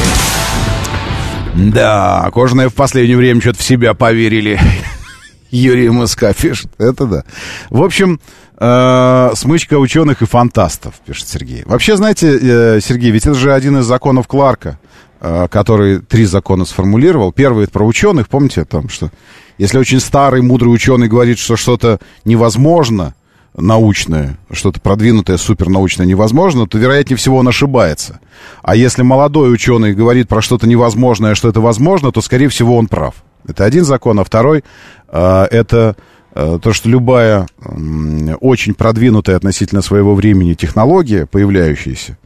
[1.55, 4.59] Да, кожаные в последнее время что-то в себя поверили.
[5.49, 6.69] Юрий Моска пишет.
[6.77, 7.23] Это да.
[7.69, 8.19] В общем,
[8.57, 11.63] э, смычка ученых и фантастов, пишет Сергей.
[11.65, 14.79] Вообще, знаете, э, Сергей, ведь это же один из законов Кларка,
[15.19, 17.31] э, который три закона сформулировал.
[17.31, 19.11] Первый это про ученых, помните, там, что
[19.57, 23.15] если очень старый, мудрый ученый говорит, что что-то невозможно,
[23.57, 28.19] научное, что-то продвинутое, супернаучное невозможно, то, вероятнее всего, он ошибается.
[28.61, 32.87] А если молодой ученый говорит про что-то невозможное, что это возможно, то, скорее всего, он
[32.87, 33.15] прав.
[33.47, 34.65] Это один закон, а второй
[35.07, 35.95] это
[36.35, 42.17] то, что любая э, очень продвинутая относительно своего времени технология, появляющаяся,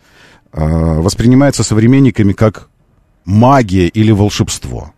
[0.51, 2.69] э, воспринимается современниками как
[3.23, 4.93] магия или волшебство.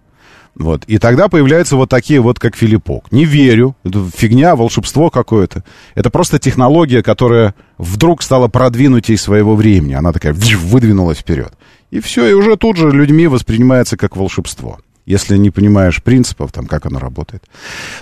[0.55, 0.83] Вот.
[0.85, 3.11] И тогда появляются вот такие вот, как Филиппок.
[3.11, 5.63] Не верю, это фигня, волшебство какое-то.
[5.95, 9.93] Это просто технология, которая вдруг стала продвинутей своего времени.
[9.93, 11.53] Она такая выдвинулась вперед.
[11.89, 14.79] И все, и уже тут же людьми воспринимается как волшебство.
[15.05, 17.43] Если не понимаешь принципов, там, как оно работает.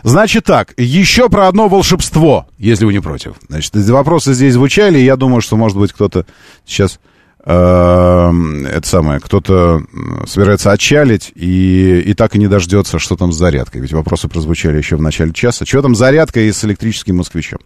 [0.03, 3.35] Значит так, еще про одно волшебство, если вы не против.
[3.47, 6.25] Значит, вопросы здесь звучали, и я думаю, что, может быть, кто-то
[6.65, 6.99] сейчас
[7.45, 8.31] э,
[8.71, 9.81] это самое, кто-то
[10.27, 13.81] собирается отчалить и, и так и не дождется, что там с зарядкой.
[13.81, 15.65] Ведь вопросы прозвучали еще в начале часа.
[15.65, 17.59] Что там с зарядкой и с электрическим москвичом?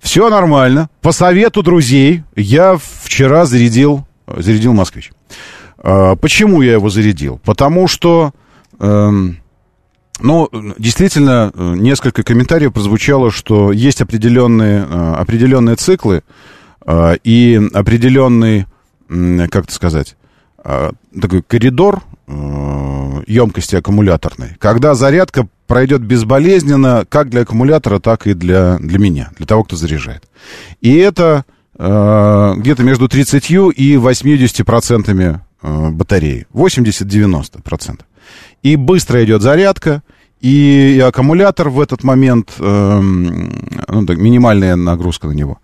[0.00, 0.88] Все нормально.
[1.02, 5.10] По совету друзей я вчера зарядил, зарядил москвич.
[5.82, 7.40] Э, почему я его зарядил?
[7.44, 8.32] Потому что...
[8.80, 9.38] Эм,
[10.20, 10.48] ну,
[10.78, 16.22] действительно, э, несколько комментариев прозвучало, что есть определенные, э, определенные циклы
[16.86, 18.66] э, и определенный,
[19.08, 20.16] как это сказать,
[20.62, 28.98] такой коридор емкости аккумуляторной, когда зарядка пройдет безболезненно как для аккумулятора, так и для, для
[28.98, 30.28] меня, для того, кто заряжает.
[30.82, 36.46] И это где-то между 30 и 80 процентами батареи.
[36.52, 37.62] 80-90
[38.62, 40.02] и быстро идет зарядка,
[40.40, 45.58] и, аккумулятор в этот момент, э, ну, так, минимальная нагрузка на него.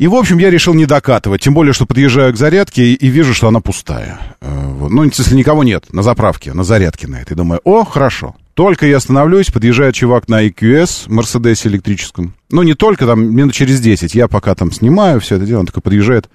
[0.00, 3.08] И, в общем, я решил не докатывать, тем более, что подъезжаю к зарядке и, и
[3.08, 4.18] вижу, что она пустая.
[4.40, 4.86] Э.
[4.88, 7.36] Ну, если никого нет на заправке, на зарядке на этой.
[7.36, 8.34] Думаю, о, хорошо.
[8.54, 12.34] Только я остановлюсь, подъезжает чувак на EQS, Мерседесе электрическом.
[12.50, 14.14] Ну, не только, там, минут через 10.
[14.14, 16.30] Я пока там снимаю все это дело, он такой подъезжает.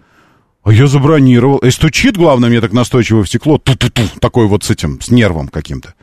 [0.66, 1.60] А я забронировал.
[1.60, 3.60] И стучит, главное, мне так настойчиво в стекло.
[3.60, 5.94] Ту-ту-ту, такой вот с этим, с нервом каким-то.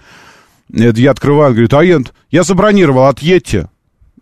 [0.73, 1.99] Это я открываю, говорит, а я,
[2.31, 3.69] я забронировал, отъедьте.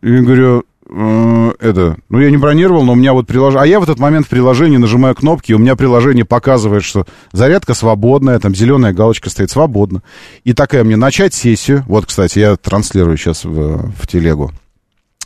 [0.01, 3.63] И говорю, э, это, ну я не бронировал, но у меня вот приложение...
[3.63, 7.07] А я в этот момент в приложении нажимаю кнопки, и у меня приложение показывает, что
[7.33, 10.03] зарядка свободная, там зеленая галочка стоит, свободно.
[10.45, 11.85] И такая мне, начать сессию.
[11.87, 14.53] Вот, кстати, я транслирую сейчас в, в телегу,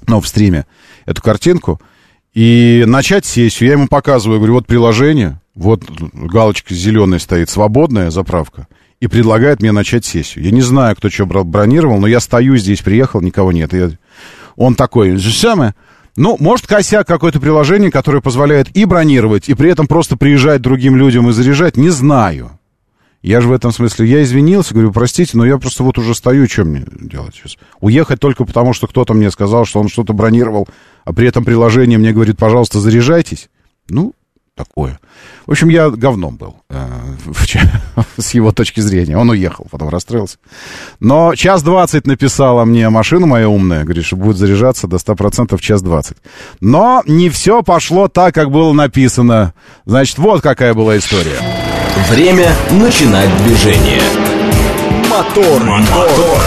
[0.09, 0.67] ну, в стриме
[1.07, 1.81] эту картинку
[2.35, 3.69] и начать сессию.
[3.69, 5.83] Я ему показываю, говорю, вот приложение, вот
[6.13, 8.67] галочка зеленая стоит, свободная заправка,
[9.01, 10.45] и предлагает мне начать сессию.
[10.45, 13.73] Я не знаю, кто что бронировал, но я стою здесь, приехал, никого нет.
[13.73, 13.91] Я...
[14.57, 15.75] Он такой, же самое.
[16.17, 20.97] Ну, может, косяк какое-то приложение, которое позволяет и бронировать, и при этом просто приезжать другим
[20.97, 22.59] людям и заряжать, не знаю.
[23.25, 26.47] Я же в этом смысле, я извинился, говорю, простите, но я просто вот уже стою,
[26.47, 27.57] что мне делать сейчас?
[27.81, 30.69] Уехать только потому, что кто-то мне сказал, что он что-то бронировал,
[31.05, 33.49] а при этом приложение мне говорит, пожалуйста, заряжайтесь.
[33.89, 34.13] Ну,
[34.55, 35.01] такое.
[35.47, 36.87] В общем, я говном был э,
[38.19, 39.17] с его точки зрения.
[39.17, 40.37] Он уехал, потом расстроился.
[41.01, 45.81] Но час двадцать написала мне машина моя умная, говорит, что будет заряжаться до 100% час
[45.81, 46.19] двадцать.
[46.61, 49.55] Но не все пошло так, как было написано.
[49.87, 51.39] Значит, вот какая была история.
[52.09, 54.03] Время начинать движение.
[55.09, 56.43] Мотор, мотор.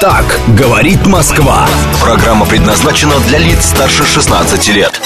[0.00, 1.68] Так говорит Москва.
[2.00, 5.00] Программа предназначена для лиц старше 16 лет.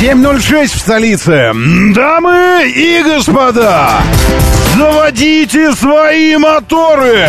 [0.00, 1.52] 7.06 в столице.
[1.94, 4.02] Дамы и господа,
[4.76, 7.28] заводите свои моторы!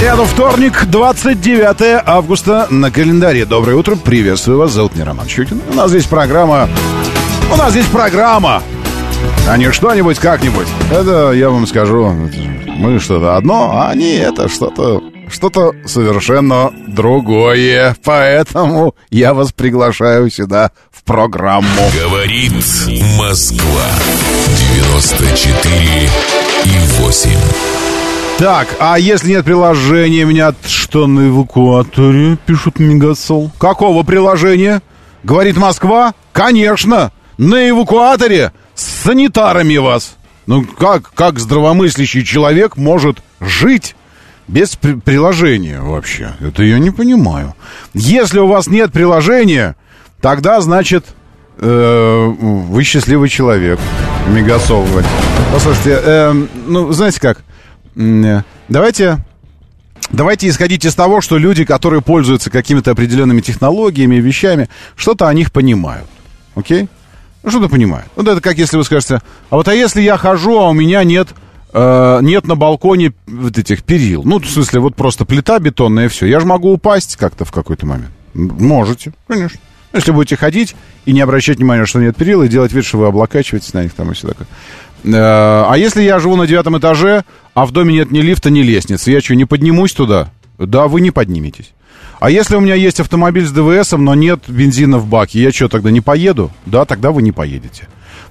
[0.00, 3.44] Это вторник, 29 августа на календаре.
[3.44, 5.60] Доброе утро, приветствую вас, зовут меня Роман Щукин.
[5.68, 6.68] У нас здесь программа...
[7.52, 8.62] У нас здесь программа,
[9.48, 10.68] а не что-нибудь как-нибудь.
[10.92, 12.14] Это, я вам скажу,
[12.76, 17.96] мы что-то одно, а они это что-то что-то совершенно другое.
[18.04, 21.66] Поэтому я вас приглашаю сюда в программу.
[22.00, 22.52] Говорит
[23.18, 23.84] Москва
[24.74, 26.08] 94
[26.64, 27.87] и 8.
[28.38, 33.50] Так, а если нет приложения, меня что на эвакуаторе, пишут Мегасол.
[33.58, 34.80] Какого приложения?
[35.24, 36.14] Говорит Москва?
[36.30, 40.16] Конечно, на эвакуаторе с санитарами вас.
[40.46, 43.96] Ну как, как здравомыслящий человек может жить
[44.46, 46.30] без при приложения вообще?
[46.38, 47.56] Это я не понимаю.
[47.92, 49.74] Если у вас нет приложения,
[50.20, 51.06] тогда, значит,
[51.56, 53.80] э, вы счастливый человек.
[54.28, 54.86] Мегасол.
[55.52, 57.42] Послушайте, э, ну, знаете как?
[58.68, 59.18] Давайте
[60.10, 65.52] Давайте исходить из того, что люди, которые пользуются какими-то определенными технологиями, вещами, что-то о них
[65.52, 66.06] понимают.
[66.54, 66.88] Окей?
[67.42, 68.08] Ну, что-то понимают.
[68.16, 69.20] Вот это как если вы скажете,
[69.50, 71.28] а вот а если я хожу, а у меня нет,
[71.72, 74.22] э, нет на балконе вот этих перил.
[74.24, 76.26] Ну, в смысле, вот просто плита бетонная и все.
[76.26, 78.12] Я же могу упасть как-то в какой-то момент.
[78.32, 79.60] Можете, конечно.
[79.92, 80.74] Если будете ходить
[81.06, 83.92] и не обращать внимания, что нет перил, и делать вид, что вы облокачиваетесь на них
[83.92, 84.46] там и все такое.
[85.04, 87.24] Э, а если я живу на девятом этаже,
[87.58, 90.30] а в доме нет ни лифта, ни лестницы, я что, не поднимусь туда?
[90.58, 91.72] Да, вы не подниметесь.
[92.20, 95.68] А если у меня есть автомобиль с ДВСом, но нет бензина в баке, я что,
[95.68, 96.52] тогда не поеду?
[96.66, 97.88] Да, тогда вы не поедете.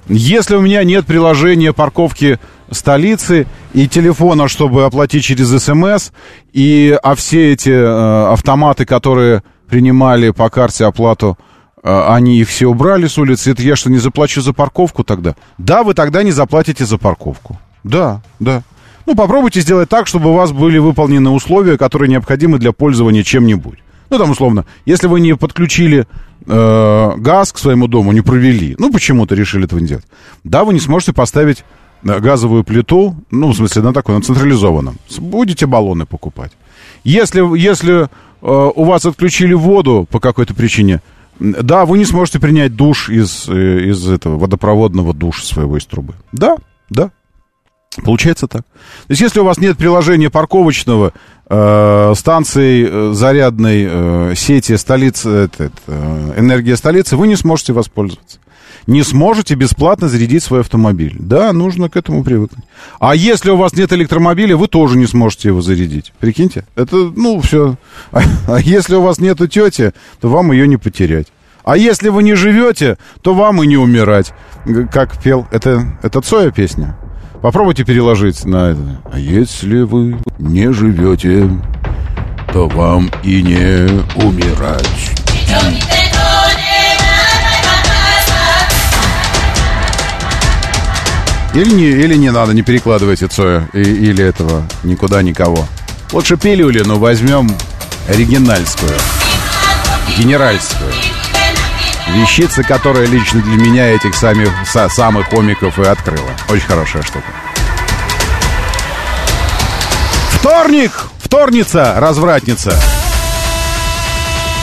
[0.08, 2.38] Если у меня нет приложения парковки
[2.70, 6.10] столицы, и телефона, чтобы оплатить через СМС,
[6.54, 11.36] и, а все эти э, автоматы, которые принимали по карте оплату,
[11.82, 15.34] э, они их все убрали с улицы, это я что, не заплачу за парковку тогда?
[15.58, 17.60] Да, вы тогда не заплатите за парковку.
[17.84, 18.62] Да, да.
[19.08, 23.78] Ну, попробуйте сделать так, чтобы у вас были выполнены условия, которые необходимы для пользования чем-нибудь.
[24.10, 26.06] Ну, там, условно, если вы не подключили
[26.46, 30.04] э, газ к своему дому, не провели, ну, почему-то решили этого не делать,
[30.44, 31.64] да, вы не сможете поставить
[32.02, 34.98] э, газовую плиту, ну, в смысле, на такой, на централизованном.
[35.16, 36.52] Будете баллоны покупать.
[37.02, 38.08] Если, если э,
[38.42, 41.00] у вас отключили воду по какой-то причине,
[41.40, 46.12] да, вы не сможете принять душ из, э, из этого водопроводного душа своего из трубы.
[46.32, 46.58] Да,
[46.90, 47.10] да.
[48.04, 48.62] Получается так.
[48.62, 51.12] То есть, если у вас нет приложения парковочного,
[51.48, 57.72] э, станции э, зарядной э, сети столицы, это, это, э, энергия столицы, вы не сможете
[57.72, 58.38] воспользоваться.
[58.86, 61.16] Не сможете бесплатно зарядить свой автомобиль.
[61.18, 62.64] Да, нужно к этому привыкнуть.
[63.00, 66.12] А если у вас нет электромобиля, вы тоже не сможете его зарядить.
[66.20, 67.76] Прикиньте, это, ну, все.
[68.12, 71.26] А, а если у вас нету тети, то вам ее не потерять.
[71.64, 74.32] А если вы не живете, то вам и не умирать.
[74.90, 76.96] Как пел, это, это Цоя песня?
[77.42, 79.00] Попробуйте переложить на это.
[79.12, 81.48] А если вы не живете,
[82.52, 83.88] то вам и не
[84.24, 85.14] умирать.
[91.54, 95.66] Или не, или не надо, не перекладывайте Цоя и- или этого никуда никого.
[96.12, 97.50] Лучше пилюли, но возьмем
[98.08, 98.92] оригинальскую,
[100.18, 100.90] генеральскую.
[102.14, 106.30] Вещица, которая лично для меня этих самих, са- самых комиков и открыла.
[106.48, 107.26] Очень хорошая штука.
[110.32, 110.92] Вторник!
[111.18, 112.74] Вторница, развратница.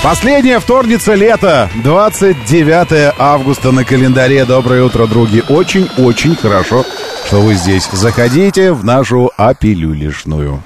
[0.02, 4.46] Последняя вторница лета, 29 августа на календаре.
[4.46, 5.44] Доброе утро, други.
[5.48, 6.86] Очень-очень хорошо,
[7.28, 7.88] что вы здесь.
[7.92, 10.64] Заходите в нашу апилюлишную.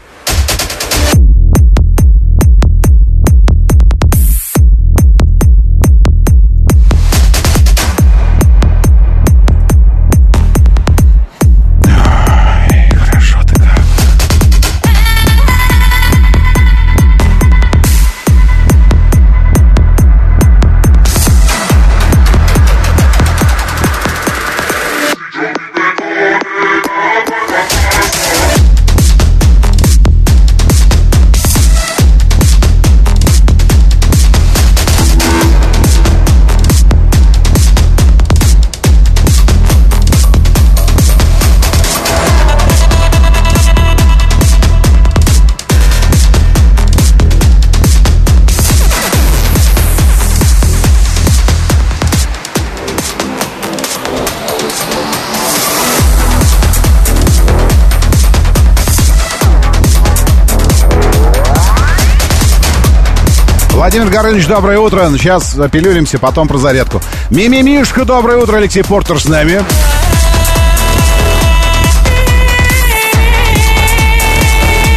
[63.89, 65.09] Владимир Горыныч, доброе утро.
[65.17, 67.01] Сейчас апеллюримся, потом про зарядку.
[67.31, 68.57] Мимимишка, доброе утро.
[68.57, 69.63] Алексей Портер с нами.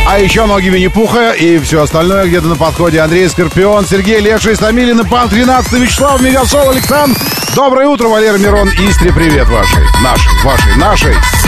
[0.07, 3.01] А еще ноги Винни-Пуха и все остальное где-то на подходе.
[3.01, 7.19] Андрей Скорпион, Сергей Леша, Истамилин и Пан 13, Вячеслав Мегасол, Александр.
[7.57, 11.42] Доброе утро, Валера Мирон, Истре, привет вашей, нашей, вашей, нашей.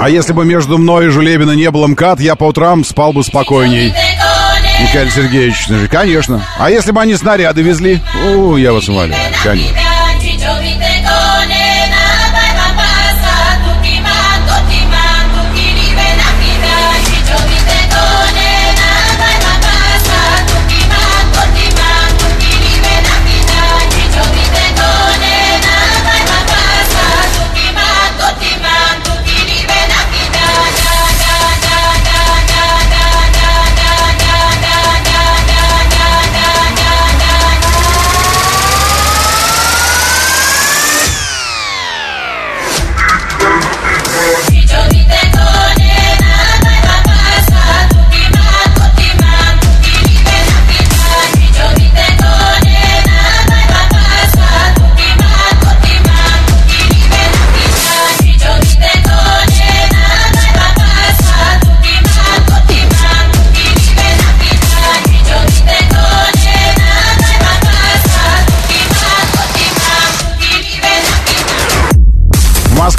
[0.00, 3.24] А если бы между мной и Жулебина не был МКАД, я по утрам спал бы
[3.24, 3.94] спокойней.
[4.80, 6.44] Михаил Сергеевич, конечно.
[6.58, 8.00] А если бы они снаряды везли?
[8.24, 9.83] О, я вас умоляю, конечно.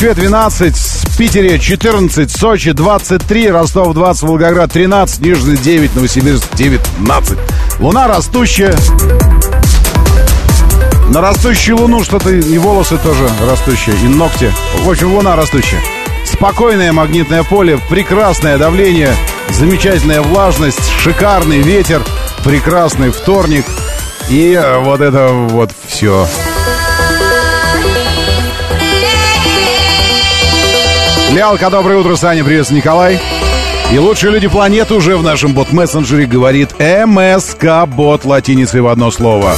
[0.06, 7.36] Москве 12, в Питере 14, Сочи 23, Ростов 20, Волгоград 13, Нижний 9, Новосибирск 19.
[7.80, 8.76] Луна растущая.
[11.10, 14.54] На растущую луну что-то и волосы тоже растущие, и ногти.
[14.84, 15.82] В общем, луна растущая.
[16.24, 19.16] Спокойное магнитное поле, прекрасное давление,
[19.50, 22.04] замечательная влажность, шикарный ветер,
[22.44, 23.66] прекрасный вторник.
[24.30, 26.28] И вот это вот все.
[31.36, 33.20] Лялка, доброе утро, Саня, привет, Николай.
[33.92, 39.54] И лучшие люди планеты уже в нашем бот-мессенджере говорит МСК-бот латиницей в одно слово.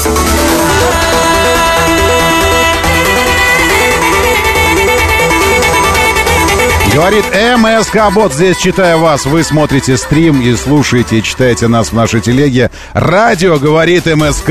[6.96, 7.26] Говорит
[7.58, 9.28] МСК Бот, здесь читаю вас.
[9.28, 12.72] Вы смотрите стрим и слушаете, читаете нас в нашей телеге.
[12.94, 14.50] Радио говорит МСК.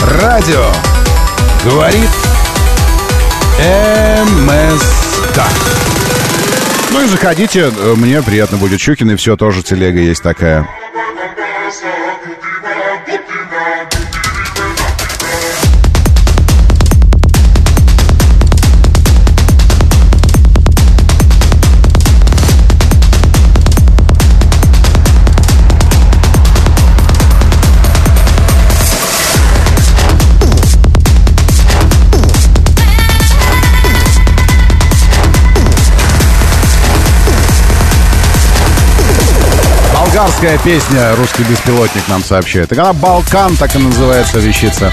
[0.00, 0.66] Радио
[1.64, 2.10] говорит
[3.58, 5.42] МСК.
[6.92, 8.80] Ну и заходите, мне приятно будет.
[8.80, 10.66] Щукин и все, тоже телега есть такая.
[40.16, 42.72] Болгарская песня «Русский беспилотник» нам сообщает.
[42.72, 44.90] Она «Балкан», так и называется вещица.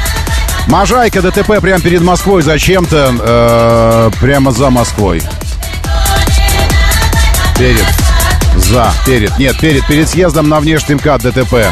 [0.67, 5.23] Можайка ДТП прямо перед Москвой зачем-то, э, прямо за Москвой.
[7.57, 7.85] Перед.
[8.57, 8.91] За.
[9.05, 9.39] Перед.
[9.39, 9.87] Нет, перед.
[9.87, 11.67] Перед съездом на внешний МКАД ДТП.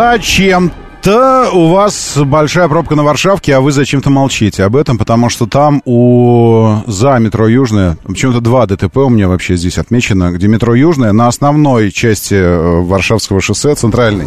[0.00, 5.46] Зачем-то у вас большая пробка на Варшавке, а вы зачем-то молчите об этом, потому что
[5.46, 10.74] там у за метро Южное, почему-то два ДТП у меня вообще здесь отмечено, где метро
[10.74, 14.26] Южное на основной части э, Варшавского шоссе, центральной,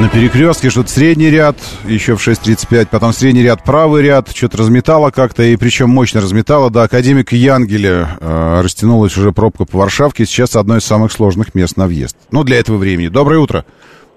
[0.00, 5.10] на перекрестке что-то средний ряд, еще в 6.35, потом средний ряд, правый ряд, что-то разметало
[5.10, 6.70] как-то, и причем мощно разметало.
[6.70, 11.76] До Академика Янгеля э, растянулась уже пробка по Варшавке, сейчас одно из самых сложных мест
[11.76, 12.16] на въезд.
[12.32, 13.08] Ну, для этого времени.
[13.08, 13.66] Доброе утро.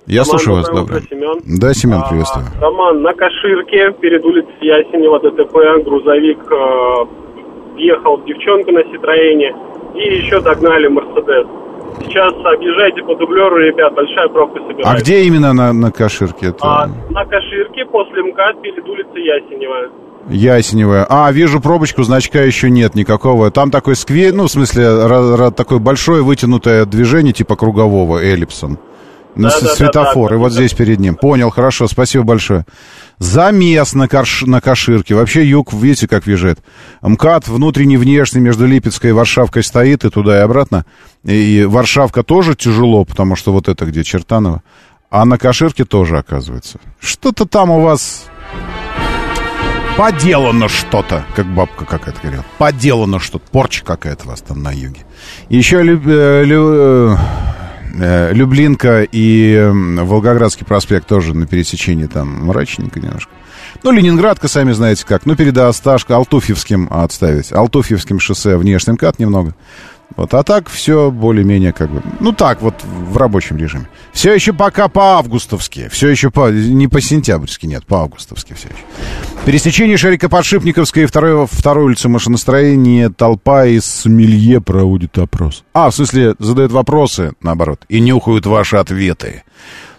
[0.07, 0.67] Я Роман, слушаю вас.
[0.67, 1.07] доброе утро.
[1.09, 1.41] Семен.
[1.59, 2.45] Да, Семен, А, приветствую.
[2.61, 9.53] Роман, на Каширке перед улицей Ясенева ДТП грузовик э, въехал в девчонку на Ситроене
[9.95, 11.47] и еще догнали Мерседес.
[12.01, 15.03] Сейчас объезжайте по дублеру, ребят, большая пробка А собирается.
[15.03, 16.47] где именно на, на Каширке?
[16.47, 19.91] Это А на Каширке после МКАД перед улицей Ясенева.
[20.29, 21.05] Ясеневая.
[21.09, 23.51] А, вижу пробочку, значка еще нет никакого.
[23.51, 28.79] Там такой сквер, ну, в смысле, ра- ра- такое большое вытянутое движение, типа кругового, эллипсом.
[29.36, 30.55] На с- Да-да-да-да, светофор, и да, вот да.
[30.55, 31.15] здесь перед ним.
[31.15, 32.65] Понял, хорошо, спасибо большое.
[33.17, 35.15] Замес на, Карш- на Каширке.
[35.15, 36.59] Вообще юг, видите, как вяжет.
[37.01, 40.86] МКАД внутренний, внешний между Липецкой и Варшавкой стоит, и туда, и обратно.
[41.23, 44.61] И Варшавка тоже тяжело, потому что вот это где Чертаново.
[45.09, 46.79] А на Каширке тоже, оказывается.
[46.99, 48.25] Что-то там у вас
[49.95, 52.43] Поделано что-то, как бабка какая-то говорила.
[52.57, 53.45] Поделано что-то.
[53.51, 55.01] Порча какая-то у вас там на юге.
[55.49, 57.17] Еще Люб- э, Лю- э,
[57.93, 63.31] Люблинка и Волгоградский проспект тоже на пересечении там мрачненько немножко.
[63.83, 65.25] Ну, Ленинградка, сами знаете как.
[65.25, 67.51] Ну, перед Осташко, Алтуфьевским отставить.
[67.51, 69.53] Алтуфьевским шоссе внешний МКАД немного.
[70.16, 73.88] Вот, а так все более-менее как бы, ну так вот в рабочем режиме.
[74.11, 78.78] Все еще пока по-августовски, все еще по, не по-сентябрьски, нет, по-августовски все еще.
[79.45, 85.64] Пересечение Шарика-Подшипниковской и второй, второй улицы машиностроения толпа из Смелье проводит опрос.
[85.74, 89.43] А, в смысле, задают вопросы, наоборот, и нюхают ваши ответы.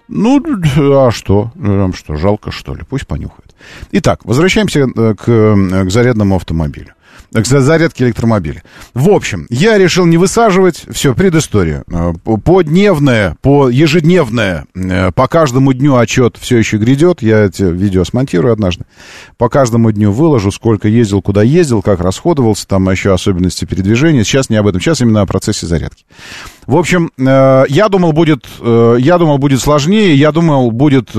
[0.09, 0.43] Ну,
[0.79, 1.51] а что?
[1.55, 2.83] Вам что, жалко, что ли?
[2.89, 3.55] Пусть понюхают.
[3.93, 6.95] Итак, возвращаемся э, к, э, к зарядному автомобилю.
[7.35, 8.63] Зарядки электромобиля.
[8.95, 10.85] В общем, я решил не высаживать.
[10.91, 11.83] Все, предыстория.
[11.93, 12.13] Э,
[12.45, 17.23] Подневное, по ежедневное, э, по каждому дню отчет все еще грядет.
[17.23, 18.85] Я эти видео смонтирую однажды.
[19.37, 24.23] По каждому дню выложу, сколько ездил, куда ездил, как расходовался, там еще особенности передвижения.
[24.23, 26.05] Сейчас не об этом, сейчас именно о процессе зарядки.
[26.69, 31.11] В общем, э, я думал, будет, я думал, будет сложнее, я думал, будет...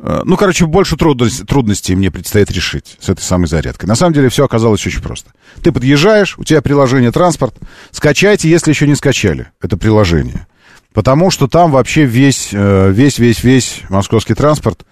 [0.00, 3.88] э, ну, короче, больше трудностей, трудностей мне предстоит решить с этой самой зарядкой.
[3.88, 5.30] На самом деле все оказалось очень просто.
[5.62, 7.54] Ты подъезжаешь, у тебя приложение «Транспорт».
[7.90, 10.46] Скачайте, если еще не скачали это приложение.
[10.92, 14.84] Потому что там вообще весь, э, весь, весь, весь московский транспорт,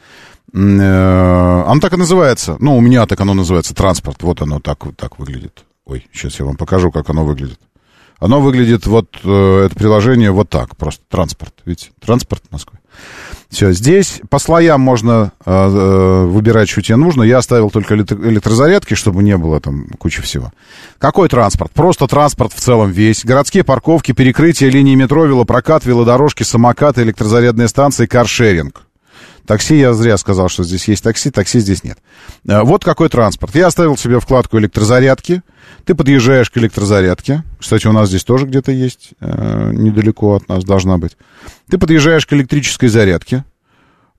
[0.52, 2.56] э, оно так и называется.
[2.60, 4.22] Ну, у меня так оно называется, транспорт.
[4.22, 5.64] Вот оно так, так выглядит.
[5.84, 7.60] Ой, сейчас я вам покажу, как оно выглядит.
[8.18, 11.52] Оно выглядит, вот, это приложение вот так, просто транспорт.
[11.66, 12.78] Видите, транспорт Москвы.
[13.48, 17.22] Все, здесь по слоям можно э, э, выбирать, что тебе нужно.
[17.22, 20.52] Я оставил только электро- электрозарядки, чтобы не было там кучи всего.
[20.98, 21.70] Какой транспорт?
[21.72, 23.24] Просто транспорт в целом весь.
[23.24, 28.82] Городские парковки, перекрытие линии метро, велопрокат, велодорожки, самокаты, электрозарядные станции, каршеринг.
[29.46, 31.98] Такси, я зря сказал, что здесь есть такси, такси здесь нет.
[32.48, 33.54] Э, Вот какой транспорт.
[33.54, 35.42] Я оставил себе вкладку электрозарядки.
[35.86, 37.44] Ты подъезжаешь к электрозарядке.
[37.60, 41.16] Кстати, у нас здесь тоже где-то есть, э, недалеко от нас должна быть.
[41.70, 43.44] Ты подъезжаешь к электрической зарядке.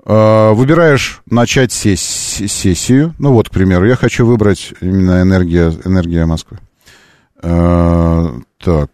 [0.06, 3.14] э, Выбираешь начать сес- сессию.
[3.20, 6.58] Ну вот, к примеру, я хочу выбрать именно энергия, энергия Москвы.
[7.44, 8.90] Э, Так,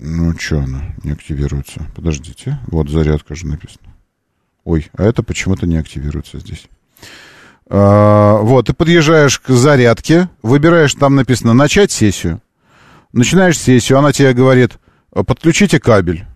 [0.00, 1.86] ну что она не активируется?
[1.94, 2.58] Подождите.
[2.66, 3.94] Вот зарядка же написано.
[4.64, 6.66] Ой, а это почему-то не активируется здесь.
[7.72, 12.40] А, вот, ты подъезжаешь к зарядке, выбираешь, там написано «начать сессию».
[13.12, 14.78] Начинаешь сессию, она тебе говорит
[15.12, 16.26] «подключите кабель».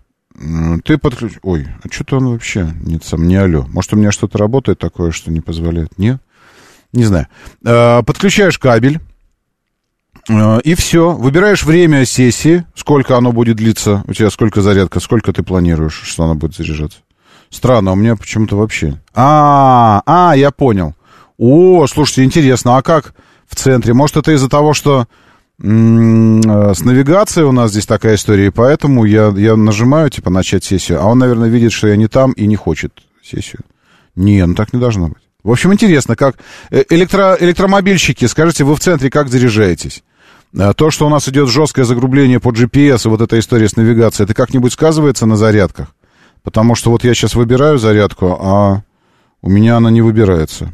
[0.83, 1.33] Ты подключ...
[1.43, 3.65] Ой, а что-то он вообще нет, сам не алло.
[3.69, 5.97] Может, у меня что-то работает такое, что не позволяет?
[5.97, 6.21] Нет?
[6.91, 7.27] Не знаю.
[7.65, 8.99] А, Подключаешь кабель,
[10.29, 11.11] а, и все.
[11.11, 16.23] Выбираешь время сессии, сколько оно будет длиться, у тебя сколько зарядка, сколько ты планируешь, что
[16.23, 16.99] она будет заряжаться.
[17.49, 18.99] Странно, у меня почему-то вообще.
[19.13, 20.95] А, а, я понял.
[21.37, 23.13] О, слушайте, интересно, а как
[23.47, 23.93] в центре?
[23.93, 29.05] Может, это из-за того, что э, с навигацией у нас здесь такая история, и поэтому
[29.05, 32.47] я, я нажимаю, типа, начать сессию, а он, наверное, видит, что я не там и
[32.47, 33.61] не хочет сессию.
[34.15, 35.23] Не, ну так не должно быть.
[35.43, 36.37] В общем, интересно, как
[36.71, 40.03] э, электро, электромобильщики, скажите, вы в центре как заряжаетесь?
[40.57, 43.75] А То, что у нас идет жесткое загрубление по GPS и вот эта история с
[43.75, 45.89] навигацией, это как-нибудь сказывается на зарядках?
[46.43, 48.83] Потому что вот я сейчас выбираю зарядку, а
[49.41, 50.71] у меня она не выбирается.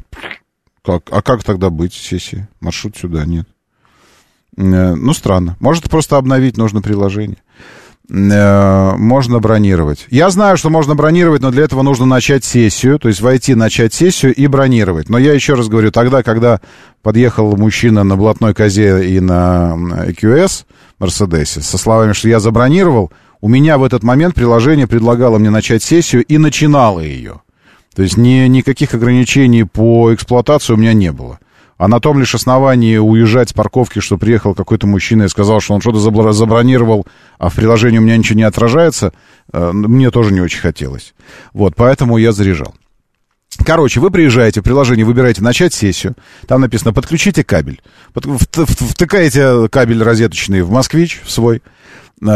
[0.83, 1.03] Как?
[1.11, 2.47] А как тогда быть сессии?
[2.59, 3.47] Маршрут сюда нет.
[4.57, 5.55] Э, Ну, странно.
[5.59, 7.37] Может, просто обновить нужно приложение.
[8.09, 10.07] Э, Можно бронировать.
[10.09, 13.93] Я знаю, что можно бронировать, но для этого нужно начать сессию, то есть войти, начать
[13.93, 15.07] сессию и бронировать.
[15.07, 16.59] Но я еще раз говорю, тогда, когда
[17.03, 19.75] подъехал мужчина на блатной козе и на
[20.07, 20.65] EQS
[20.99, 25.81] Мерседесе со словами, что я забронировал, у меня в этот момент приложение предлагало мне начать
[25.81, 27.41] сессию и начинало ее.
[27.95, 31.39] То есть ни, никаких ограничений по эксплуатации у меня не было.
[31.77, 35.73] А на том лишь основании уезжать с парковки, что приехал какой-то мужчина и сказал, что
[35.73, 37.07] он что-то забро- забронировал,
[37.39, 39.13] а в приложении у меня ничего не отражается,
[39.51, 41.15] э, мне тоже не очень хотелось.
[41.53, 42.75] Вот, поэтому я заряжал.
[43.65, 46.15] Короче, вы приезжаете в приложение, выбираете начать сессию.
[46.47, 47.81] Там написано «подключите кабель».
[48.13, 51.61] Втыкаете кабель розеточный в «Москвич», в свой.
[52.21, 52.27] Э,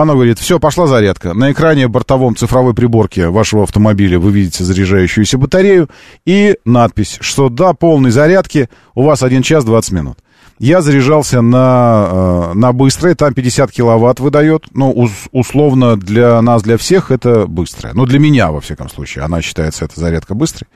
[0.00, 1.34] Она говорит, все, пошла зарядка.
[1.34, 5.88] На экране бортовом цифровой приборки вашего автомобиля вы видите заряжающуюся батарею
[6.26, 10.18] и надпись, что до полной зарядки у вас 1 час 20 минут.
[10.60, 14.64] Я заряжался на, э, на быстрой, там 50 киловатт выдает.
[14.74, 17.94] Ну, ус- условно для нас, для всех это быстрая.
[17.94, 20.66] Ну, для меня, во всяком случае, она считается, эта зарядка быстрой.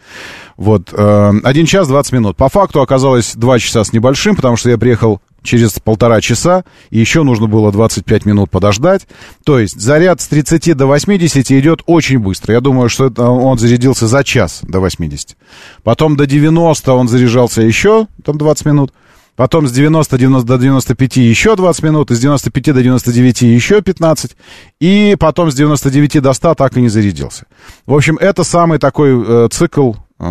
[0.56, 2.36] Вот, э, 1 час 20 минут.
[2.36, 6.98] По факту оказалось 2 часа с небольшим, потому что я приехал через полтора часа, и
[6.98, 9.06] еще нужно было 25 минут подождать.
[9.44, 12.54] То есть заряд с 30 до 80 идет очень быстро.
[12.54, 15.36] Я думаю, что это он зарядился за час до 80.
[15.82, 18.92] Потом до 90 он заряжался еще, там 20 минут.
[19.34, 23.80] Потом с 90, 90 до 95 еще 20 минут, и с 95 до 99 еще
[23.80, 24.36] 15,
[24.78, 27.46] и потом с 99 до 100 так и не зарядился.
[27.86, 30.24] В общем, это самый такой э, цикл э,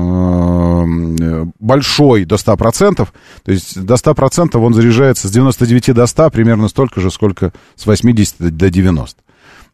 [1.59, 3.07] большой до 100%,
[3.43, 7.85] то есть до 100% он заряжается с 99 до 100 примерно столько же, сколько с
[7.85, 9.21] 80 до 90.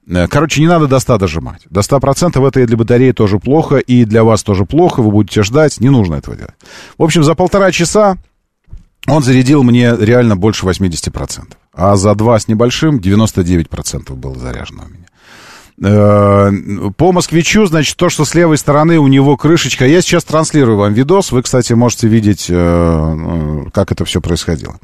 [0.10, 1.62] Э, Короче, не надо до 100 дожимать.
[1.70, 5.44] До 100% это и для батареи тоже плохо, и для вас тоже плохо, вы будете
[5.44, 6.56] ждать, не нужно этого делать.
[6.98, 8.18] В общем, за полтора часа
[9.08, 11.54] он зарядил мне реально больше 80%.
[11.74, 15.07] А за два с небольшим 99% было заряжено у меня.
[15.80, 16.52] Э,
[16.98, 19.86] По москвичу, значит, то, что с левой стороны у него крышечка.
[19.86, 21.32] Я сейчас транслирую вам видос.
[21.32, 24.80] Вы, кстати, можете видеть, э, э, как это все происходило.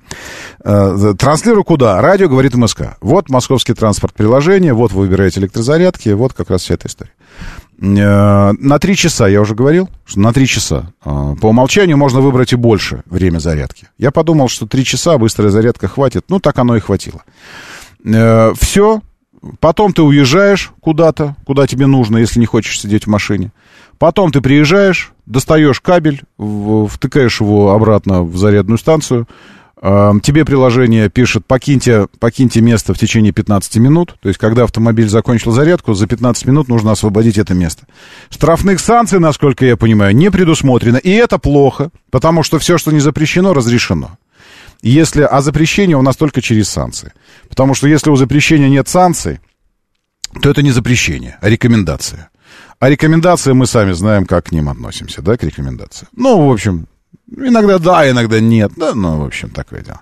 [0.63, 1.99] Транслирую куда?
[1.99, 2.97] Радио говорит МСК.
[3.01, 7.11] Вот московский транспорт приложение, вот вы выбираете электрозарядки, вот как раз вся эта история.
[7.79, 10.93] На три часа, я уже говорил, что на три часа.
[11.03, 13.87] По умолчанию можно выбрать и больше время зарядки.
[13.97, 16.25] Я подумал, что три часа быстрая зарядка хватит.
[16.29, 17.23] Ну, так оно и хватило.
[18.03, 19.01] Все,
[19.59, 23.51] Потом ты уезжаешь куда-то, куда тебе нужно, если не хочешь сидеть в машине.
[23.99, 29.27] Потом ты приезжаешь, достаешь кабель, втыкаешь его обратно в зарядную станцию.
[29.81, 34.15] Э, Тебе приложение пишет, покиньте, покиньте место в течение 15 минут.
[34.21, 37.85] То есть, когда автомобиль закончил зарядку, за 15 минут нужно освободить это место.
[38.29, 40.97] Штрафных санкций, насколько я понимаю, не предусмотрено.
[40.97, 44.17] И это плохо, потому что все, что не запрещено, разрешено.
[44.83, 47.13] Если, а запрещение у нас только через санкции.
[47.49, 49.39] Потому что если у запрещения нет санкций,
[50.41, 52.29] то это не запрещение, а рекомендация.
[52.79, 56.09] А рекомендации мы сами знаем, как к ним относимся, да, к рекомендациям.
[56.13, 56.87] Ну, в общем,
[57.33, 60.01] иногда да, иногда нет, да, ну, в общем, такое дело.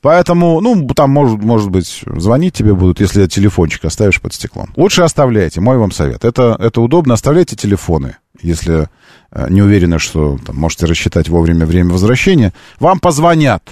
[0.00, 4.72] Поэтому, ну, там, может, может быть, звонить тебе будут, если телефончик оставишь под стеклом.
[4.76, 6.24] Лучше оставляйте, мой вам совет.
[6.24, 8.88] Это, это удобно, оставляйте телефоны, если
[9.32, 12.52] э, не уверены, что там, можете рассчитать вовремя время возвращения.
[12.78, 13.64] Вам позвонят,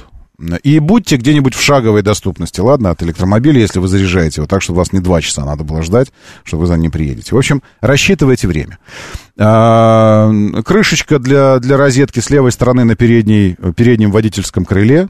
[0.62, 4.78] и будьте где-нибудь в шаговой доступности, ладно, от электромобиля, если вы заряжаете его так, чтобы
[4.78, 6.12] вас не два часа надо было ждать,
[6.44, 7.34] что вы за ним приедете.
[7.34, 8.78] В общем, рассчитывайте время.
[9.36, 10.30] А,
[10.64, 15.08] крышечка для, для розетки с левой стороны на передней, переднем водительском крыле.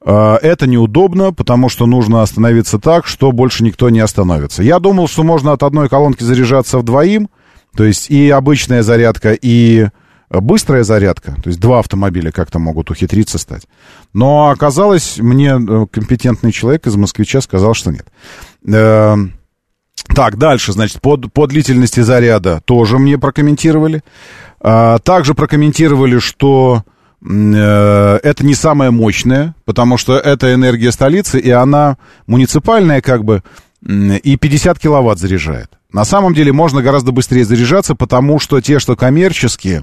[0.00, 4.62] А, Это неудобно, потому что нужно остановиться так, что больше никто не остановится.
[4.62, 7.28] Я думал, что можно от одной колонки заряжаться вдвоим,
[7.76, 9.88] то есть и обычная зарядка, и
[10.30, 13.66] быстрая зарядка, то есть два автомобиля как-то могут ухитриться стать.
[14.16, 18.06] Но оказалось, мне э, компетентный человек из москвича сказал, что нет.
[18.66, 19.14] Э,
[20.14, 24.02] Так, дальше, значит, по, по длительности заряда тоже мне прокомментировали.
[24.58, 26.82] А, Также прокомментировали, что
[27.22, 33.42] э, это не самое мощное, потому что это энергия столицы, и она муниципальная как бы,
[33.82, 35.72] и 50 киловатт заряжает.
[35.92, 39.82] На самом деле можно гораздо быстрее заряжаться, потому что те, что коммерческие,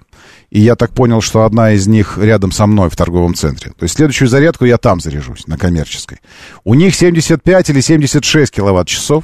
[0.54, 3.72] и я так понял, что одна из них рядом со мной в торговом центре.
[3.72, 6.20] То есть следующую зарядку я там заряжусь, на коммерческой.
[6.64, 9.24] У них 75 или 76 киловатт-часов,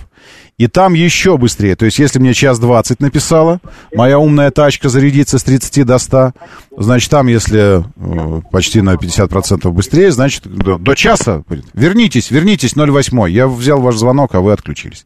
[0.58, 1.76] и там еще быстрее.
[1.76, 3.62] То есть если мне час 20 написала,
[3.94, 6.32] моя умная тачка зарядится с 30 до 100,
[6.76, 11.44] значит там, если э, почти на 50% быстрее, значит до, до часа.
[11.76, 13.30] Вернитесь, вернитесь, 08.
[13.30, 15.06] Я взял ваш звонок, а вы отключились.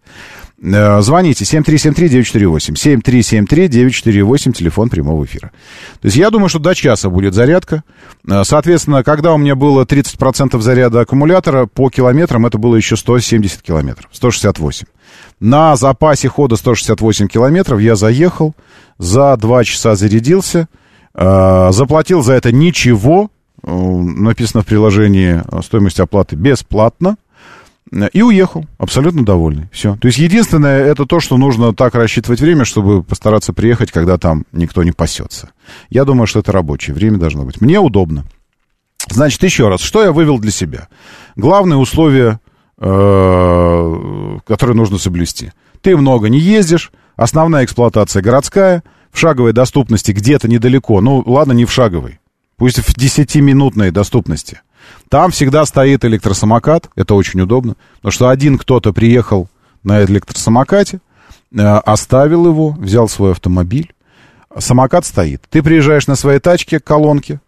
[0.62, 2.76] Э, Звоните 7373-948.
[3.02, 5.52] 7373-948, телефон прямого эфира.
[6.02, 7.84] То есть я думаю, что до часа будет зарядка.
[8.28, 13.62] Э, Соответственно, когда у меня было 30% заряда аккумулятора, по километрам это было еще 170
[13.62, 14.88] километров, 168.
[15.40, 18.54] На запасе хода 168 километров я заехал,
[18.98, 20.68] за 2 часа зарядился,
[21.14, 23.30] э, заплатил за это ничего,
[23.66, 27.16] написано в приложении стоимость оплаты бесплатно,
[28.12, 29.70] и уехал, абсолютно довольный.
[29.72, 29.96] Все.
[29.98, 34.46] То есть единственное, это то, что нужно так рассчитывать время, чтобы постараться приехать, когда там
[34.52, 35.52] никто не пасется.
[35.90, 37.62] Я думаю, что это рабочее время должно быть.
[37.62, 38.26] Мне удобно.
[39.10, 40.88] Значит, еще раз, что я вывел для себя?
[41.36, 42.40] Главное условие,
[42.80, 45.52] э, которое нужно соблюсти.
[45.82, 51.66] Ты много не ездишь, основная эксплуатация городская, в шаговой доступности где-то недалеко, ну ладно, не
[51.66, 52.20] в шаговой,
[52.58, 54.62] пусть в 10-минутной доступности.
[55.10, 59.48] Там всегда стоит электросамокат, это очень удобно, потому что один кто-то приехал
[59.84, 61.00] на электросамокате,
[61.52, 63.94] э, оставил его, взял свой автомобиль,
[64.58, 65.44] самокат стоит.
[65.50, 67.40] Ты приезжаешь на своей тачке к колонке,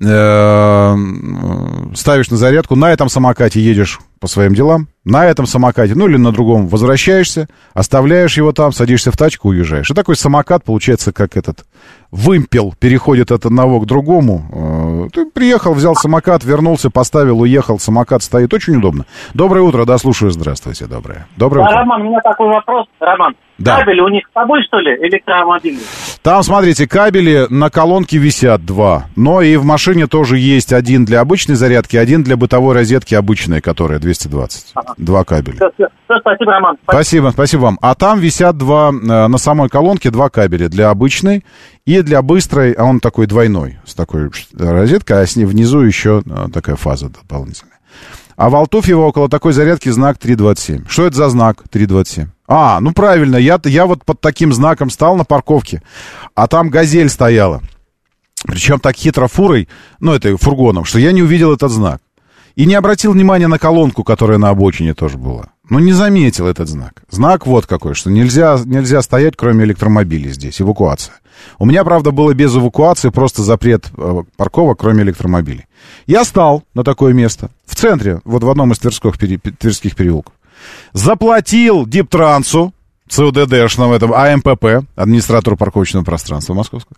[0.00, 0.96] э,
[1.94, 6.16] ставишь на зарядку, на этом самокате едешь по своим делам, на этом самокате, ну или
[6.16, 9.90] на другом, возвращаешься, оставляешь его там, садишься в тачку, уезжаешь.
[9.90, 11.64] И такой самокат получается как этот
[12.10, 15.06] вымпел, переходит от одного к другому.
[15.06, 18.52] Э, Ты приехал, взял самокат, вернулся, поставил, уехал, самокат стоит.
[18.52, 19.06] Очень удобно.
[19.32, 21.26] Доброе утро, да, слушаю, здравствуйте, доброе.
[21.36, 21.76] Доброе А, утро.
[21.78, 22.86] Роман, у меня такой вопрос.
[22.98, 23.78] Роман, Да.
[23.78, 25.84] кабели у них с собой, что ли, электромобильные?
[26.22, 29.06] Там, смотрите, кабели на колонке висят два.
[29.16, 33.60] Но и в машине тоже есть один для обычной зарядки, один для бытовой розетки обычной,
[33.60, 34.74] которая 220.
[34.96, 35.56] Два кабеля.
[35.56, 36.76] Всё, всё, всё, спасибо, Роман.
[36.82, 37.78] Спасибо, спасибо вам.
[37.82, 41.44] А там висят два, э, на самой колонке два кабеля для обычной
[41.84, 46.22] и для быстрой, а он такой двойной, с такой розеткой, а с ней внизу еще
[46.24, 47.78] э, такая фаза дополнительная.
[48.36, 50.86] А в Алтуфьево около такой зарядки знак 327.
[50.88, 52.28] Что это за знак 327?
[52.48, 55.82] А, ну правильно, я, я вот под таким знаком стал на парковке,
[56.34, 57.60] а там газель стояла.
[58.46, 59.68] Причем так хитро фурой,
[60.00, 62.00] ну это фургоном, что я не увидел этот знак.
[62.56, 65.46] И не обратил внимания на колонку, которая на обочине тоже была.
[65.68, 67.02] Ну, не заметил этот знак.
[67.10, 71.14] Знак вот какой, что нельзя, нельзя стоять, кроме электромобилей здесь, эвакуация.
[71.58, 75.66] У меня, правда, было без эвакуации, просто запрет э, парковок, кроме электромобилей.
[76.06, 80.34] Я стал на такое место, в центре, вот в одном из тверских, пере- тверских переулков.
[80.92, 82.74] Заплатил Диптрансу,
[83.08, 86.96] ЦУДДшному, этом АМПП, администратору парковочного пространства московского.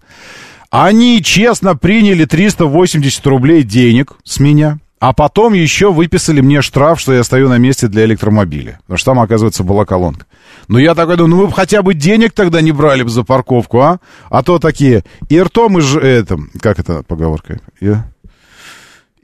[0.70, 7.12] Они честно приняли 380 рублей денег с меня, а потом еще выписали мне штраф, что
[7.12, 8.78] я стою на месте для электромобиля.
[8.82, 10.26] Потому что там, оказывается, была колонка.
[10.68, 13.24] Ну, я такой думаю, ну вы бы хотя бы денег тогда не брали бы за
[13.24, 13.98] парковку, а?
[14.30, 15.96] А то такие, и ртом, и ж...
[15.96, 17.58] Это, как это поговорка?
[17.80, 17.96] И,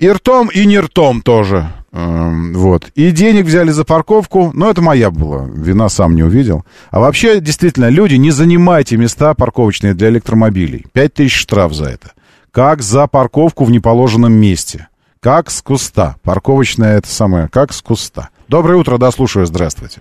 [0.00, 1.70] и ртом, и не ртом тоже.
[1.92, 2.88] Эм, вот.
[2.96, 6.64] И денег взяли за парковку, но это моя была, вина сам не увидел.
[6.90, 10.86] А вообще, действительно, люди, не занимайте места парковочные для электромобилей.
[10.92, 12.14] Пять тысяч штраф за это.
[12.50, 14.88] Как за парковку в неположенном месте.
[15.20, 16.15] Как с куста.
[16.24, 18.28] Парковочная это самое, как с куста.
[18.47, 20.01] Доброе утро, да, слушаю, здравствуйте.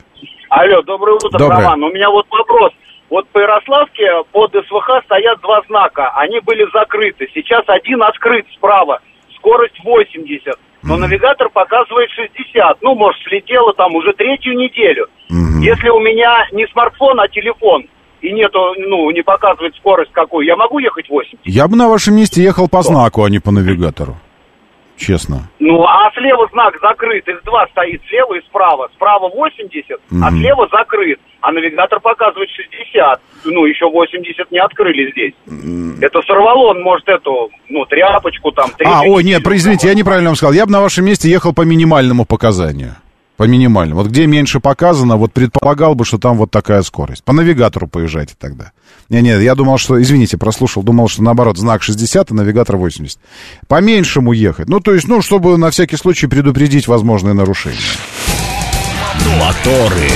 [0.49, 1.61] Алло, доброе утро, Доброе.
[1.63, 1.83] Роман.
[1.83, 2.71] У меня вот вопрос.
[3.09, 6.11] Вот по Ярославке под СВХ стоят два знака.
[6.15, 7.27] Они были закрыты.
[7.33, 8.99] Сейчас один открыт справа.
[9.37, 10.53] Скорость 80.
[10.83, 12.77] Но навигатор показывает 60.
[12.81, 15.07] Ну, может, слетело там уже третью неделю.
[15.29, 17.85] Если у меня не смартфон, а телефон,
[18.21, 21.39] и нету, ну, не показывает скорость какую, я могу ехать 80?
[21.43, 24.15] Я бы на вашем месте ехал по знаку, а не по навигатору.
[24.97, 25.47] Честно.
[25.59, 28.89] Ну, а слева знак закрыт, X2 стоит слева и справа.
[28.95, 30.39] Справа 80, а Мгм.
[30.39, 31.19] слева закрыт.
[31.41, 33.21] А навигатор показывает 60.
[33.45, 35.33] Ну, еще 80 не открыли здесь.
[36.01, 38.71] Это сорвало, он может эту, ну, тряпочку там.
[38.85, 40.53] А, ой, нет, извините, я неправильно вам сказал.
[40.53, 42.95] Я бы на вашем месте ехал по минимальному показанию.
[43.37, 44.01] По минимальному.
[44.01, 47.23] Вот где меньше показано, вот предполагал бы, что там вот такая скорость.
[47.23, 48.71] По навигатору поезжайте тогда.
[49.09, 53.19] Не-не, я думал, что, извините, прослушал, думал, что наоборот, знак 60, а навигатор 80.
[53.67, 54.67] По меньшему ехать.
[54.67, 57.77] Ну, то есть, ну, чтобы на всякий случай предупредить возможные нарушения.
[59.39, 60.09] Моторы.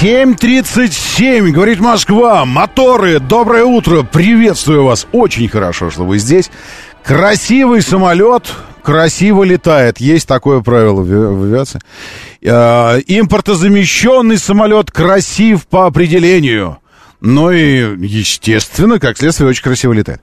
[0.00, 6.50] 7.37, говорит Москва, моторы, доброе утро, приветствую вас, очень хорошо, что вы здесь.
[7.04, 8.50] Красивый самолет,
[8.90, 11.80] красиво летает, есть такое правило в авиации.
[12.42, 16.78] Э, Импортозамещенный самолет красив по определению.
[17.20, 20.22] Ну и, естественно, как следствие, очень красиво летает.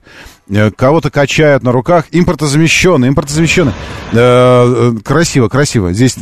[0.50, 2.06] Э, Кого-то качают на руках.
[2.10, 3.72] Импортозамещенный, импортозамещенный.
[4.12, 5.94] Э, э, красиво, красиво.
[5.94, 6.16] Здесь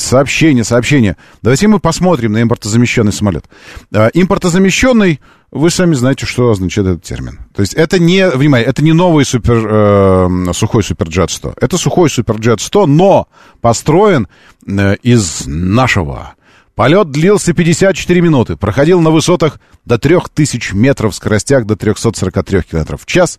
[0.00, 1.16] сообщение, сообщение.
[1.40, 3.44] Давайте мы посмотрим на импортозамещенный самолет.
[3.92, 5.20] Импортозамещенный,
[5.52, 7.40] вы сами знаете, что означает этот термин.
[7.54, 11.54] То есть это не, внимание, это не новый супер, э, сухой суперджет 100.
[11.60, 13.28] Это сухой суперджет 100, но
[13.60, 14.28] построен
[14.66, 16.32] э, из нашего.
[16.74, 23.06] Полет длился 54 минуты, проходил на высотах до 3000 метров, скоростях до 343 километров в
[23.06, 23.38] час.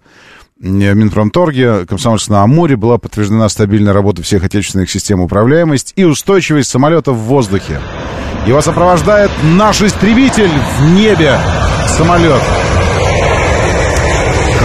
[0.61, 6.03] Э, В Минпромторге, Комсомольск на Амуре была подтверждена стабильная работа всех отечественных систем управляемость и
[6.03, 7.81] устойчивость самолета в воздухе.
[8.45, 11.39] Его сопровождает наш истребитель в небе.
[11.97, 12.41] Самолет.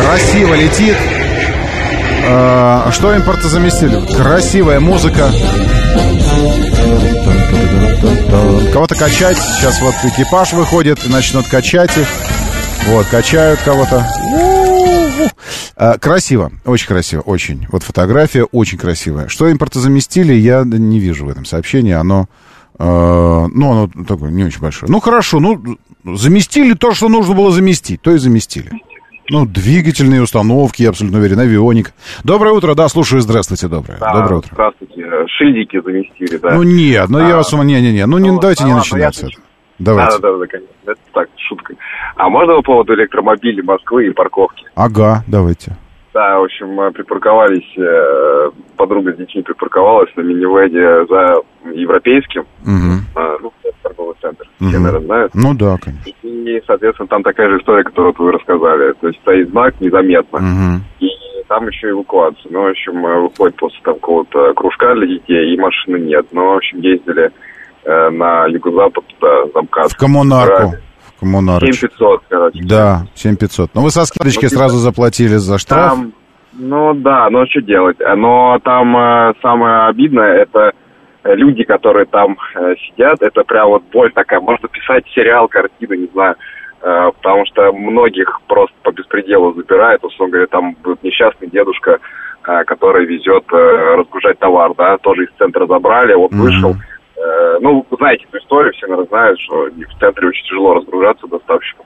[0.02, 0.96] Красиво летит.
[2.26, 4.14] Э, Что импортозаместили?
[4.16, 5.30] Красивая музыка.
[8.72, 9.36] Кого-то качать.
[9.36, 12.06] Сейчас вот экипаж выходит и начнут качать их.
[12.86, 14.06] Вот, качают кого-то.
[15.76, 17.66] А, Красиво, очень красиво, очень.
[17.70, 19.28] Вот фотография очень красивая.
[19.28, 21.92] Что импортозаместили, я не вижу в этом сообщении.
[21.92, 22.26] Оно,
[22.78, 24.90] э, ну, оно такое не очень большое.
[24.90, 25.60] Ну, хорошо, ну,
[26.04, 28.70] заместили то, что нужно было заместить, то и заместили.
[29.30, 31.92] Ну, двигательные установки, я абсолютно уверен, авионик.
[32.24, 33.98] Доброе утро, да, слушаю, здравствуйте, доброе.
[33.98, 34.50] Да, Доброе утро.
[34.54, 35.04] Здравствуйте.
[35.36, 36.54] Шильдики заместили, да.
[36.54, 37.64] Ну, нет, ну, я А, вас ума...
[37.64, 39.44] Не-не-не, ну, не, ну, давайте не ладно, начинать с я этого.
[39.78, 40.18] Давайте.
[40.18, 40.72] Да, да, да, конечно.
[40.86, 41.74] Это так, шутка.
[42.16, 44.64] А можно по поводу электромобилей Москвы и парковки?
[44.74, 45.76] Ага, давайте.
[46.18, 51.42] Да, в общем, мы припарковались, э, подруга с детьми припарковалась на минивэде за
[51.72, 52.44] европейским,
[53.14, 53.52] а, ну,
[53.84, 54.82] торговый центр, все, Мгм.
[54.82, 55.32] наверное, знают.
[55.36, 56.10] Ну, да, конечно.
[56.24, 58.94] И, соответственно, там такая же история, которую вот вы рассказали.
[59.00, 60.40] То есть стоит знак незаметно.
[60.40, 60.82] Мгм.
[60.98, 61.08] И
[61.46, 62.50] там еще эвакуация.
[62.50, 66.26] Ну, в общем, э, выходит после там какого-то кружка для детей, и машины нет.
[66.32, 67.30] Но, в общем, ездили
[67.84, 69.92] э, на юго-запад, туда, замкат.
[69.92, 70.72] В коммунарку.
[70.72, 70.87] В
[71.18, 71.72] коммунарочку.
[71.72, 72.60] 7500, короче.
[72.62, 73.70] Да, 7500.
[73.74, 75.90] Ну, вы со скидочки Ну, сразу заплатили за штраф.
[75.90, 76.12] Там,
[76.52, 77.98] ну да, ну что делать?
[78.00, 80.72] Но там э, самое обидное, это
[81.24, 84.40] э, люди, которые там э, сидят, это прям вот боль такая.
[84.40, 86.36] Можно писать сериал, картину, не знаю.
[86.80, 90.04] Э, потому что многих просто по беспределу забирают.
[90.04, 91.98] Условно говоря, там будет несчастный дедушка,
[92.46, 96.76] э, который везет э, разгружать товар, да, тоже из центра забрали, вот вышел.
[97.18, 101.26] Э, ну, вы знаете эту историю, все, наверное, знают, что в центре очень тяжело разгружаться
[101.26, 101.84] доставщикам.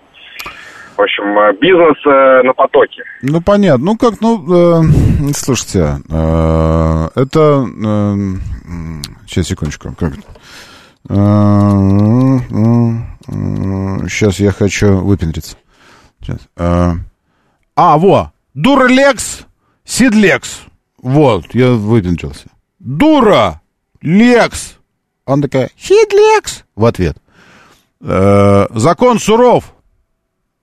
[0.96, 3.02] В общем, э, бизнес э, на потоке.
[3.22, 3.84] Ну, понятно.
[3.84, 4.82] Ну, как, ну, э,
[5.34, 7.66] слушайте, э, это...
[7.66, 8.14] э,
[9.26, 9.94] сейчас, секундочку.
[9.98, 10.12] Как,
[14.08, 15.56] Сейчас я хочу выпендриться.
[16.20, 16.38] Сейчас.
[16.56, 16.94] А,
[17.74, 18.32] а, во!
[18.54, 19.46] Дурлекс,
[19.84, 20.62] Сидлекс.
[20.98, 22.50] Вот, я выпендрился.
[22.78, 23.60] Дура!
[24.02, 24.78] Лекс!
[25.32, 26.64] Он такая, Сидлекс!
[26.76, 27.16] В ответ.
[28.00, 29.74] Э, закон суров,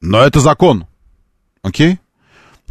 [0.02, 0.88] но это закон.
[1.62, 2.00] Окей?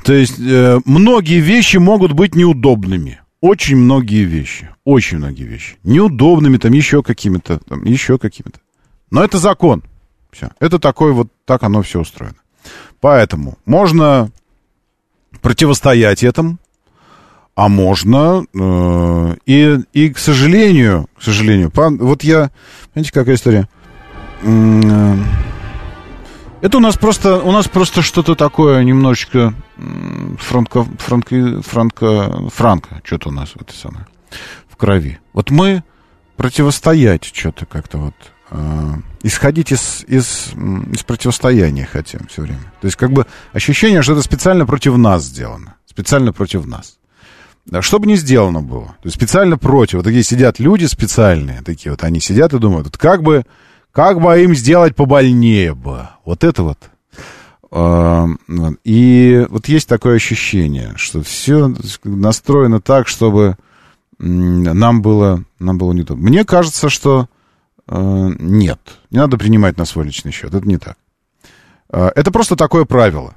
[0.05, 3.21] То есть э, многие вещи могут быть неудобными.
[3.41, 4.71] Очень многие вещи.
[4.85, 5.77] Очень многие вещи.
[5.85, 8.61] Неудобными, там еще какими-то, там еще какими-то.
[9.11, 9.83] Но это закон.
[10.31, 10.51] Все.
[10.61, 12.37] Это такой вот, так оно все устроено.
[13.01, 14.31] Поэтому можно
[15.41, 16.59] противостоять этому,
[17.59, 22.53] а можно э, и, и, к сожалению, к сожалению, вот я,
[22.93, 23.69] знаете, какая история?
[24.43, 25.17] Э,
[26.61, 29.55] это у нас просто, у нас просто что-то такое немножечко
[30.39, 34.05] франко, франко, франко, франко, что-то у нас в этой самой,
[34.69, 35.19] в крови.
[35.33, 35.83] Вот мы
[36.37, 38.15] противостоять что-то как-то вот,
[38.53, 38.93] э,
[39.25, 40.53] исходить из, из,
[40.93, 42.73] из противостояния хотим все время.
[42.81, 46.99] То есть как бы ощущение, что это специально против нас сделано, специально против нас.
[47.69, 48.87] Да, что бы ни сделано было.
[48.87, 49.95] То есть специально против.
[49.95, 53.45] Вот такие сидят люди специальные, такие вот, они сидят и думают, вот как бы,
[53.93, 56.09] как бы им сделать побольнее бы.
[56.25, 56.79] Вот это вот.
[57.71, 58.27] А,
[58.85, 61.75] и вот есть такое ощущение, что все
[62.05, 63.59] настроено так, чтобы
[64.19, 66.17] нам было, нам было не то.
[66.17, 67.29] Мне кажется, что
[67.87, 68.81] э, нет,
[69.11, 70.55] не надо принимать на свой личный счет.
[70.55, 70.97] Это не так.
[71.91, 73.35] А, это просто такое правило.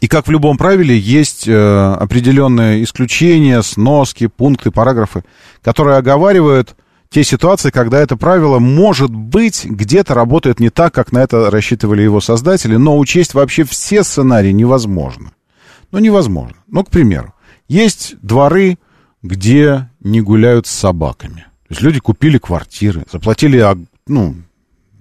[0.00, 5.24] И как в любом правиле, есть э, определенные исключения, сноски, пункты, параграфы,
[5.62, 6.76] которые оговаривают
[7.08, 12.02] те ситуации, когда это правило, может быть, где-то работает не так, как на это рассчитывали
[12.02, 15.32] его создатели, но учесть вообще все сценарии невозможно.
[15.92, 16.56] Ну, невозможно.
[16.66, 17.32] Ну, к примеру,
[17.68, 18.78] есть дворы,
[19.22, 21.46] где не гуляют с собаками.
[21.68, 23.64] То есть люди купили квартиры, заплатили,
[24.06, 24.36] ну,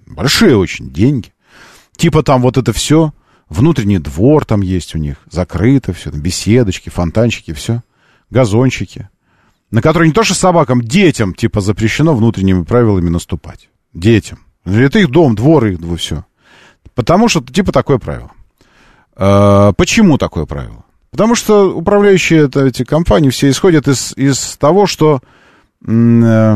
[0.06, 1.34] большие очень деньги.
[1.98, 3.14] Типа там вот это все
[3.50, 7.84] Внутренний двор там есть у них, закрыто все, там беседочки, фонтанчики, все,
[8.30, 9.10] газончики,
[9.70, 13.70] на которые не то что собакам, детям, типа, запрещено внутренними правилами наступать.
[13.94, 14.40] Детям.
[14.66, 16.26] Это их дом, двор их, все.
[16.96, 18.32] Потому что, типа, такое правило.
[19.16, 20.86] А, почему такое правило?
[21.12, 25.22] Потому что управляющие это, эти компании все исходят из, из того, что
[25.88, 26.56] э,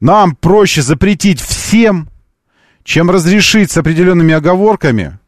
[0.00, 2.08] нам проще запретить всем,
[2.82, 5.18] чем разрешить с определенными оговорками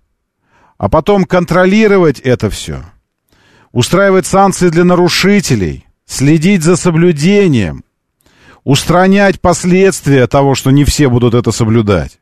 [0.78, 2.84] а потом контролировать это все,
[3.72, 7.84] устраивать санкции для нарушителей, следить за соблюдением,
[8.64, 12.20] устранять последствия того, что не все будут это соблюдать.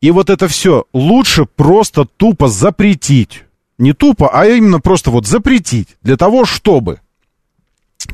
[0.00, 3.44] И вот это все лучше просто тупо запретить.
[3.78, 5.96] Не тупо, а именно просто вот запретить.
[6.02, 7.00] Для того, чтобы.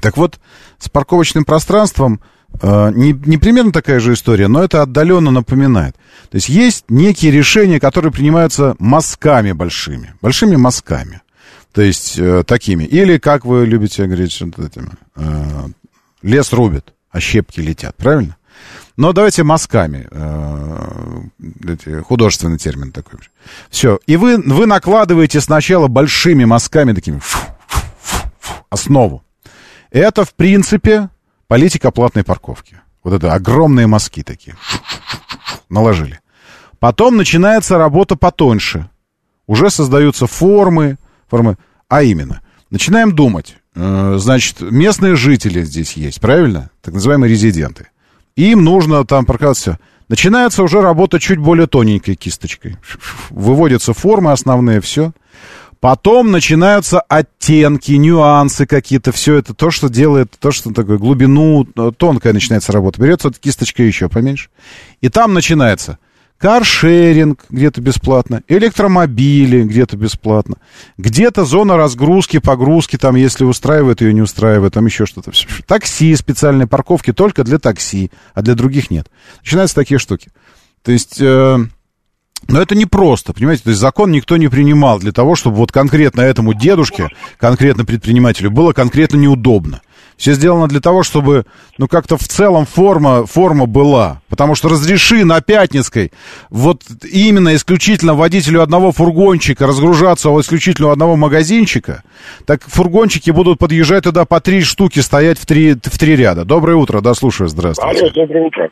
[0.01, 0.39] Так вот,
[0.79, 2.21] с парковочным пространством
[2.63, 5.97] не, не примерно такая же история, но это отдаленно напоминает.
[6.31, 11.23] То есть есть некие решения, которые принимаются мазками большими, большими мазками.
[11.73, 12.85] То есть э, такими.
[12.85, 15.69] Или, как вы любите говорить, вот этими, э,
[16.23, 18.37] лес рубит, а щепки летят, правильно?
[18.97, 20.07] Но давайте мазками.
[20.11, 21.23] Э,
[22.03, 23.21] художественный термин такой.
[23.71, 23.99] Все.
[24.07, 29.25] И вы, вы накладываете сначала большими мазками такими фу, фу, фу, основу.
[29.91, 31.09] Это, в принципе,
[31.53, 32.81] Политика платной парковки.
[33.05, 34.57] Вот это огромные мазки такие.
[35.69, 36.21] Наложили.
[36.79, 38.89] Потом начинается работа потоньше.
[39.47, 40.97] Уже создаются формы,
[41.29, 41.59] формы.
[41.89, 43.59] А именно, начинаем думать.
[43.75, 46.71] Э, значит, местные жители здесь есть, правильно?
[46.81, 47.89] Так называемые резиденты.
[48.35, 49.79] Им нужно там парковаться.
[50.09, 52.79] Начинается уже работа чуть более тоненькой кисточкой.
[53.29, 55.13] Выводятся формы основные, все.
[55.83, 61.91] Потом начинаются оттенки, нюансы какие-то, все это, то, что делает, то, что такое, глубину, э,
[61.97, 63.03] тонкая начинается работа.
[63.03, 64.49] Берется вот кисточка еще поменьше.
[65.01, 65.99] И там начинается
[66.39, 70.59] каршеринг где-то бесплатно, электромобили где-то бесплатно,
[70.99, 75.33] где-то зона разгрузки, погрузки, там, если устраивает ее, не устраивает, там еще что-то.
[75.67, 79.09] Такси, специальные парковки только для такси, а для других нет.
[79.41, 80.29] Начинаются такие штуки.
[80.85, 81.21] То есть...
[81.21, 81.59] Э,
[82.49, 83.65] но это не просто, понимаете?
[83.65, 87.09] То есть закон никто не принимал для того, чтобы вот конкретно этому дедушке,
[87.39, 89.81] конкретно предпринимателю было конкретно неудобно.
[90.17, 91.47] Все сделано для того, чтобы,
[91.79, 94.21] ну, как-то в целом форма, форма была.
[94.29, 96.13] Потому что разреши на Пятницкой
[96.49, 102.03] вот именно исключительно водителю одного фургончика разгружаться у исключительно одного магазинчика,
[102.47, 106.45] так фургончики будут подъезжать туда по три штуки, стоять в три, в три ряда.
[106.45, 108.01] Доброе утро, да, слушаю, здравствуйте.
[108.01, 108.69] Алло, доброе утро.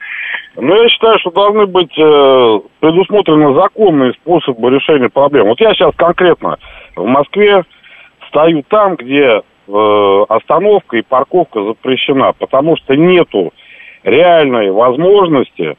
[0.60, 5.46] Ну, я считаю, что должны быть э, предусмотрены законные способы решения проблем.
[5.46, 6.58] Вот я сейчас конкретно
[6.96, 7.64] в Москве
[8.28, 13.54] стою там, где э, остановка и парковка запрещена, потому что нету
[14.02, 15.78] реальной возможности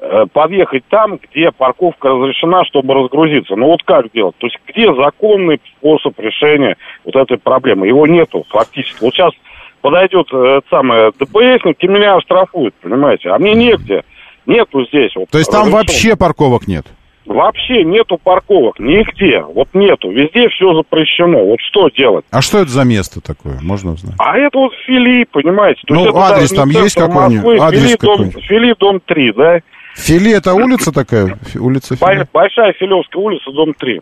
[0.00, 3.54] э, подъехать там, где парковка разрешена, чтобы разгрузиться.
[3.54, 4.36] Ну вот как делать?
[4.38, 7.86] То есть где законный способ решения вот этой проблемы?
[7.86, 9.04] Его нету фактически.
[9.04, 9.32] Вот сейчас
[9.80, 13.30] подойдет э, самое ДПСник и меня оштрафует, понимаете?
[13.30, 14.02] А мне негде.
[14.46, 15.10] Нету здесь.
[15.16, 16.86] Вот, То есть там разрешен- вообще парковок нет?
[17.24, 19.40] Вообще нету парковок, нигде.
[19.40, 20.12] Вот нету.
[20.12, 21.44] Везде все запрещено.
[21.44, 22.24] Вот что делать?
[22.30, 23.58] А что это за место такое?
[23.60, 24.14] Можно узнать?
[24.18, 25.80] А это вот Фили, понимаете?
[25.88, 27.58] То Ну, есть адрес там есть какой-нибудь?
[27.58, 28.44] Адрес Фили, дом, какой-нибудь?
[28.44, 29.60] Фили, дом 3, да?
[29.96, 31.36] Фили это улица такая?
[31.58, 32.18] Улица Фили?
[32.20, 34.00] Бо- Большая Филевская улица, дом 3.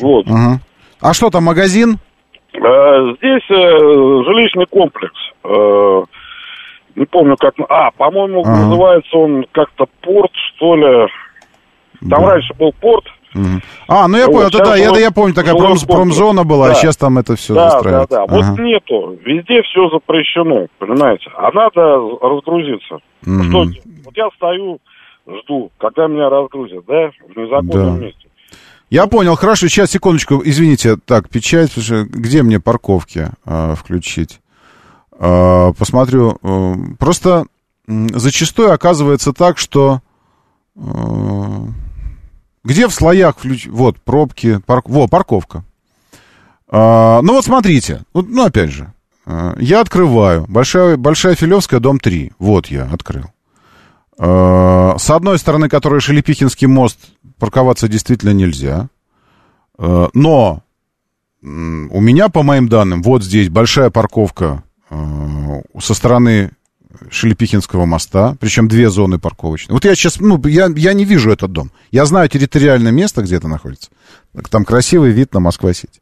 [0.00, 0.26] Вот.
[0.26, 0.60] Ага.
[1.00, 1.98] А что там, магазин?
[2.54, 3.78] Э, Здесь э,
[4.26, 5.16] жилищный комплекс.
[5.44, 6.02] Э,
[6.94, 7.54] Не помню, как...
[7.70, 8.66] А, по-моему, Ага.
[8.66, 11.08] называется он как-то порт, что ли.
[12.10, 13.04] Там раньше был порт.
[13.32, 13.62] Мгм.
[13.88, 15.86] А, ну я Вот, понял, это да, жилой- я помню, такая жилой пром- комплекс.
[15.96, 16.74] промзона была, а Да.
[16.74, 18.14] сейчас там это все да, застраивается.
[18.16, 18.62] Да, да, вот Ага.
[18.62, 19.18] нету.
[19.24, 21.30] Везде все запрещено, понимаете.
[21.34, 22.98] А надо разгрузиться.
[23.24, 23.42] Мгм.
[23.44, 23.58] Что?
[24.04, 24.78] Вот я стою,
[25.26, 28.04] жду, когда меня разгрузят, да, в незаконном Да.
[28.04, 28.28] месте.
[28.92, 34.42] Я понял, хорошо, сейчас, секундочку, извините, так, печать, где мне парковки а, включить?
[35.12, 37.46] А, посмотрю, э, просто
[37.88, 40.02] м, зачастую оказывается так, что
[40.76, 40.82] э,
[42.64, 43.66] где в слоях включ...
[43.66, 44.86] Вот, пробки, парк...
[44.90, 45.64] во, парковка.
[46.68, 48.92] А, ну вот смотрите, вот, ну опять же,
[49.24, 53.31] а, я открываю, большая, большая Филевская, дом 3, вот я открыл.
[54.18, 56.98] А, С одной стороны, который Шелепихинский мост,
[57.38, 58.88] парковаться действительно нельзя.
[59.78, 60.62] А, Но
[61.42, 61.46] у
[62.00, 66.52] меня, по моим данным, вот здесь большая парковка а, со стороны
[67.10, 69.74] Шелепихинского моста, причем две зоны парковочные.
[69.74, 71.72] Вот я сейчас, ну, я, я не вижу этот дом.
[71.90, 73.90] Я знаю территориальное место, где это находится.
[74.50, 76.00] Там красивый вид на Москва-Сити.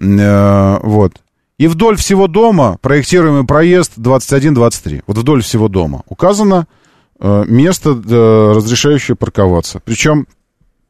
[0.00, 1.20] Э, Вот.
[1.58, 5.04] И вдоль всего дома проектируемый проезд 21-23.
[5.06, 6.85] Вот вдоль всего дома указано э,
[7.20, 9.80] место, э, разрешающее парковаться.
[9.84, 10.26] Причем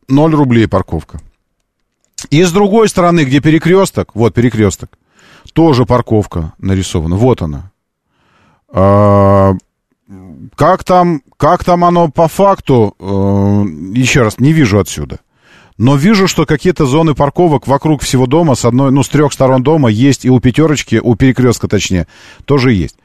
[0.09, 1.21] 0 рублей парковка.
[2.31, 4.91] И с другой стороны, где перекресток, вот перекресток,
[5.53, 7.17] тоже парковка нарисована.
[7.17, 7.71] Вот она.
[8.69, 9.55] А,
[10.55, 13.05] как там, как там оно по факту, э,
[13.95, 15.21] еще раз, не вижу отсюда.
[15.79, 19.63] Но вижу, что какие-то зоны парковок вокруг всего дома, с одной, ну, с трех сторон
[19.63, 22.07] дома есть, и у пятерочки, у перекрестка точнее,
[22.47, 22.97] тоже есть.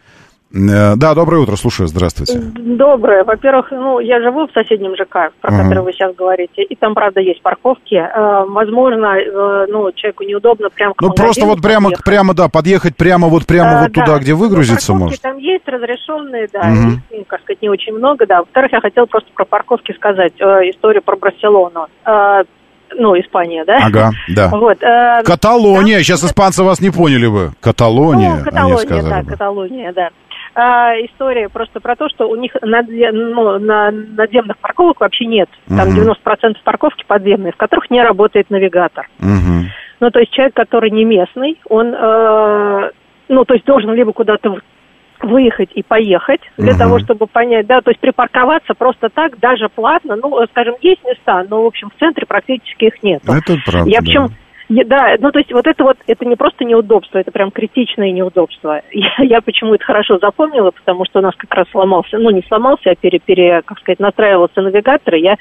[0.53, 2.40] Э, Да, доброе утро, слушаю, здравствуйте.
[2.40, 3.23] Доброе.
[3.23, 5.64] Во-первых, ну, я живу в соседнем ЖК, про Ага.
[5.64, 7.95] который вы сейчас говорите, и там, правда, есть парковки.
[7.95, 12.06] Э, возможно, э, ну, человеку неудобно прям к Ну, просто вот прямо, подъехать.
[12.06, 14.19] прямо, да, подъехать прямо вот прямо А, вот туда, да.
[14.19, 15.22] где Ну, выгрузиться парковки может.
[15.22, 16.90] там есть разрешенные, да, Мгм.
[16.90, 18.40] их, ну, как сказать, не очень много, да.
[18.40, 21.88] Во-вторых, я хотела просто про парковки сказать, историю про Барселону.
[22.94, 23.86] Ну, Испания, да?
[23.86, 24.49] Ага, да.
[24.49, 24.84] Вот.
[24.84, 27.52] э, Каталония, сейчас испанцы вас не поняли бы.
[27.61, 29.30] Каталония, Ну, они Каталония, сказали да, бы.
[29.30, 30.10] Каталония, да.
[30.53, 35.49] А, история просто про то, что у них наде- ну, на надземных парковок вообще нет.
[35.68, 35.95] Там Мгм.
[35.95, 39.07] 90% парковки подземные, в которых не работает навигатор.
[39.19, 39.68] Мгм.
[40.02, 42.90] Ну, то есть человек, который не местный, он, э,
[43.30, 44.57] ну, то есть должен либо куда-то
[45.22, 46.80] выехать и поехать для Мгм.
[46.80, 51.45] того, чтобы понять, да, то есть припарковаться просто так, даже платно, ну, скажем, есть места,
[51.48, 53.22] но, в общем, в центре практически их нет.
[53.23, 54.03] Это правда, Я да.
[54.03, 54.30] причем, я-
[54.85, 58.81] да, ну то есть вот это вот, это не просто неудобство, это прям критичное неудобство.
[58.91, 62.43] Я, я почему это хорошо запомнила, потому что у нас как раз сломался, ну не
[62.43, 65.35] сломался, а пере, пере как сказать, настраивался навигатор, и я,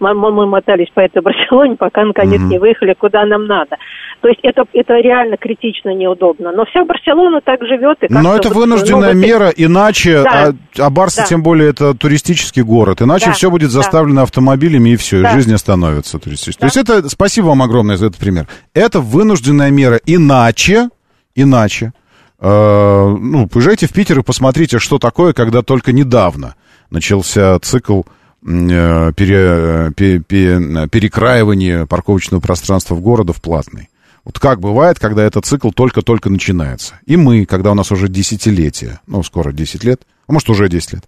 [0.00, 2.48] мы, мы- мотались по этой Барселоне, пока наконец Мгм.
[2.50, 3.76] не выехали, куда нам надо.
[4.20, 6.52] То есть это, это реально критично неудобно.
[6.52, 7.98] Но вся Барселона так живет.
[8.02, 10.54] И Но это вот, вынужденная ну, вот мера, иначе, Да.
[10.78, 11.26] а, а Барса Да.
[11.26, 13.74] тем более это туристический город, иначе Да, все будет да.
[13.74, 15.30] заставлено автомобилями и все, Да.
[15.30, 16.60] и жизнь остановится туристической.
[16.60, 18.46] То есть это, спасибо вам огромное за этот пример.
[18.72, 20.88] Это вынужденная мера, иначе,
[21.34, 21.92] иначе,
[22.40, 26.54] э, ну, поезжайте в Питер и посмотрите, что такое, когда только недавно
[26.90, 28.02] начался цикл
[28.44, 33.88] э, пере- пе- пе- перекраивания парковочного пространства в города в платный.
[34.24, 36.94] Вот как бывает, когда этот цикл только-только начинается.
[37.04, 40.94] И мы, когда у нас уже десятилетие, ну, скоро 10 лет, а может, уже 10
[40.94, 41.04] лет,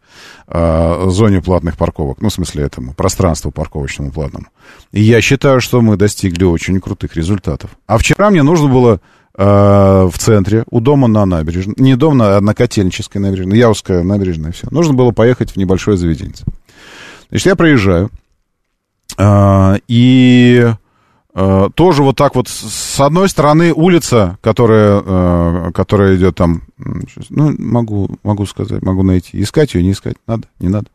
[0.48, 4.46] э, зоне платных парковок, ну, в смысле этому, пространству парковочному платному.
[4.92, 7.70] И я считаю, что мы достигли очень крутых результатов.
[7.86, 9.00] А вчера мне нужно было
[9.38, 9.42] э,
[10.12, 14.66] в центре, у дома на набережной, не дом, а на Котельнической набережной, Яузская набережная, все.
[14.70, 16.34] Нужно было поехать в небольшое заведение.
[17.30, 18.10] Значит, я проезжаю,
[19.18, 20.72] э, и
[21.34, 27.54] э, тоже вот так вот, с одной стороны улица, которая, э, которая идет там, ну,
[27.58, 29.40] могу, могу сказать, могу найти.
[29.42, 30.86] Искать ее, не искать, надо, не надо.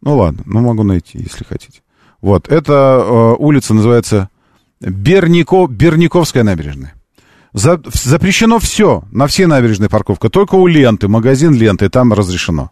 [0.00, 1.80] Ну, ладно, ну, могу найти, если хотите.
[2.20, 4.30] Вот, эта улица называется
[4.80, 6.94] Бернико, Берниковская набережная.
[7.52, 12.70] За- запрещено все, на все набережные парковка, только у ленты, магазин ленты, там разрешено.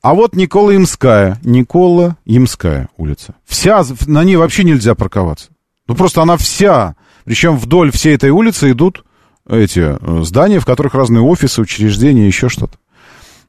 [0.00, 3.34] А вот Никола Ямская, Никола Ямская улица.
[3.44, 5.48] Вся, на ней вообще нельзя парковаться.
[5.88, 6.94] Ну, просто она вся.
[7.24, 9.04] Причем вдоль всей этой улицы идут
[9.48, 12.78] эти э, здания, в которых разные офисы, учреждения, еще что-то.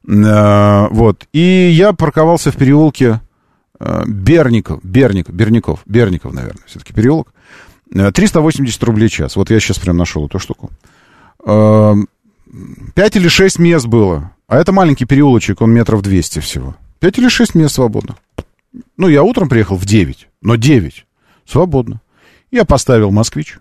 [0.08, 1.26] Э, вот.
[1.32, 3.20] И я парковался в переулке
[3.78, 7.32] э, Берников, Берников, Берников, Берников, наверное, все-таки переулок.
[7.92, 9.34] 380 рублей час.
[9.34, 10.70] Вот я сейчас прям нашел эту штуку.
[11.44, 14.30] Пять или шесть мест было.
[14.50, 16.74] А это маленький переулочек, он метров 200 всего.
[16.98, 18.16] Пять или шесть мест свободно.
[18.96, 21.06] Ну, я утром приехал в 9, но 9
[21.46, 22.00] свободно.
[22.50, 23.60] Я поставил «Москвич».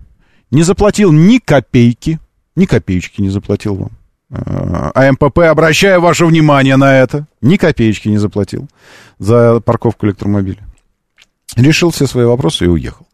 [0.49, 2.20] Не заплатил ни копейки.
[2.56, 3.91] Ни копеечки не заплатил вам.
[4.32, 8.68] А МПП, обращаю ваше внимание на это, ни копеечки не заплатил
[9.20, 10.68] за парковку электромобиля.
[11.56, 13.06] Решил все свои вопросы и уехал.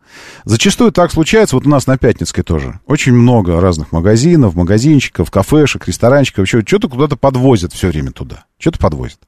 [0.46, 2.80] Зачастую так случается, вот у нас на Пятницкой тоже.
[2.86, 6.48] Очень много разных магазинов, магазинчиков, кафешек, ресторанчиков.
[6.48, 8.46] Что-то куда-то подвозят все время туда.
[8.60, 9.20] Что-то подвозят.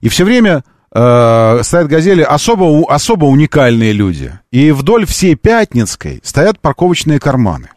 [0.00, 0.64] И все время
[0.94, 4.38] э, стоят газели особо, особо уникальные люди.
[4.50, 7.70] И вдоль всей Пятницкой стоят парковочные карманы.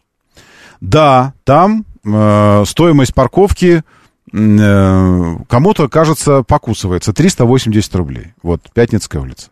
[0.79, 3.83] Да, там э, стоимость парковки
[4.31, 7.13] э, кому-то, кажется, покусывается.
[7.13, 8.33] 380 рублей.
[8.43, 9.49] Вот, Пятницкая улица.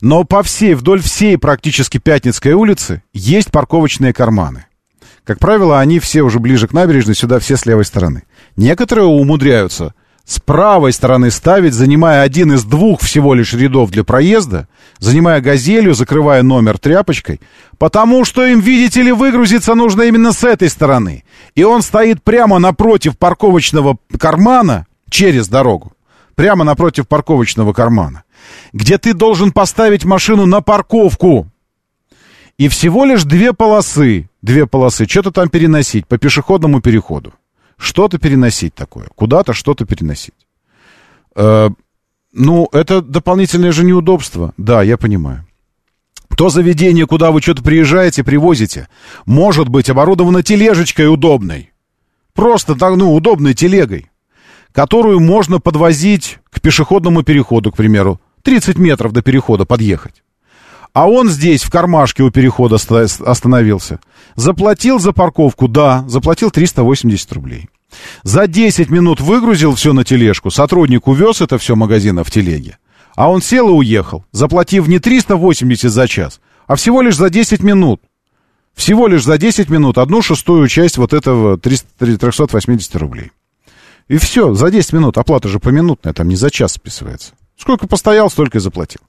[0.00, 4.66] Но по всей, вдоль всей практически Пятницкой улицы есть парковочные карманы.
[5.24, 8.24] Как правило, они все уже ближе к набережной, сюда все с левой стороны.
[8.56, 9.94] Некоторые умудряются
[10.24, 14.68] с правой стороны ставить, занимая один из двух всего лишь рядов для проезда,
[14.98, 17.40] занимая газелью, закрывая номер тряпочкой,
[17.78, 21.24] потому что им, видите ли, выгрузиться нужно именно с этой стороны.
[21.54, 25.92] И он стоит прямо напротив парковочного кармана через дорогу.
[26.34, 28.24] Прямо напротив парковочного кармана
[28.72, 31.48] где ты должен поставить машину на парковку.
[32.58, 37.32] И всего лишь две полосы, две полосы, что-то там переносить по пешеходному переходу.
[37.76, 40.34] Что-то переносить такое, куда-то что-то переносить.
[41.34, 41.70] Э,
[42.32, 44.54] ну, это дополнительное же неудобство.
[44.56, 45.46] Да, я понимаю.
[46.36, 48.88] То заведение, куда вы что-то приезжаете, привозите,
[49.26, 51.72] может быть оборудовано тележечкой удобной.
[52.32, 54.10] Просто, ну, удобной телегой,
[54.72, 60.22] которую можно подвозить к пешеходному переходу, к примеру, 30 метров до перехода подъехать.
[60.92, 64.00] А он здесь, в кармашке у перехода остановился.
[64.36, 67.68] Заплатил за парковку, да, заплатил 380 рублей.
[68.22, 72.78] За 10 минут выгрузил все на тележку, сотрудник увез это все магазина в телеге.
[73.14, 77.62] А он сел и уехал, заплатив не 380 за час, а всего лишь за 10
[77.62, 78.02] минут.
[78.74, 83.30] Всего лишь за 10 минут одну шестую часть вот этого 300, 380 рублей.
[84.08, 87.34] И все, за 10 минут, оплата же поминутная, там не за час списывается.
[87.62, 89.02] Сколько постоял, столько и заплатил.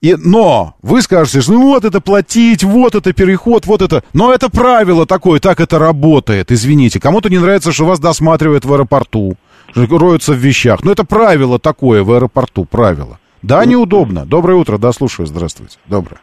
[0.00, 4.02] И, но вы скажете, что ну вот это платить, вот это переход, вот это.
[4.12, 6.98] Но это правило такое, так это работает, извините.
[6.98, 9.36] Кому-то не нравится, что вас досматривают в аэропорту,
[9.72, 10.82] роются в вещах.
[10.82, 13.20] Но это правило такое в аэропорту, правило.
[13.42, 14.26] Да, неудобно.
[14.26, 15.78] Доброе утро, да, слушаю, здравствуйте.
[15.86, 16.20] Доброе.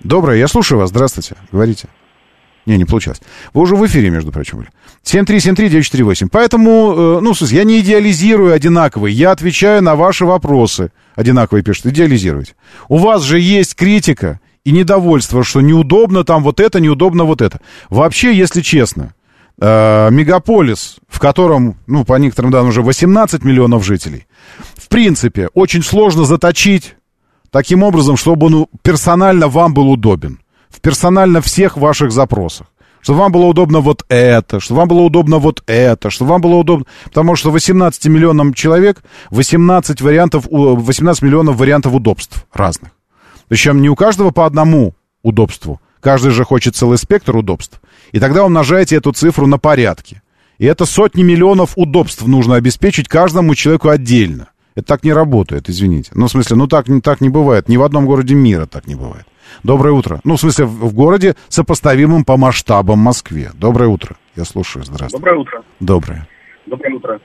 [0.00, 1.88] Доброе, я слушаю вас, здравствуйте, говорите.
[2.66, 3.20] Не, не получилось.
[3.52, 4.70] Вы уже в эфире, между прочим, были.
[5.04, 6.28] 7373948.
[6.30, 9.12] Поэтому, э, ну, в смысле, я не идеализирую одинаковый.
[9.12, 10.90] Я отвечаю на ваши вопросы.
[11.14, 11.86] Одинаковые пишут.
[11.86, 12.54] Идеализируйте.
[12.88, 17.60] У вас же есть критика и недовольство, что неудобно там вот это, неудобно вот это.
[17.90, 19.14] Вообще, если честно,
[19.60, 24.26] э, мегаполис, в котором, ну, по некоторым данным, уже 18 миллионов жителей,
[24.74, 26.96] в принципе, очень сложно заточить
[27.50, 30.38] таким образом, чтобы он персонально вам был удобен
[30.74, 32.66] в персонально всех ваших запросах.
[33.00, 36.54] Чтобы вам было удобно вот это, чтобы вам было удобно вот это, чтобы вам было
[36.54, 36.86] удобно...
[37.04, 42.92] Потому что 18 миллионам человек 18 вариантов, 18 миллионов вариантов удобств разных.
[43.48, 45.80] Причем не у каждого по одному удобству.
[46.00, 47.80] Каждый же хочет целый спектр удобств.
[48.12, 50.22] И тогда умножаете эту цифру на порядки.
[50.58, 54.48] И это сотни миллионов удобств нужно обеспечить каждому человеку отдельно.
[54.74, 56.10] Это так не работает, извините.
[56.14, 57.68] Ну, в смысле, ну так, так не бывает.
[57.68, 59.26] Ни в одном городе мира так не бывает.
[59.62, 60.20] Доброе утро.
[60.24, 63.48] Ну, в смысле, в, городе, сопоставимым по масштабам Москве.
[63.54, 64.16] Доброе утро.
[64.36, 64.84] Я слушаю.
[64.84, 65.16] Здравствуйте.
[65.16, 65.62] Доброе утро.
[65.80, 66.26] Доброе.
[66.66, 67.20] Доброе утро.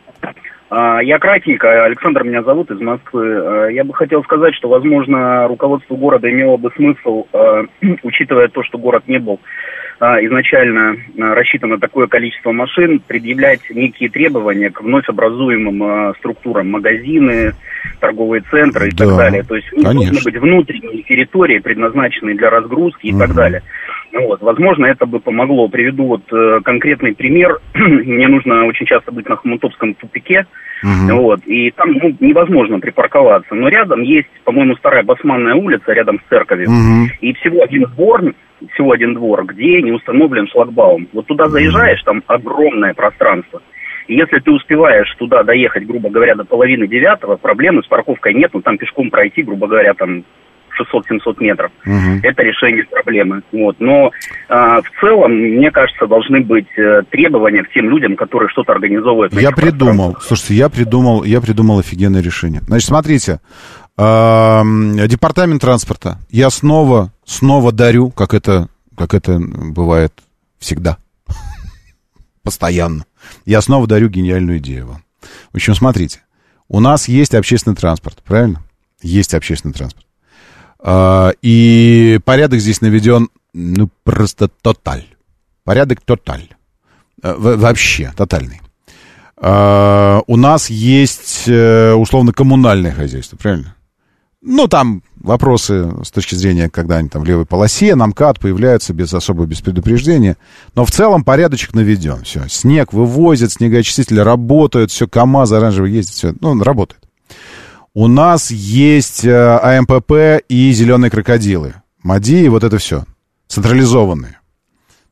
[0.69, 3.25] А, я кратенько, Александр меня зовут из Москвы.
[3.25, 7.63] А, я бы хотел сказать, что, возможно, руководство города имело бы смысл, а,
[8.03, 9.39] учитывая то, что город не был
[9.99, 17.53] изначально рассчитан на такое количество машин, предъявлять некие требования к вновь образуемым структурам, магазины,
[17.99, 19.43] торговые центры и да, так далее.
[19.43, 23.19] То есть ну, должны быть внутренние территории, предназначенные для разгрузки и угу.
[23.19, 23.63] так далее.
[24.11, 25.67] Вот, возможно, это бы помогло.
[25.67, 27.59] Приведу вот э, конкретный пример.
[27.75, 30.45] Мне нужно очень часто быть на Хомутовском тупике,
[30.83, 31.21] угу.
[31.21, 33.53] вот, и там ну, невозможно припарковаться.
[33.53, 37.11] Но рядом есть, по-моему, старая Басманная улица рядом с церковью, угу.
[37.21, 38.33] и всего один двор,
[38.73, 41.07] всего один двор, где не установлен шлагбаум.
[41.13, 43.61] Вот туда заезжаешь, там огромное пространство.
[44.07, 48.49] И если ты успеваешь туда доехать, грубо говоря, до половины девятого, проблемы с парковкой нет,
[48.53, 50.23] ну там пешком пройти, грубо говоря, там
[50.79, 51.71] 600-700 метров.
[51.85, 52.19] Мгм.
[52.23, 53.41] Это решение проблемы.
[53.51, 53.75] Вот.
[53.79, 54.11] Но
[54.47, 59.33] а, в целом, мне кажется, должны быть э, требования к тем людям, которые что-то организовывают.
[59.33, 62.61] Я придумал, слушайте, я придумал, я придумал офигенное решение.
[62.61, 63.39] Значит, смотрите,
[63.97, 66.19] департамент транспорта.
[66.29, 70.13] Я снова, снова дарю, как это, как это бывает
[70.57, 70.97] всегда,
[72.43, 73.05] постоянно.
[73.45, 75.03] Я снова дарю гениальную идею вам.
[75.51, 76.21] В общем, смотрите,
[76.67, 78.63] у нас есть общественный транспорт, правильно?
[79.01, 80.05] Есть общественный транспорт.
[80.81, 85.05] А, И порядок здесь наведен, ну, просто тоталь.
[85.63, 86.47] Порядок тоталь.
[87.21, 88.61] Э, во- Вообще, тотальный.
[89.37, 93.75] А, У нас есть, э, условно, коммунальное хозяйство, правильно?
[94.41, 98.93] Ну, там вопросы с точки зрения, когда они там в левой полосе, на МКАД появляются
[98.93, 100.37] без особого без предупреждения.
[100.75, 102.23] Но в целом порядочек наведен.
[102.23, 102.47] Все.
[102.47, 106.33] Снег вывозят, снегоочистители работают, все, КАМАЗ оранжевый ездит, все.
[106.39, 107.01] Ну, работает.
[107.99, 111.73] У нас есть э, АМПП и зеленые крокодилы.
[112.01, 113.03] МАДИ и вот это все.
[113.49, 114.39] Централизованные.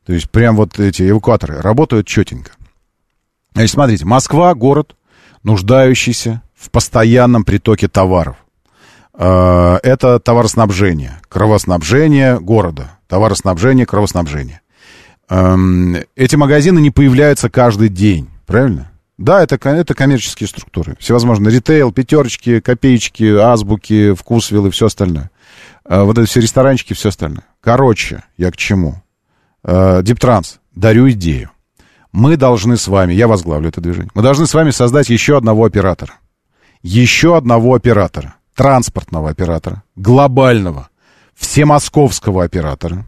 [0.06, 2.52] То есть прям вот эти эвакуаторы работают четенько.
[3.52, 4.96] Значит, смотрите, Москва город,
[5.42, 8.36] нуждающийся в постоянном притоке товаров.
[9.12, 12.92] Э, Это товароснабжение, кровоснабжение города.
[13.06, 14.62] Товароснабжение, кровоснабжение.
[15.28, 18.90] Эм, Эти магазины не появляются каждый день, правильно?
[19.18, 20.96] Да, это, это коммерческие структуры.
[21.00, 25.30] Всевозможные ритейл, пятерочки, копеечки, азбуки, вкусвиллы, все остальное.
[25.84, 27.44] Э, Вот это все ресторанчики, все остальное.
[27.60, 29.02] Короче, я к чему?
[29.64, 31.50] Э, Диптранс, дарю идею.
[32.12, 35.64] Мы должны с вами, я возглавлю это движение, мы должны с вами создать еще одного
[35.64, 36.14] оператора.
[36.82, 38.36] Еще одного оператора.
[38.54, 39.82] Транспортного оператора.
[39.96, 40.88] Глобального.
[41.34, 43.04] Всемосковского оператора.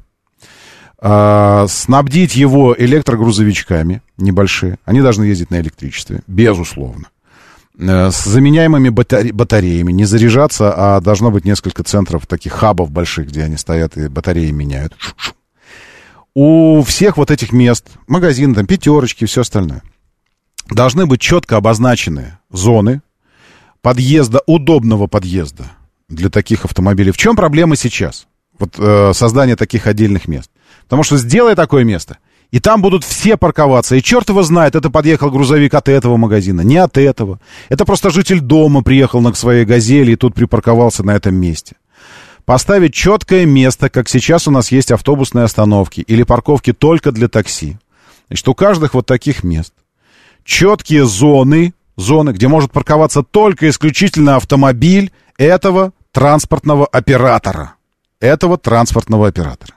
[1.02, 4.76] А, снабдить его электрогрузовичками небольшие.
[4.84, 7.08] Они должны ездить на электричестве, безусловно.
[7.78, 9.92] Э, С заменяемыми батаре- батареями.
[9.92, 14.50] Не заряжаться, а должно быть несколько центров, таких хабов больших, где они стоят и батареи
[14.50, 14.94] меняют.
[16.34, 19.82] У всех вот этих мест, магазины, там, пятерочки, все остальное,
[20.68, 23.00] должны быть четко обозначены зоны
[23.82, 25.64] подъезда, удобного подъезда
[26.08, 27.10] для таких автомобилей.
[27.10, 28.26] В чем проблема сейчас?
[28.58, 30.50] Вот э, создание таких отдельных мест.
[30.90, 32.18] Потому что сделай такое место,
[32.50, 33.94] и там будут все парковаться.
[33.94, 37.38] И черт его знает, это подъехал грузовик от этого магазина, не от этого.
[37.68, 41.76] Это просто житель дома приехал на своей газели и тут припарковался на этом месте.
[42.44, 47.78] Поставить четкое место, как сейчас у нас есть автобусные остановки или парковки только для такси.
[48.26, 49.72] Значит, у каждых вот таких мест
[50.42, 57.74] четкие зоны, зоны, где может парковаться только исключительно автомобиль этого транспортного оператора.
[58.18, 59.74] Этого транспортного оператора.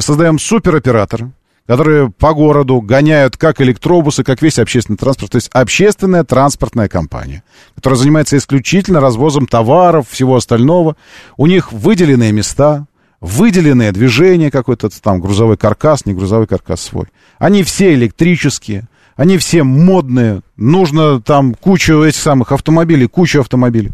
[0.00, 1.30] Создаем супероператора,
[1.66, 5.32] которые по городу гоняют как электробусы, как весь общественный транспорт.
[5.32, 7.42] То есть общественная транспортная компания,
[7.74, 10.96] которая занимается исключительно развозом товаров, всего остального.
[11.36, 12.86] У них выделенные места,
[13.20, 17.06] выделенное движение какой-то там грузовой каркас, не грузовой каркас свой.
[17.38, 23.92] Они все электрические, они все модные, нужно там кучу этих самых автомобилей, кучу автомобилей.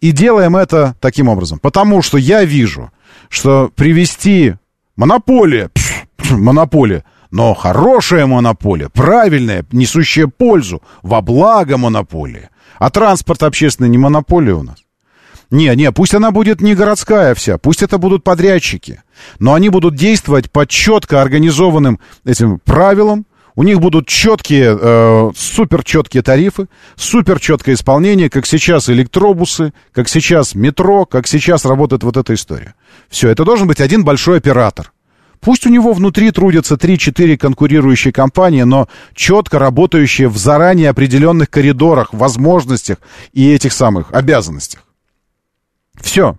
[0.00, 2.90] И делаем это таким образом, потому что я вижу,
[3.28, 4.54] что привести
[4.98, 12.50] монополия, пф, монополия, но хорошая монополия, правильная, несущая пользу, во благо монополия.
[12.78, 14.76] А транспорт общественный не монополия у нас.
[15.50, 19.02] Не, не, пусть она будет не городская вся, пусть это будут подрядчики.
[19.38, 23.24] Но они будут действовать по четко организованным этим правилам.
[23.58, 30.08] У них будут четкие, э, супер четкие тарифы, супер четкое исполнение, как сейчас электробусы, как
[30.08, 32.76] сейчас метро, как сейчас работает вот эта история.
[33.08, 34.92] Все, это должен быть один большой оператор.
[35.40, 42.14] Пусть у него внутри трудятся 3-4 конкурирующие компании, но четко работающие в заранее определенных коридорах,
[42.14, 42.98] возможностях
[43.32, 44.84] и этих самых обязанностях.
[46.00, 46.36] Все.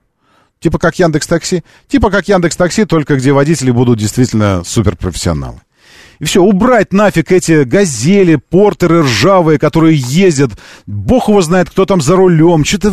[0.62, 1.66] Типа как Яндекс Такси.
[1.90, 5.60] Типа как Яндекс Такси, только где водители будут действительно суперпрофессионалы.
[6.20, 10.52] И все, убрать нафиг эти газели, портеры ржавые, которые ездят.
[10.86, 12.66] Бог его знает, кто там за рулем.
[12.66, 12.92] Что-то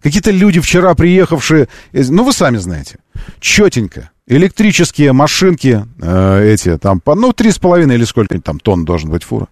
[0.00, 1.68] какие-то люди вчера приехавшие.
[1.92, 2.98] Ну, вы сами знаете.
[3.40, 4.10] Четенько.
[4.28, 9.10] Электрические машинки э, эти, там, по, ну, три с половиной или сколько там тонн должен
[9.10, 9.48] быть фура.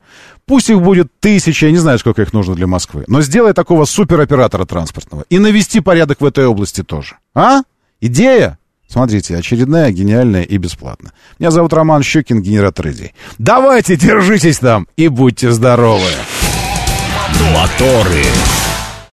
[0.46, 3.04] Пусть их будет тысяча, я не знаю, сколько их нужно для Москвы.
[3.08, 5.24] Но сделай такого супероператора транспортного.
[5.28, 7.16] И навести порядок в этой области тоже.
[7.34, 7.62] А?
[8.00, 8.59] Идея?
[8.90, 11.12] Смотрите, очередная, гениальная и бесплатно.
[11.38, 13.14] Меня зовут Роман Щукин, генератор идей.
[13.38, 16.10] Давайте, держитесь там и будьте здоровы.
[17.54, 18.24] Моторы.